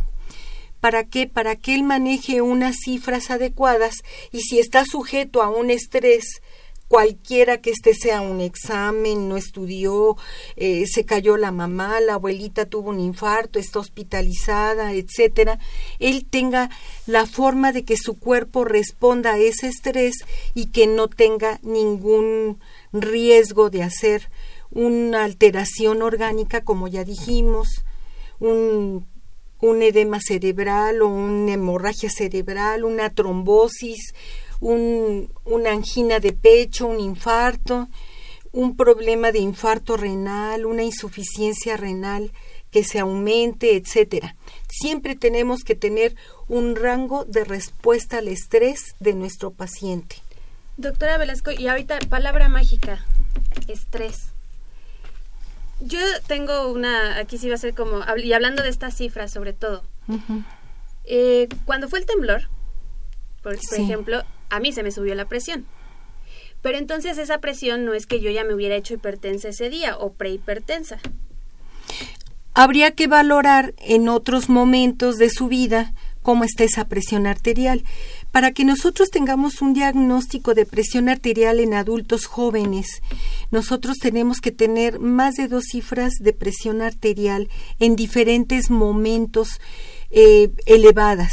¿Para 0.78 1.04
qué? 1.04 1.26
Para 1.26 1.56
que 1.56 1.74
él 1.74 1.84
maneje 1.84 2.42
unas 2.42 2.76
cifras 2.84 3.30
adecuadas 3.30 3.94
y 4.30 4.42
si 4.42 4.58
está 4.58 4.84
sujeto 4.84 5.40
a 5.40 5.48
un 5.48 5.70
estrés, 5.70 6.42
cualquiera 6.86 7.62
que 7.62 7.70
este 7.70 7.94
sea 7.94 8.20
un 8.20 8.42
examen, 8.42 9.26
no 9.26 9.38
estudió, 9.38 10.18
eh, 10.56 10.84
se 10.86 11.06
cayó 11.06 11.38
la 11.38 11.50
mamá, 11.50 11.98
la 12.00 12.14
abuelita 12.14 12.66
tuvo 12.66 12.90
un 12.90 13.00
infarto, 13.00 13.58
está 13.58 13.78
hospitalizada, 13.78 14.92
etcétera, 14.92 15.58
él 15.98 16.26
tenga 16.28 16.68
la 17.06 17.24
forma 17.24 17.72
de 17.72 17.86
que 17.86 17.96
su 17.96 18.18
cuerpo 18.18 18.66
responda 18.66 19.32
a 19.32 19.38
ese 19.38 19.68
estrés 19.68 20.26
y 20.52 20.66
que 20.66 20.86
no 20.86 21.08
tenga 21.08 21.58
ningún 21.62 22.60
riesgo 22.92 23.70
de 23.70 23.82
hacer 23.82 24.28
una 24.70 25.24
alteración 25.24 26.02
orgánica, 26.02 26.62
como 26.62 26.88
ya 26.88 27.04
dijimos, 27.04 27.84
un, 28.40 29.06
un 29.60 29.82
edema 29.82 30.18
cerebral 30.20 31.02
o 31.02 31.08
una 31.08 31.52
hemorragia 31.52 32.10
cerebral, 32.10 32.84
una 32.84 33.10
trombosis, 33.10 34.14
un, 34.60 35.30
una 35.44 35.70
angina 35.70 36.20
de 36.20 36.32
pecho, 36.32 36.86
un 36.86 37.00
infarto, 37.00 37.88
un 38.52 38.76
problema 38.76 39.32
de 39.32 39.40
infarto 39.40 39.96
renal, 39.96 40.66
una 40.66 40.82
insuficiencia 40.82 41.76
renal 41.76 42.32
que 42.70 42.84
se 42.84 42.98
aumente, 42.98 43.76
etcétera. 43.76 44.36
Siempre 44.68 45.14
tenemos 45.14 45.62
que 45.62 45.74
tener 45.74 46.16
un 46.48 46.74
rango 46.74 47.24
de 47.24 47.44
respuesta 47.44 48.18
al 48.18 48.28
estrés 48.28 48.94
de 49.00 49.14
nuestro 49.14 49.52
paciente. 49.52 50.16
Doctora 50.76 51.18
Velasco, 51.18 51.52
y 51.52 51.68
ahorita 51.68 52.00
palabra 52.08 52.48
mágica, 52.48 53.04
estrés. 53.68 54.33
Yo 55.84 55.98
tengo 56.26 56.68
una, 56.72 57.18
aquí 57.18 57.36
sí 57.36 57.48
va 57.48 57.56
a 57.56 57.58
ser 57.58 57.74
como, 57.74 58.00
y 58.16 58.32
hablando 58.32 58.62
de 58.62 58.70
estas 58.70 58.96
cifras 58.96 59.30
sobre 59.30 59.52
todo. 59.52 59.82
Eh, 61.04 61.48
cuando 61.66 61.88
fue 61.88 61.98
el 61.98 62.06
temblor, 62.06 62.48
por, 63.42 63.54
ejemplo, 63.54 64.22
a 64.48 64.60
mí 64.60 64.72
se 64.72 64.82
me 64.82 64.90
subió 64.90 65.14
la 65.14 65.26
presión. 65.26 65.66
Pero 66.62 66.78
entonces 66.78 67.18
esa 67.18 67.38
presión 67.38 67.84
no 67.84 67.92
es 67.92 68.06
que 68.06 68.20
yo 68.20 68.30
ya 68.30 68.42
me 68.42 68.54
hubiera 68.54 68.74
hecho 68.74 68.94
hipertensa 68.94 69.48
ese 69.48 69.68
día 69.68 69.98
o 69.98 70.14
prehipertensa. 70.14 70.98
Habría 72.54 72.92
que 72.92 73.06
valorar 73.06 73.74
en 73.78 74.08
otros 74.08 74.48
momentos 74.48 75.16
de 75.16 75.28
su 75.28 75.48
vida 75.48 75.92
cómo 76.22 76.44
está 76.44 76.64
esa 76.64 76.86
presión 76.86 77.26
arterial. 77.26 77.84
Para 78.34 78.50
que 78.50 78.64
nosotros 78.64 79.10
tengamos 79.10 79.62
un 79.62 79.74
diagnóstico 79.74 80.54
de 80.54 80.66
presión 80.66 81.08
arterial 81.08 81.60
en 81.60 81.72
adultos 81.72 82.26
jóvenes, 82.26 83.00
nosotros 83.52 83.98
tenemos 83.98 84.40
que 84.40 84.50
tener 84.50 84.98
más 84.98 85.36
de 85.36 85.46
dos 85.46 85.66
cifras 85.70 86.14
de 86.18 86.32
presión 86.32 86.82
arterial 86.82 87.48
en 87.78 87.94
diferentes 87.94 88.70
momentos 88.70 89.60
eh, 90.10 90.50
elevadas. 90.66 91.32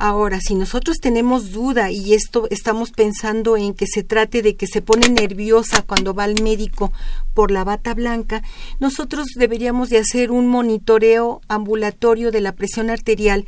Ahora, 0.00 0.40
si 0.40 0.54
nosotros 0.54 0.98
tenemos 1.00 1.50
duda 1.50 1.90
y 1.90 2.14
esto 2.14 2.46
estamos 2.50 2.92
pensando 2.92 3.56
en 3.56 3.74
que 3.74 3.88
se 3.88 4.04
trate 4.04 4.42
de 4.42 4.54
que 4.54 4.68
se 4.68 4.80
pone 4.80 5.08
nerviosa 5.08 5.82
cuando 5.82 6.14
va 6.14 6.22
al 6.22 6.40
médico 6.40 6.92
por 7.34 7.50
la 7.50 7.64
bata 7.64 7.94
blanca, 7.94 8.44
nosotros 8.78 9.26
deberíamos 9.34 9.88
de 9.88 9.98
hacer 9.98 10.30
un 10.30 10.46
monitoreo 10.46 11.40
ambulatorio 11.48 12.30
de 12.30 12.42
la 12.42 12.52
presión 12.52 12.90
arterial, 12.90 13.44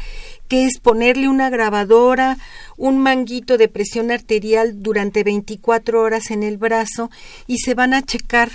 que 0.50 0.66
es 0.66 0.80
ponerle 0.80 1.28
una 1.28 1.48
grabadora, 1.48 2.36
un 2.76 2.98
manguito 2.98 3.56
de 3.56 3.68
presión 3.68 4.10
arterial 4.10 4.82
durante 4.82 5.22
24 5.22 6.02
horas 6.02 6.32
en 6.32 6.42
el 6.42 6.58
brazo 6.58 7.08
y 7.46 7.58
se 7.58 7.74
van 7.74 7.94
a 7.94 8.02
checar 8.02 8.50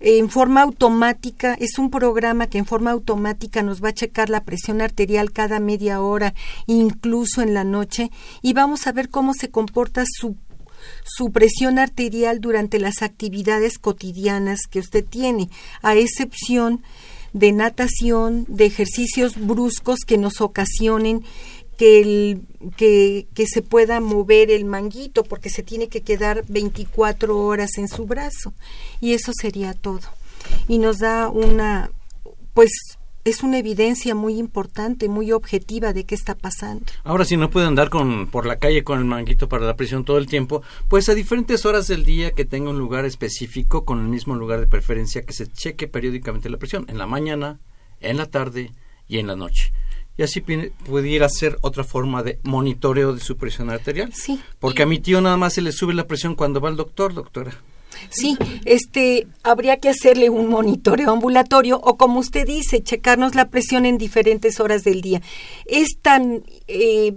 en 0.00 0.28
forma 0.28 0.62
automática, 0.62 1.56
es 1.60 1.78
un 1.78 1.88
programa 1.88 2.48
que 2.48 2.58
en 2.58 2.66
forma 2.66 2.90
automática 2.90 3.62
nos 3.62 3.82
va 3.82 3.90
a 3.90 3.94
checar 3.94 4.28
la 4.28 4.42
presión 4.42 4.80
arterial 4.82 5.30
cada 5.30 5.60
media 5.60 6.00
hora, 6.02 6.34
incluso 6.66 7.42
en 7.42 7.54
la 7.54 7.62
noche, 7.62 8.10
y 8.42 8.52
vamos 8.52 8.88
a 8.88 8.92
ver 8.92 9.08
cómo 9.08 9.32
se 9.32 9.48
comporta 9.48 10.02
su 10.04 10.36
su 11.04 11.32
presión 11.32 11.78
arterial 11.78 12.40
durante 12.40 12.78
las 12.78 13.02
actividades 13.02 13.78
cotidianas 13.78 14.60
que 14.70 14.78
usted 14.78 15.04
tiene, 15.04 15.48
a 15.82 15.94
excepción 15.94 16.82
de 17.36 17.52
natación, 17.52 18.46
de 18.48 18.64
ejercicios 18.64 19.36
bruscos 19.36 20.00
que 20.06 20.16
nos 20.16 20.40
ocasionen 20.40 21.22
que, 21.76 22.00
el, 22.00 22.42
que, 22.78 23.26
que, 23.34 23.46
se 23.46 23.60
pueda 23.60 24.00
mover 24.00 24.50
el 24.50 24.64
manguito 24.64 25.22
porque 25.22 25.50
se 25.50 25.62
tiene 25.62 25.88
que 25.88 26.00
quedar 26.00 26.44
24 26.48 27.38
horas 27.38 27.76
en 27.76 27.88
su 27.88 28.06
brazo. 28.06 28.54
Y 29.02 29.12
eso 29.12 29.32
sería 29.38 29.74
todo. 29.74 30.00
Y 30.66 30.78
nos 30.78 30.96
da 30.98 31.28
una 31.28 31.90
pues 32.54 32.70
es 33.26 33.42
una 33.42 33.58
evidencia 33.58 34.14
muy 34.14 34.38
importante, 34.38 35.08
muy 35.08 35.32
objetiva 35.32 35.92
de 35.92 36.04
qué 36.04 36.14
está 36.14 36.36
pasando. 36.36 36.86
Ahora, 37.02 37.24
si 37.24 37.36
no 37.36 37.50
puede 37.50 37.66
andar 37.66 37.90
con, 37.90 38.28
por 38.28 38.46
la 38.46 38.60
calle 38.60 38.84
con 38.84 39.00
el 39.00 39.04
manguito 39.04 39.48
para 39.48 39.66
la 39.66 39.76
presión 39.76 40.04
todo 40.04 40.18
el 40.18 40.26
tiempo, 40.26 40.62
pues 40.88 41.08
a 41.08 41.14
diferentes 41.14 41.66
horas 41.66 41.88
del 41.88 42.04
día 42.04 42.30
que 42.30 42.44
tenga 42.44 42.70
un 42.70 42.78
lugar 42.78 43.04
específico 43.04 43.84
con 43.84 43.98
el 43.98 44.06
mismo 44.06 44.36
lugar 44.36 44.60
de 44.60 44.68
preferencia 44.68 45.22
que 45.22 45.32
se 45.32 45.48
cheque 45.48 45.88
periódicamente 45.88 46.48
la 46.48 46.56
presión, 46.56 46.86
en 46.88 46.98
la 46.98 47.06
mañana, 47.06 47.58
en 48.00 48.16
la 48.16 48.26
tarde 48.26 48.70
y 49.08 49.18
en 49.18 49.26
la 49.26 49.34
noche 49.34 49.72
y 50.18 50.22
así 50.22 50.40
pudiera 50.40 51.28
ser 51.28 51.58
otra 51.60 51.84
forma 51.84 52.22
de 52.22 52.38
monitoreo 52.42 53.12
de 53.12 53.20
su 53.20 53.36
presión 53.36 53.68
arterial. 53.68 54.12
Sí. 54.14 54.40
Porque 54.58 54.82
a 54.82 54.86
mi 54.86 54.98
tío 54.98 55.20
nada 55.20 55.36
más 55.36 55.52
se 55.52 55.60
le 55.60 55.72
sube 55.72 55.92
la 55.92 56.06
presión 56.06 56.34
cuando 56.34 56.60
va 56.60 56.70
al 56.70 56.76
doctor, 56.76 57.12
doctora. 57.12 57.52
Sí, 58.10 58.36
este, 58.64 59.26
habría 59.42 59.78
que 59.78 59.88
hacerle 59.88 60.30
un 60.30 60.48
monitoreo 60.48 61.10
ambulatorio 61.10 61.80
o 61.82 61.96
como 61.96 62.20
usted 62.20 62.46
dice, 62.46 62.82
checarnos 62.82 63.34
la 63.34 63.48
presión 63.48 63.86
en 63.86 63.98
diferentes 63.98 64.60
horas 64.60 64.84
del 64.84 65.00
día. 65.00 65.22
Es 65.66 65.98
tan 66.00 66.44
eh, 66.68 67.14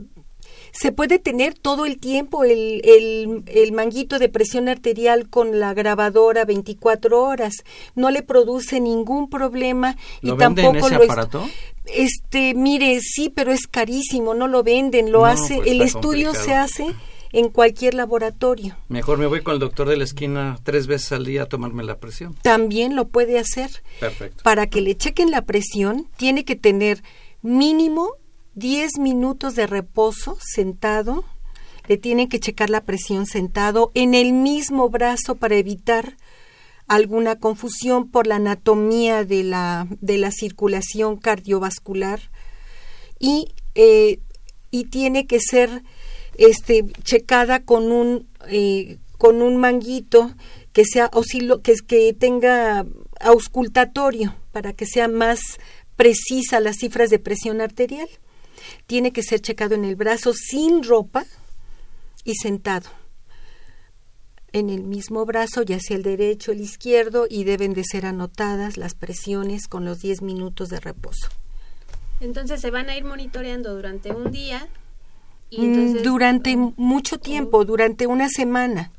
se 0.71 0.91
puede 0.91 1.19
tener 1.19 1.53
todo 1.53 1.85
el 1.85 1.97
tiempo 1.99 2.43
el, 2.43 2.81
el, 2.83 3.43
el, 3.47 3.71
manguito 3.71 4.19
de 4.19 4.29
presión 4.29 4.69
arterial 4.69 5.29
con 5.29 5.59
la 5.59 5.73
grabadora 5.73 6.45
24 6.45 7.21
horas. 7.21 7.53
No 7.95 8.11
le 8.11 8.21
produce 8.21 8.79
ningún 8.79 9.29
problema 9.29 9.97
y 10.21 10.31
tampoco 10.33 10.77
ese 10.77 10.95
lo 10.95 11.03
aparato? 11.03 11.49
Este, 11.85 12.53
mire, 12.53 12.99
sí, 13.01 13.29
pero 13.29 13.51
es 13.51 13.67
carísimo, 13.67 14.33
no 14.33 14.47
lo 14.47 14.63
venden, 14.63 15.11
lo 15.11 15.19
No, 15.19 15.25
hace, 15.25 15.55
pues 15.55 15.67
el 15.67 15.81
estudio 15.81 16.29
complicado. 16.29 16.45
se 16.45 16.53
hace 16.53 16.95
en 17.31 17.49
cualquier 17.49 17.93
laboratorio. 17.93 18.77
Mejor 18.87 19.17
me 19.17 19.27
voy 19.27 19.41
con 19.41 19.53
el 19.53 19.59
doctor 19.59 19.87
de 19.87 19.97
la 19.97 20.03
esquina 20.03 20.57
tres 20.63 20.87
veces 20.87 21.11
al 21.11 21.25
día 21.25 21.43
a 21.43 21.45
tomarme 21.45 21.83
la 21.83 21.97
presión. 21.97 22.35
También 22.41 22.95
lo 22.95 23.07
puede 23.07 23.39
hacer. 23.39 23.69
Perfecto. 23.99 24.43
Para 24.43 24.67
que 24.67 24.81
le 24.81 24.95
chequen 24.95 25.31
la 25.31 25.43
presión, 25.43 26.07
tiene 26.17 26.43
que 26.43 26.55
tener 26.55 27.03
mínimo 27.41 28.13
10 28.55 28.99
minutos 28.99 29.55
de 29.55 29.67
reposo 29.67 30.37
sentado. 30.41 31.23
Le 31.87 31.97
tienen 31.97 32.29
que 32.29 32.39
checar 32.39 32.69
la 32.69 32.81
presión 32.81 33.25
sentado 33.25 33.91
en 33.93 34.13
el 34.13 34.33
mismo 34.33 34.89
brazo 34.89 35.35
para 35.35 35.55
evitar 35.55 36.17
alguna 36.87 37.37
confusión 37.37 38.09
por 38.09 38.27
la 38.27 38.35
anatomía 38.35 39.23
de 39.23 39.43
la, 39.43 39.87
de 40.01 40.17
la 40.17 40.31
circulación 40.31 41.17
cardiovascular 41.17 42.19
y, 43.19 43.53
eh, 43.75 44.19
y 44.71 44.85
tiene 44.85 45.27
que 45.27 45.39
ser 45.39 45.83
este, 46.39 46.85
checada 47.03 47.63
con 47.63 47.91
un, 47.91 48.27
eh, 48.47 48.97
con 49.17 49.41
un 49.41 49.57
manguito 49.57 50.33
que 50.71 50.85
sea 50.85 51.09
oscilo, 51.13 51.61
que, 51.61 51.75
que 51.85 52.13
tenga 52.13 52.85
auscultatorio 53.19 54.33
para 54.53 54.71
que 54.71 54.85
sea 54.85 55.09
más 55.09 55.41
precisa 55.97 56.61
las 56.61 56.77
cifras 56.77 57.09
de 57.09 57.19
presión 57.19 57.59
arterial. 57.59 58.07
Tiene 58.87 59.11
que 59.11 59.21
ser 59.21 59.41
checado 59.41 59.75
en 59.75 59.83
el 59.83 59.97
brazo 59.97 60.33
sin 60.33 60.83
ropa 60.83 61.25
y 62.23 62.35
sentado 62.35 62.89
en 64.53 64.69
el 64.69 64.83
mismo 64.83 65.25
brazo, 65.25 65.61
ya 65.61 65.79
sea 65.79 65.97
el 65.97 66.03
derecho 66.03 66.53
el 66.53 66.61
izquierdo, 66.61 67.27
y 67.29 67.43
deben 67.43 67.73
de 67.73 67.83
ser 67.83 68.05
anotadas 68.05 68.77
las 68.77 68.95
presiones 68.95 69.67
con 69.67 69.85
los 69.85 69.99
10 69.99 70.21
minutos 70.21 70.69
de 70.69 70.79
reposo. 70.79 71.27
Entonces 72.19 72.61
se 72.61 72.71
van 72.71 72.89
a 72.89 72.97
ir 72.97 73.03
monitoreando 73.03 73.75
durante 73.75 74.11
un 74.11 74.31
día 74.31 74.67
y 75.49 75.61
Mm, 75.61 75.63
entonces 75.63 76.03
durante 76.03 76.55
mucho 76.55 77.19
tiempo, 77.19 77.65
durante 77.65 78.07
una 78.07 78.29
semana. 78.29 78.91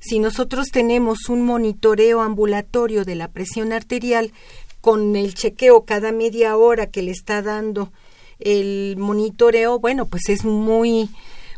Si 0.00 0.18
nosotros 0.18 0.68
tenemos 0.72 1.28
un 1.28 1.42
monitoreo 1.42 2.20
ambulatorio 2.20 3.04
de 3.04 3.14
la 3.14 3.28
presión 3.28 3.72
arterial 3.72 4.32
con 4.80 5.14
el 5.14 5.34
chequeo 5.34 5.84
cada 5.84 6.10
media 6.10 6.56
hora 6.56 6.88
que 6.88 7.02
le 7.02 7.12
está 7.12 7.40
dando 7.40 7.92
el 8.40 8.96
monitoreo, 8.98 9.78
bueno, 9.78 10.06
pues 10.06 10.28
es 10.28 10.44
muy 10.44 11.08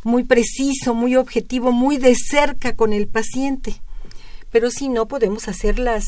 muy 0.03 0.25
preciso, 0.25 0.93
muy 0.93 1.17
objetivo, 1.17 1.73
muy 1.73 1.97
de 1.97 2.15
cerca 2.15 2.77
con 2.77 2.93
el 2.93 3.09
paciente. 3.09 3.81
Pero 4.53 4.71
si 4.71 4.89
no 4.89 5.09
podemos 5.09 5.49
hacerlas 5.49 6.05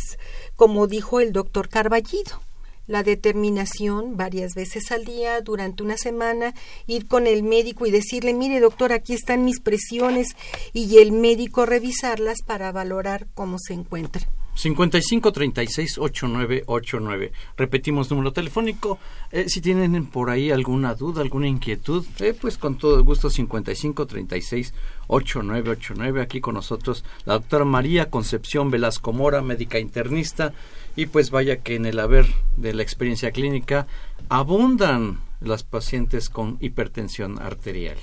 como 0.54 0.86
dijo 0.86 1.20
el 1.20 1.32
doctor 1.32 1.68
Carballido, 1.68 2.40
la 2.86 3.02
determinación 3.02 4.16
varias 4.16 4.54
veces 4.54 4.90
al 4.92 5.04
día 5.04 5.40
durante 5.40 5.82
una 5.82 5.96
semana, 5.96 6.54
ir 6.86 7.06
con 7.06 7.26
el 7.26 7.42
médico 7.42 7.86
y 7.86 7.90
decirle, 7.90 8.34
mire 8.34 8.60
doctor, 8.60 8.92
aquí 8.92 9.14
están 9.14 9.44
mis 9.44 9.60
presiones 9.60 10.28
y 10.72 10.98
el 10.98 11.12
médico 11.12 11.66
revisarlas 11.66 12.42
para 12.44 12.72
valorar 12.72 13.26
cómo 13.34 13.58
se 13.58 13.74
encuentra. 13.74 14.28
55 14.56 15.32
36 15.32 15.98
8989. 15.98 17.32
Repetimos 17.56 18.10
número 18.10 18.32
telefónico. 18.32 18.98
Eh, 19.30 19.48
si 19.48 19.60
tienen 19.60 20.06
por 20.06 20.30
ahí 20.30 20.50
alguna 20.50 20.94
duda, 20.94 21.20
alguna 21.20 21.46
inquietud, 21.46 22.04
eh, 22.20 22.34
pues 22.38 22.56
con 22.56 22.78
todo 22.78 23.02
gusto 23.04 23.28
55 23.28 24.06
36 24.06 24.72
8989. 25.08 26.22
Aquí 26.22 26.40
con 26.40 26.54
nosotros 26.54 27.04
la 27.26 27.34
doctora 27.34 27.64
María 27.64 28.10
Concepción 28.10 28.70
Velasco 28.70 29.12
Mora, 29.12 29.42
médica 29.42 29.78
internista. 29.78 30.54
Y 30.96 31.06
pues 31.06 31.30
vaya 31.30 31.58
que 31.58 31.76
en 31.76 31.86
el 31.86 32.00
haber 32.00 32.26
de 32.56 32.74
la 32.74 32.82
experiencia 32.82 33.30
clínica 33.30 33.86
abundan 34.28 35.20
las 35.40 35.62
pacientes 35.62 36.30
con 36.30 36.56
hipertensión 36.60 37.40
arterial. 37.40 37.96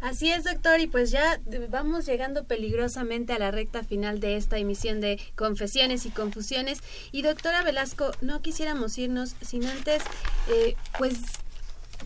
Así 0.00 0.30
es, 0.30 0.44
doctor, 0.44 0.78
y 0.78 0.86
pues 0.86 1.10
ya 1.10 1.40
vamos 1.70 2.06
llegando 2.06 2.44
peligrosamente 2.44 3.32
a 3.32 3.38
la 3.38 3.50
recta 3.50 3.82
final 3.82 4.20
de 4.20 4.36
esta 4.36 4.56
emisión 4.56 5.00
de 5.00 5.20
Confesiones 5.34 6.06
y 6.06 6.10
Confusiones. 6.10 6.78
Y 7.10 7.22
doctora 7.22 7.62
Velasco, 7.62 8.12
no 8.20 8.40
quisiéramos 8.40 8.96
irnos 8.96 9.34
sin 9.40 9.66
antes, 9.66 10.02
eh, 10.48 10.76
pues, 10.98 11.18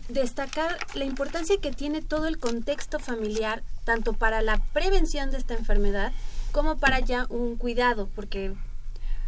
destacar 0.09 0.77
la 0.95 1.05
importancia 1.05 1.57
que 1.61 1.71
tiene 1.71 2.01
todo 2.01 2.27
el 2.27 2.39
contexto 2.39 2.99
familiar, 2.99 3.61
tanto 3.83 4.13
para 4.13 4.41
la 4.41 4.57
prevención 4.73 5.29
de 5.29 5.37
esta 5.37 5.53
enfermedad 5.53 6.11
como 6.51 6.77
para 6.77 6.99
ya 6.99 7.27
un 7.29 7.57
cuidado, 7.57 8.09
porque 8.15 8.53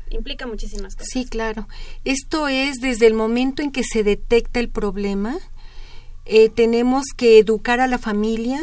implica 0.09 0.47
muchísimas 0.47 0.95
cosas. 0.95 1.09
Sí, 1.11 1.25
claro. 1.25 1.67
Esto 2.03 2.47
es 2.47 2.77
desde 2.77 3.07
el 3.07 3.13
momento 3.13 3.61
en 3.61 3.71
que 3.71 3.83
se 3.83 4.03
detecta 4.03 4.59
el 4.59 4.69
problema, 4.69 5.37
eh, 6.25 6.49
tenemos 6.49 7.05
que 7.15 7.39
educar 7.39 7.79
a 7.79 7.87
la 7.87 7.99
familia, 7.99 8.59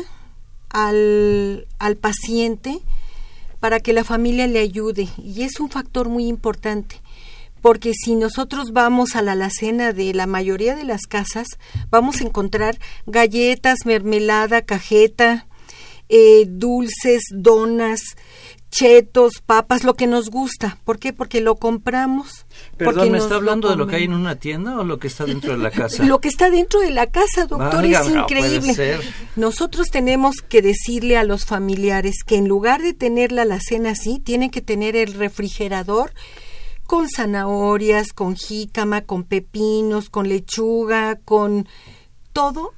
al, 0.70 1.66
al 1.78 1.96
paciente, 1.96 2.80
para 3.60 3.78
que 3.78 3.92
la 3.92 4.02
familia 4.02 4.46
le 4.48 4.58
ayude. 4.58 5.08
Y 5.18 5.42
es 5.42 5.60
un 5.60 5.70
factor 5.70 6.08
muy 6.08 6.26
importante, 6.26 7.00
porque 7.60 7.92
si 7.94 8.16
nosotros 8.16 8.72
vamos 8.72 9.14
a 9.14 9.22
la 9.22 9.32
alacena 9.32 9.92
de 9.92 10.12
la 10.14 10.26
mayoría 10.26 10.74
de 10.74 10.84
las 10.84 11.02
casas, 11.02 11.46
vamos 11.88 12.20
a 12.20 12.24
encontrar 12.24 12.76
galletas, 13.06 13.86
mermelada, 13.86 14.62
cajeta, 14.62 15.46
eh, 16.08 16.46
dulces, 16.48 17.22
donas, 17.30 18.00
chetos, 18.72 19.34
papas, 19.44 19.84
lo 19.84 19.94
que 19.94 20.06
nos 20.06 20.30
gusta. 20.30 20.78
¿Por 20.84 20.98
qué? 20.98 21.12
Porque 21.12 21.40
lo 21.42 21.56
compramos. 21.56 22.46
porque 22.70 22.84
Perdón, 22.86 23.12
¿me 23.12 23.18
está 23.18 23.34
hablando 23.36 23.68
de 23.68 23.76
lo 23.76 23.86
que 23.86 23.96
hay 23.96 24.04
en 24.04 24.14
una 24.14 24.36
tienda 24.36 24.80
o 24.80 24.84
lo 24.84 24.98
que 24.98 25.08
está 25.08 25.26
dentro 25.26 25.52
de 25.52 25.58
la 25.58 25.70
casa? 25.70 26.02
Lo 26.04 26.20
que 26.20 26.28
está 26.28 26.50
dentro 26.50 26.80
de 26.80 26.90
la 26.90 27.06
casa, 27.06 27.42
doctor, 27.46 27.82
Válgame, 27.82 28.08
es 28.08 28.14
no 28.14 28.26
puede 28.26 28.40
increíble. 28.56 28.74
ser. 28.74 29.00
Nosotros 29.36 29.88
tenemos 29.90 30.36
que 30.36 30.62
decirle 30.62 31.18
a 31.18 31.24
los 31.24 31.44
familiares 31.44 32.16
que 32.26 32.36
en 32.36 32.48
lugar 32.48 32.80
de 32.80 32.94
tener 32.94 33.30
la 33.30 33.42
alacena 33.42 33.90
así, 33.90 34.18
tienen 34.18 34.50
que 34.50 34.62
tener 34.62 34.96
el 34.96 35.12
refrigerador 35.14 36.12
con 36.84 37.08
zanahorias, 37.10 38.14
con 38.14 38.36
jícama, 38.36 39.02
con 39.02 39.24
pepinos, 39.24 40.08
con 40.08 40.28
lechuga, 40.28 41.16
con 41.16 41.68
todo 42.32 42.72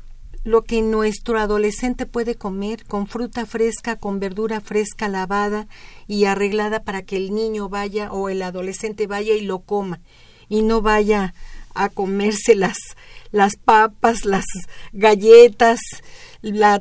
lo 0.45 0.63
que 0.63 0.83
nuestro 0.83 1.39
adolescente 1.39 2.07
puede 2.07 2.37
comer 2.37 2.85
con 2.85 3.07
fruta 3.07 3.47
fresca, 3.47 3.97
con 3.97 4.21
verdura 4.21 4.61
fresca 4.61 5.09
lavada 5.09 5.67
y 6.07 6.27
arreglada 6.27 6.83
para 6.83 7.03
que 7.03 7.17
el 7.17 7.35
niño 7.35 7.69
vaya 7.69 8.13
o 8.13 8.29
el 8.29 8.43
adolescente 8.43 9.07
vaya 9.07 9.35
y 9.35 9.41
lo 9.41 9.61
coma 9.61 10.01
y 10.49 10.63
no 10.63 10.83
vaya 10.83 11.35
a 11.75 11.89
comerse 11.89 12.55
las, 12.55 12.77
las 13.33 13.57
papas, 13.57 14.25
las 14.25 14.45
galletas, 14.93 15.81
la 16.43 16.81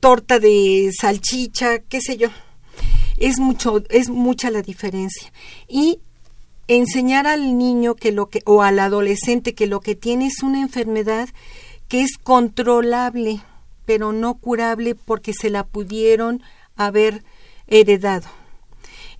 torta 0.00 0.38
de 0.38 0.90
salchicha, 0.98 1.80
qué 1.80 2.00
sé 2.00 2.16
yo. 2.16 2.28
Es 3.18 3.38
mucho, 3.38 3.82
es 3.90 4.08
mucha 4.08 4.50
la 4.50 4.62
diferencia. 4.62 5.32
Y 5.68 5.98
enseñar 6.68 7.26
al 7.26 7.58
niño 7.58 7.94
que 7.94 8.12
lo 8.12 8.26
que, 8.26 8.40
o 8.46 8.62
al 8.62 8.78
adolescente 8.78 9.54
que 9.54 9.66
lo 9.66 9.80
que 9.80 9.94
tiene 9.94 10.26
es 10.26 10.42
una 10.42 10.60
enfermedad 10.60 11.28
es 12.02 12.18
controlable, 12.22 13.40
pero 13.84 14.12
no 14.12 14.34
curable 14.34 14.94
porque 14.94 15.32
se 15.32 15.50
la 15.50 15.64
pudieron 15.64 16.42
haber 16.76 17.22
heredado. 17.66 18.28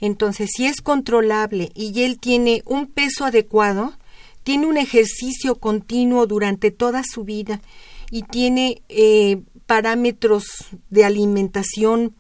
Entonces, 0.01 0.51
si 0.55 0.67
es 0.67 0.81
controlable 0.81 1.71
y 1.75 2.03
él 2.03 2.19
tiene 2.19 2.63
un 2.67 2.87
peso 2.87 3.25
adecuado, 3.25 3.95
tiene 4.43 4.67
un 4.67 4.77
ejercicio 4.77 5.57
continuo 5.57 6.27
durante 6.27 6.71
toda 6.71 7.03
su 7.05 7.25
vida 7.25 7.61
y 8.11 8.23
tiene 8.23 8.83
eh, 8.89 9.41
parámetros 9.67 10.45
de 10.91 11.05
alimentación 11.05 12.15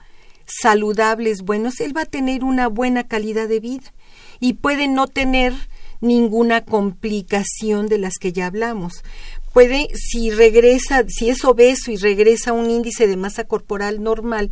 saludables 0.47 1.43
buenos, 1.43 1.81
él 1.81 1.97
va 1.97 2.03
a 2.03 2.07
tener 2.07 2.45
una 2.45 2.69
buena 2.69 3.05
calidad 3.05 3.49
de 3.49 3.61
vida 3.61 3.93
y 4.41 4.55
puede 4.55 4.89
no 4.89 5.07
tener 5.07 5.55
ninguna 6.01 6.65
complicación 6.65 7.87
de 7.89 7.99
las 7.99 8.15
que 8.21 8.33
ya 8.33 8.47
hablamos. 8.47 9.03
Puede, 9.55 9.87
si 9.95 10.33
regresa, 10.33 11.05
si 11.07 11.31
es 11.31 11.45
obeso 11.45 11.93
y 11.93 11.97
regresa 11.97 12.51
a 12.51 12.55
un 12.55 12.69
índice 12.69 13.07
de 13.07 13.17
masa 13.17 13.45
corporal 13.45 14.03
normal, 14.03 14.51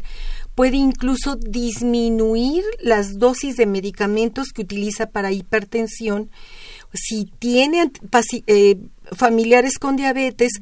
puede 0.55 0.76
incluso 0.76 1.34
disminuir 1.34 2.62
las 2.80 3.18
dosis 3.18 3.57
de 3.57 3.66
medicamentos 3.66 4.50
que 4.55 4.62
utiliza 4.62 5.07
para 5.07 5.32
hipertensión. 5.32 6.30
Si 6.94 7.24
tiene 7.40 7.90
eh, 8.46 8.76
familiares 9.11 9.80
con 9.80 9.96
diabetes, 9.96 10.53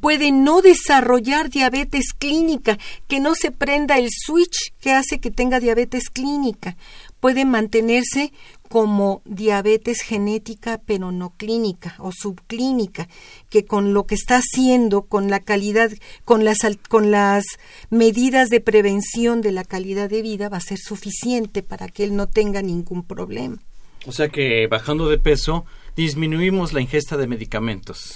puede 0.00 0.30
no 0.30 0.60
desarrollar 0.60 1.48
diabetes 1.48 2.12
clínica, 2.12 2.78
que 3.08 3.18
no 3.18 3.34
se 3.34 3.50
prenda 3.50 3.96
el 3.96 4.08
switch 4.10 4.74
que 4.78 4.92
hace 4.92 5.20
que 5.20 5.30
tenga 5.30 5.58
diabetes 5.58 6.10
clínica. 6.10 6.76
Puede 7.20 7.44
mantenerse 7.44 8.32
como 8.68 9.22
diabetes 9.24 10.02
genética 10.02 10.80
pero 10.84 11.12
no 11.12 11.30
clínica 11.36 11.94
o 11.98 12.10
subclínica, 12.12 13.08
que 13.48 13.64
con 13.64 13.94
lo 13.94 14.06
que 14.06 14.14
está 14.14 14.38
haciendo, 14.38 15.02
con 15.02 15.30
la 15.30 15.40
calidad, 15.40 15.90
con 16.24 16.44
las, 16.44 16.58
con 16.88 17.10
las 17.10 17.44
medidas 17.90 18.48
de 18.48 18.60
prevención 18.60 19.40
de 19.40 19.52
la 19.52 19.64
calidad 19.64 20.08
de 20.10 20.22
vida 20.22 20.48
va 20.48 20.58
a 20.58 20.60
ser 20.60 20.78
suficiente 20.78 21.62
para 21.62 21.88
que 21.88 22.04
él 22.04 22.16
no 22.16 22.26
tenga 22.26 22.62
ningún 22.62 23.02
problema. 23.04 23.58
O 24.06 24.12
sea 24.12 24.28
que 24.28 24.66
bajando 24.68 25.08
de 25.08 25.18
peso 25.18 25.64
disminuimos 25.96 26.72
la 26.72 26.80
ingesta 26.80 27.16
de 27.16 27.26
medicamentos. 27.26 28.14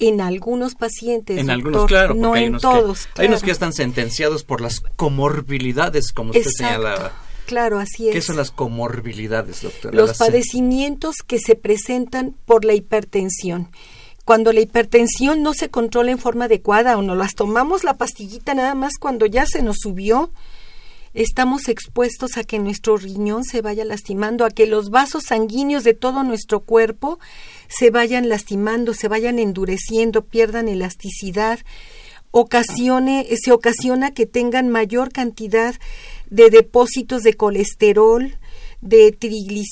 En 0.00 0.20
algunos 0.20 0.74
pacientes. 0.74 1.38
En 1.38 1.50
algunos, 1.50 1.86
claro. 1.86 2.14
No 2.14 2.36
en 2.36 2.58
todos. 2.58 3.08
Hay 3.16 3.28
unos 3.28 3.42
que 3.42 3.50
están 3.50 3.72
sentenciados 3.72 4.44
por 4.44 4.60
las 4.60 4.80
comorbilidades, 4.96 6.12
como 6.12 6.30
usted 6.30 6.50
señalaba. 6.50 7.12
Claro, 7.48 7.78
así 7.78 8.08
es. 8.08 8.14
¿Qué 8.14 8.20
son 8.20 8.36
las 8.36 8.50
comorbilidades, 8.50 9.62
doctora? 9.62 9.96
Los 9.96 10.18
padecimientos 10.18 11.16
que 11.26 11.38
se 11.38 11.54
presentan 11.54 12.36
por 12.44 12.66
la 12.66 12.74
hipertensión. 12.74 13.70
Cuando 14.26 14.52
la 14.52 14.60
hipertensión 14.60 15.42
no 15.42 15.54
se 15.54 15.70
controla 15.70 16.10
en 16.10 16.18
forma 16.18 16.44
adecuada 16.44 16.98
o 16.98 17.02
no 17.02 17.14
las 17.14 17.34
tomamos 17.34 17.84
la 17.84 17.96
pastillita 17.96 18.52
nada 18.52 18.74
más 18.74 18.98
cuando 19.00 19.24
ya 19.24 19.46
se 19.46 19.62
nos 19.62 19.78
subió, 19.80 20.30
estamos 21.14 21.68
expuestos 21.68 22.36
a 22.36 22.44
que 22.44 22.58
nuestro 22.58 22.98
riñón 22.98 23.44
se 23.44 23.62
vaya 23.62 23.86
lastimando, 23.86 24.44
a 24.44 24.50
que 24.50 24.66
los 24.66 24.90
vasos 24.90 25.24
sanguíneos 25.24 25.84
de 25.84 25.94
todo 25.94 26.24
nuestro 26.24 26.60
cuerpo 26.60 27.18
se 27.68 27.88
vayan 27.88 28.28
lastimando, 28.28 28.92
se 28.92 29.08
vayan 29.08 29.38
endureciendo, 29.38 30.22
pierdan 30.26 30.68
elasticidad, 30.68 31.60
ocasione, 32.30 33.26
se 33.42 33.52
ocasiona 33.52 34.12
que 34.12 34.26
tengan 34.26 34.68
mayor 34.68 35.10
cantidad 35.10 35.74
de 36.30 36.50
depósitos 36.50 37.22
de 37.22 37.34
colesterol, 37.34 38.38
de, 38.80 39.16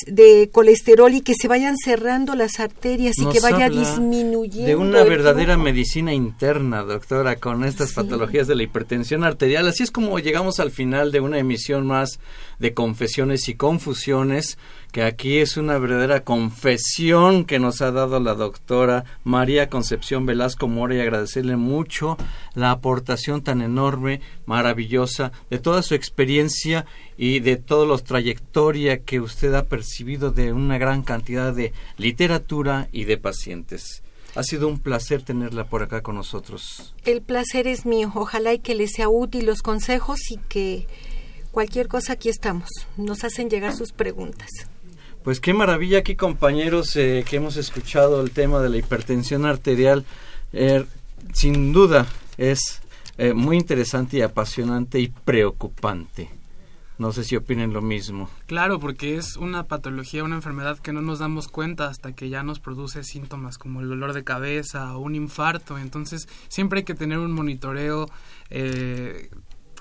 de 0.08 0.50
colesterol 0.52 1.14
y 1.14 1.20
que 1.20 1.34
se 1.34 1.46
vayan 1.46 1.76
cerrando 1.76 2.34
las 2.34 2.58
arterias 2.58 3.16
y 3.18 3.26
que 3.28 3.40
vaya 3.40 3.68
disminuyendo. 3.68 4.66
De 4.66 4.74
una 4.74 5.04
verdadera 5.04 5.56
medicina 5.56 6.12
interna, 6.12 6.82
doctora, 6.82 7.36
con 7.36 7.64
estas 7.64 7.92
patologías 7.92 8.48
de 8.48 8.56
la 8.56 8.64
hipertensión 8.64 9.22
arterial. 9.22 9.68
Así 9.68 9.84
es 9.84 9.92
como 9.92 10.18
llegamos 10.18 10.58
al 10.58 10.72
final 10.72 11.12
de 11.12 11.20
una 11.20 11.38
emisión 11.38 11.86
más 11.86 12.18
de 12.58 12.74
confesiones 12.74 13.48
y 13.48 13.54
confusiones, 13.54 14.58
que 14.90 15.02
aquí 15.02 15.38
es 15.38 15.56
una 15.56 15.78
verdadera 15.78 16.24
confesión 16.24 17.44
que 17.44 17.58
nos 17.58 17.82
ha 17.82 17.92
dado 17.92 18.18
la 18.18 18.34
doctora 18.34 19.04
María 19.24 19.68
Concepción 19.68 20.26
Velasco 20.26 20.68
Mora 20.68 20.96
y 20.96 21.00
agradecerle 21.00 21.56
mucho 21.56 22.16
la 22.54 22.70
aportación 22.70 23.42
tan 23.42 23.60
enorme, 23.60 24.20
maravillosa, 24.46 25.32
de 25.50 25.58
toda 25.58 25.82
su 25.82 25.94
experiencia 25.94 26.86
y 27.18 27.40
de 27.40 27.56
toda 27.56 27.86
la 27.86 27.98
trayectoria 27.98 28.98
que 28.98 29.20
usted 29.20 29.52
ha 29.54 29.66
percibido 29.66 30.30
de 30.30 30.52
una 30.52 30.78
gran 30.78 31.02
cantidad 31.02 31.52
de 31.52 31.72
literatura 31.98 32.88
y 32.92 33.04
de 33.04 33.18
pacientes. 33.18 34.02
Ha 34.34 34.42
sido 34.42 34.68
un 34.68 34.78
placer 34.78 35.22
tenerla 35.22 35.64
por 35.64 35.82
acá 35.82 36.02
con 36.02 36.14
nosotros. 36.14 36.94
El 37.04 37.22
placer 37.22 37.66
es 37.66 37.86
mío. 37.86 38.12
Ojalá 38.14 38.52
y 38.52 38.58
que 38.58 38.74
le 38.74 38.86
sea 38.86 39.08
útil 39.08 39.46
los 39.46 39.62
consejos 39.62 40.30
y 40.30 40.36
que 40.36 40.86
cualquier 41.52 41.88
cosa 41.88 42.12
aquí 42.12 42.28
estamos. 42.28 42.68
Nos 42.98 43.24
hacen 43.24 43.48
llegar 43.48 43.74
sus 43.74 43.92
preguntas. 43.92 44.50
Pues 45.24 45.40
qué 45.40 45.54
maravilla 45.54 46.00
aquí 46.00 46.16
compañeros 46.16 46.94
eh, 46.96 47.24
que 47.28 47.36
hemos 47.36 47.56
escuchado 47.56 48.20
el 48.20 48.30
tema 48.30 48.60
de 48.60 48.68
la 48.68 48.76
hipertensión 48.76 49.46
arterial. 49.46 50.04
Eh, 50.52 50.84
sin 51.32 51.72
duda 51.72 52.06
es 52.36 52.82
eh, 53.18 53.34
muy 53.34 53.56
interesante 53.56 54.18
y 54.18 54.22
apasionante 54.22 55.00
y 55.00 55.08
preocupante. 55.08 56.30
No 56.98 57.12
sé 57.12 57.24
si 57.24 57.36
opinen 57.36 57.74
lo 57.74 57.82
mismo. 57.82 58.30
Claro, 58.46 58.80
porque 58.80 59.16
es 59.16 59.36
una 59.36 59.64
patología, 59.64 60.24
una 60.24 60.36
enfermedad 60.36 60.78
que 60.78 60.94
no 60.94 61.02
nos 61.02 61.18
damos 61.18 61.48
cuenta 61.48 61.88
hasta 61.88 62.12
que 62.12 62.30
ya 62.30 62.42
nos 62.42 62.58
produce 62.58 63.04
síntomas 63.04 63.58
como 63.58 63.82
el 63.82 63.88
dolor 63.88 64.14
de 64.14 64.24
cabeza 64.24 64.96
o 64.96 65.00
un 65.00 65.14
infarto. 65.14 65.76
Entonces, 65.76 66.26
siempre 66.48 66.78
hay 66.78 66.84
que 66.84 66.94
tener 66.94 67.18
un 67.18 67.32
monitoreo 67.32 68.08
eh, 68.48 69.28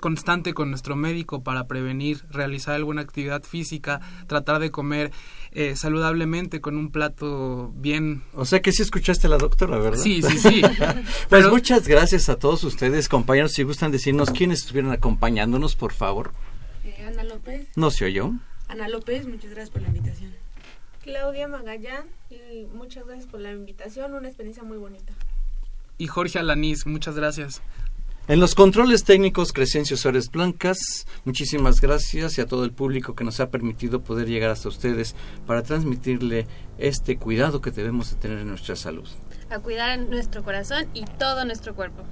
constante 0.06 0.54
con 0.54 0.70
nuestro 0.70 0.94
médico 0.94 1.42
para 1.42 1.66
prevenir, 1.66 2.24
realizar 2.30 2.76
alguna 2.76 3.02
actividad 3.02 3.42
física, 3.42 4.00
tratar 4.28 4.60
de 4.60 4.70
comer 4.70 5.10
eh, 5.50 5.74
saludablemente 5.74 6.60
con 6.60 6.76
un 6.76 6.92
plato 6.92 7.72
bien. 7.74 8.22
O 8.32 8.44
sea 8.44 8.62
que 8.62 8.70
sí 8.70 8.82
escuchaste 8.82 9.26
a 9.26 9.30
la 9.30 9.38
doctora, 9.38 9.78
¿verdad? 9.78 9.98
Sí, 9.98 10.22
sí, 10.22 10.38
sí. 10.38 10.62
pues 11.28 11.48
muchas 11.48 11.88
gracias 11.88 12.28
a 12.28 12.38
todos 12.38 12.62
ustedes, 12.62 13.08
compañeros. 13.08 13.50
Si 13.50 13.64
gustan 13.64 13.90
decirnos 13.90 14.30
quiénes 14.30 14.60
estuvieron 14.60 14.92
acompañándonos, 14.92 15.74
por 15.74 15.92
favor. 15.92 16.30
Ana 17.04 17.24
López. 17.24 17.66
¿No 17.74 17.90
se 17.90 18.04
oyó? 18.04 18.30
Ana 18.68 18.88
López, 18.88 19.26
muchas 19.26 19.50
gracias 19.50 19.70
por 19.70 19.82
la 19.82 19.88
invitación. 19.88 20.32
Claudia 21.02 21.48
Magallán, 21.48 22.04
y 22.30 22.66
muchas 22.72 23.08
gracias 23.08 23.26
por 23.26 23.40
la 23.40 23.50
invitación, 23.50 24.14
una 24.14 24.28
experiencia 24.28 24.62
muy 24.62 24.78
bonita. 24.78 25.12
Y 25.98 26.06
Jorge 26.06 26.38
Alanís, 26.38 26.86
muchas 26.86 27.16
gracias. 27.16 27.60
En 28.28 28.40
los 28.40 28.56
controles 28.56 29.04
técnicos, 29.04 29.52
Crescencio 29.52 29.96
Suárez 29.96 30.32
Blancas, 30.32 31.06
muchísimas 31.24 31.80
gracias 31.80 32.38
y 32.38 32.40
a 32.40 32.46
todo 32.46 32.64
el 32.64 32.72
público 32.72 33.14
que 33.14 33.22
nos 33.22 33.38
ha 33.38 33.50
permitido 33.50 34.00
poder 34.00 34.26
llegar 34.26 34.50
hasta 34.50 34.68
ustedes 34.68 35.14
para 35.46 35.62
transmitirle 35.62 36.48
este 36.76 37.18
cuidado 37.18 37.60
que 37.60 37.70
debemos 37.70 38.10
de 38.10 38.16
tener 38.16 38.38
en 38.38 38.48
nuestra 38.48 38.74
salud. 38.74 39.08
A 39.48 39.60
cuidar 39.60 39.96
nuestro 40.00 40.42
corazón 40.42 40.86
y 40.92 41.04
todo 41.04 41.44
nuestro 41.44 41.76
cuerpo. 41.76 42.02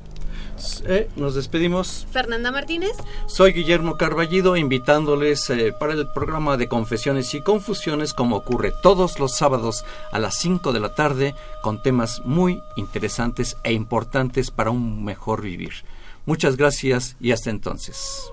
Eh, 0.86 1.08
nos 1.16 1.34
despedimos. 1.34 2.06
Fernanda 2.12 2.52
Martínez. 2.52 2.92
Soy 3.26 3.52
Guillermo 3.52 3.96
Carballido, 3.96 4.56
invitándoles 4.56 5.50
eh, 5.50 5.72
para 5.72 5.94
el 5.94 6.06
programa 6.14 6.56
de 6.56 6.68
Confesiones 6.68 7.34
y 7.34 7.40
Confusiones, 7.40 8.14
como 8.14 8.36
ocurre 8.36 8.72
todos 8.84 9.18
los 9.18 9.34
sábados 9.34 9.84
a 10.12 10.20
las 10.20 10.36
5 10.38 10.72
de 10.72 10.78
la 10.78 10.94
tarde, 10.94 11.34
con 11.60 11.82
temas 11.82 12.22
muy 12.24 12.62
interesantes 12.76 13.56
e 13.64 13.72
importantes 13.72 14.52
para 14.52 14.70
un 14.70 15.04
mejor 15.04 15.42
vivir. 15.42 15.72
Muchas 16.26 16.56
gracias 16.56 17.16
y 17.20 17.32
hasta 17.32 17.50
entonces. 17.50 18.32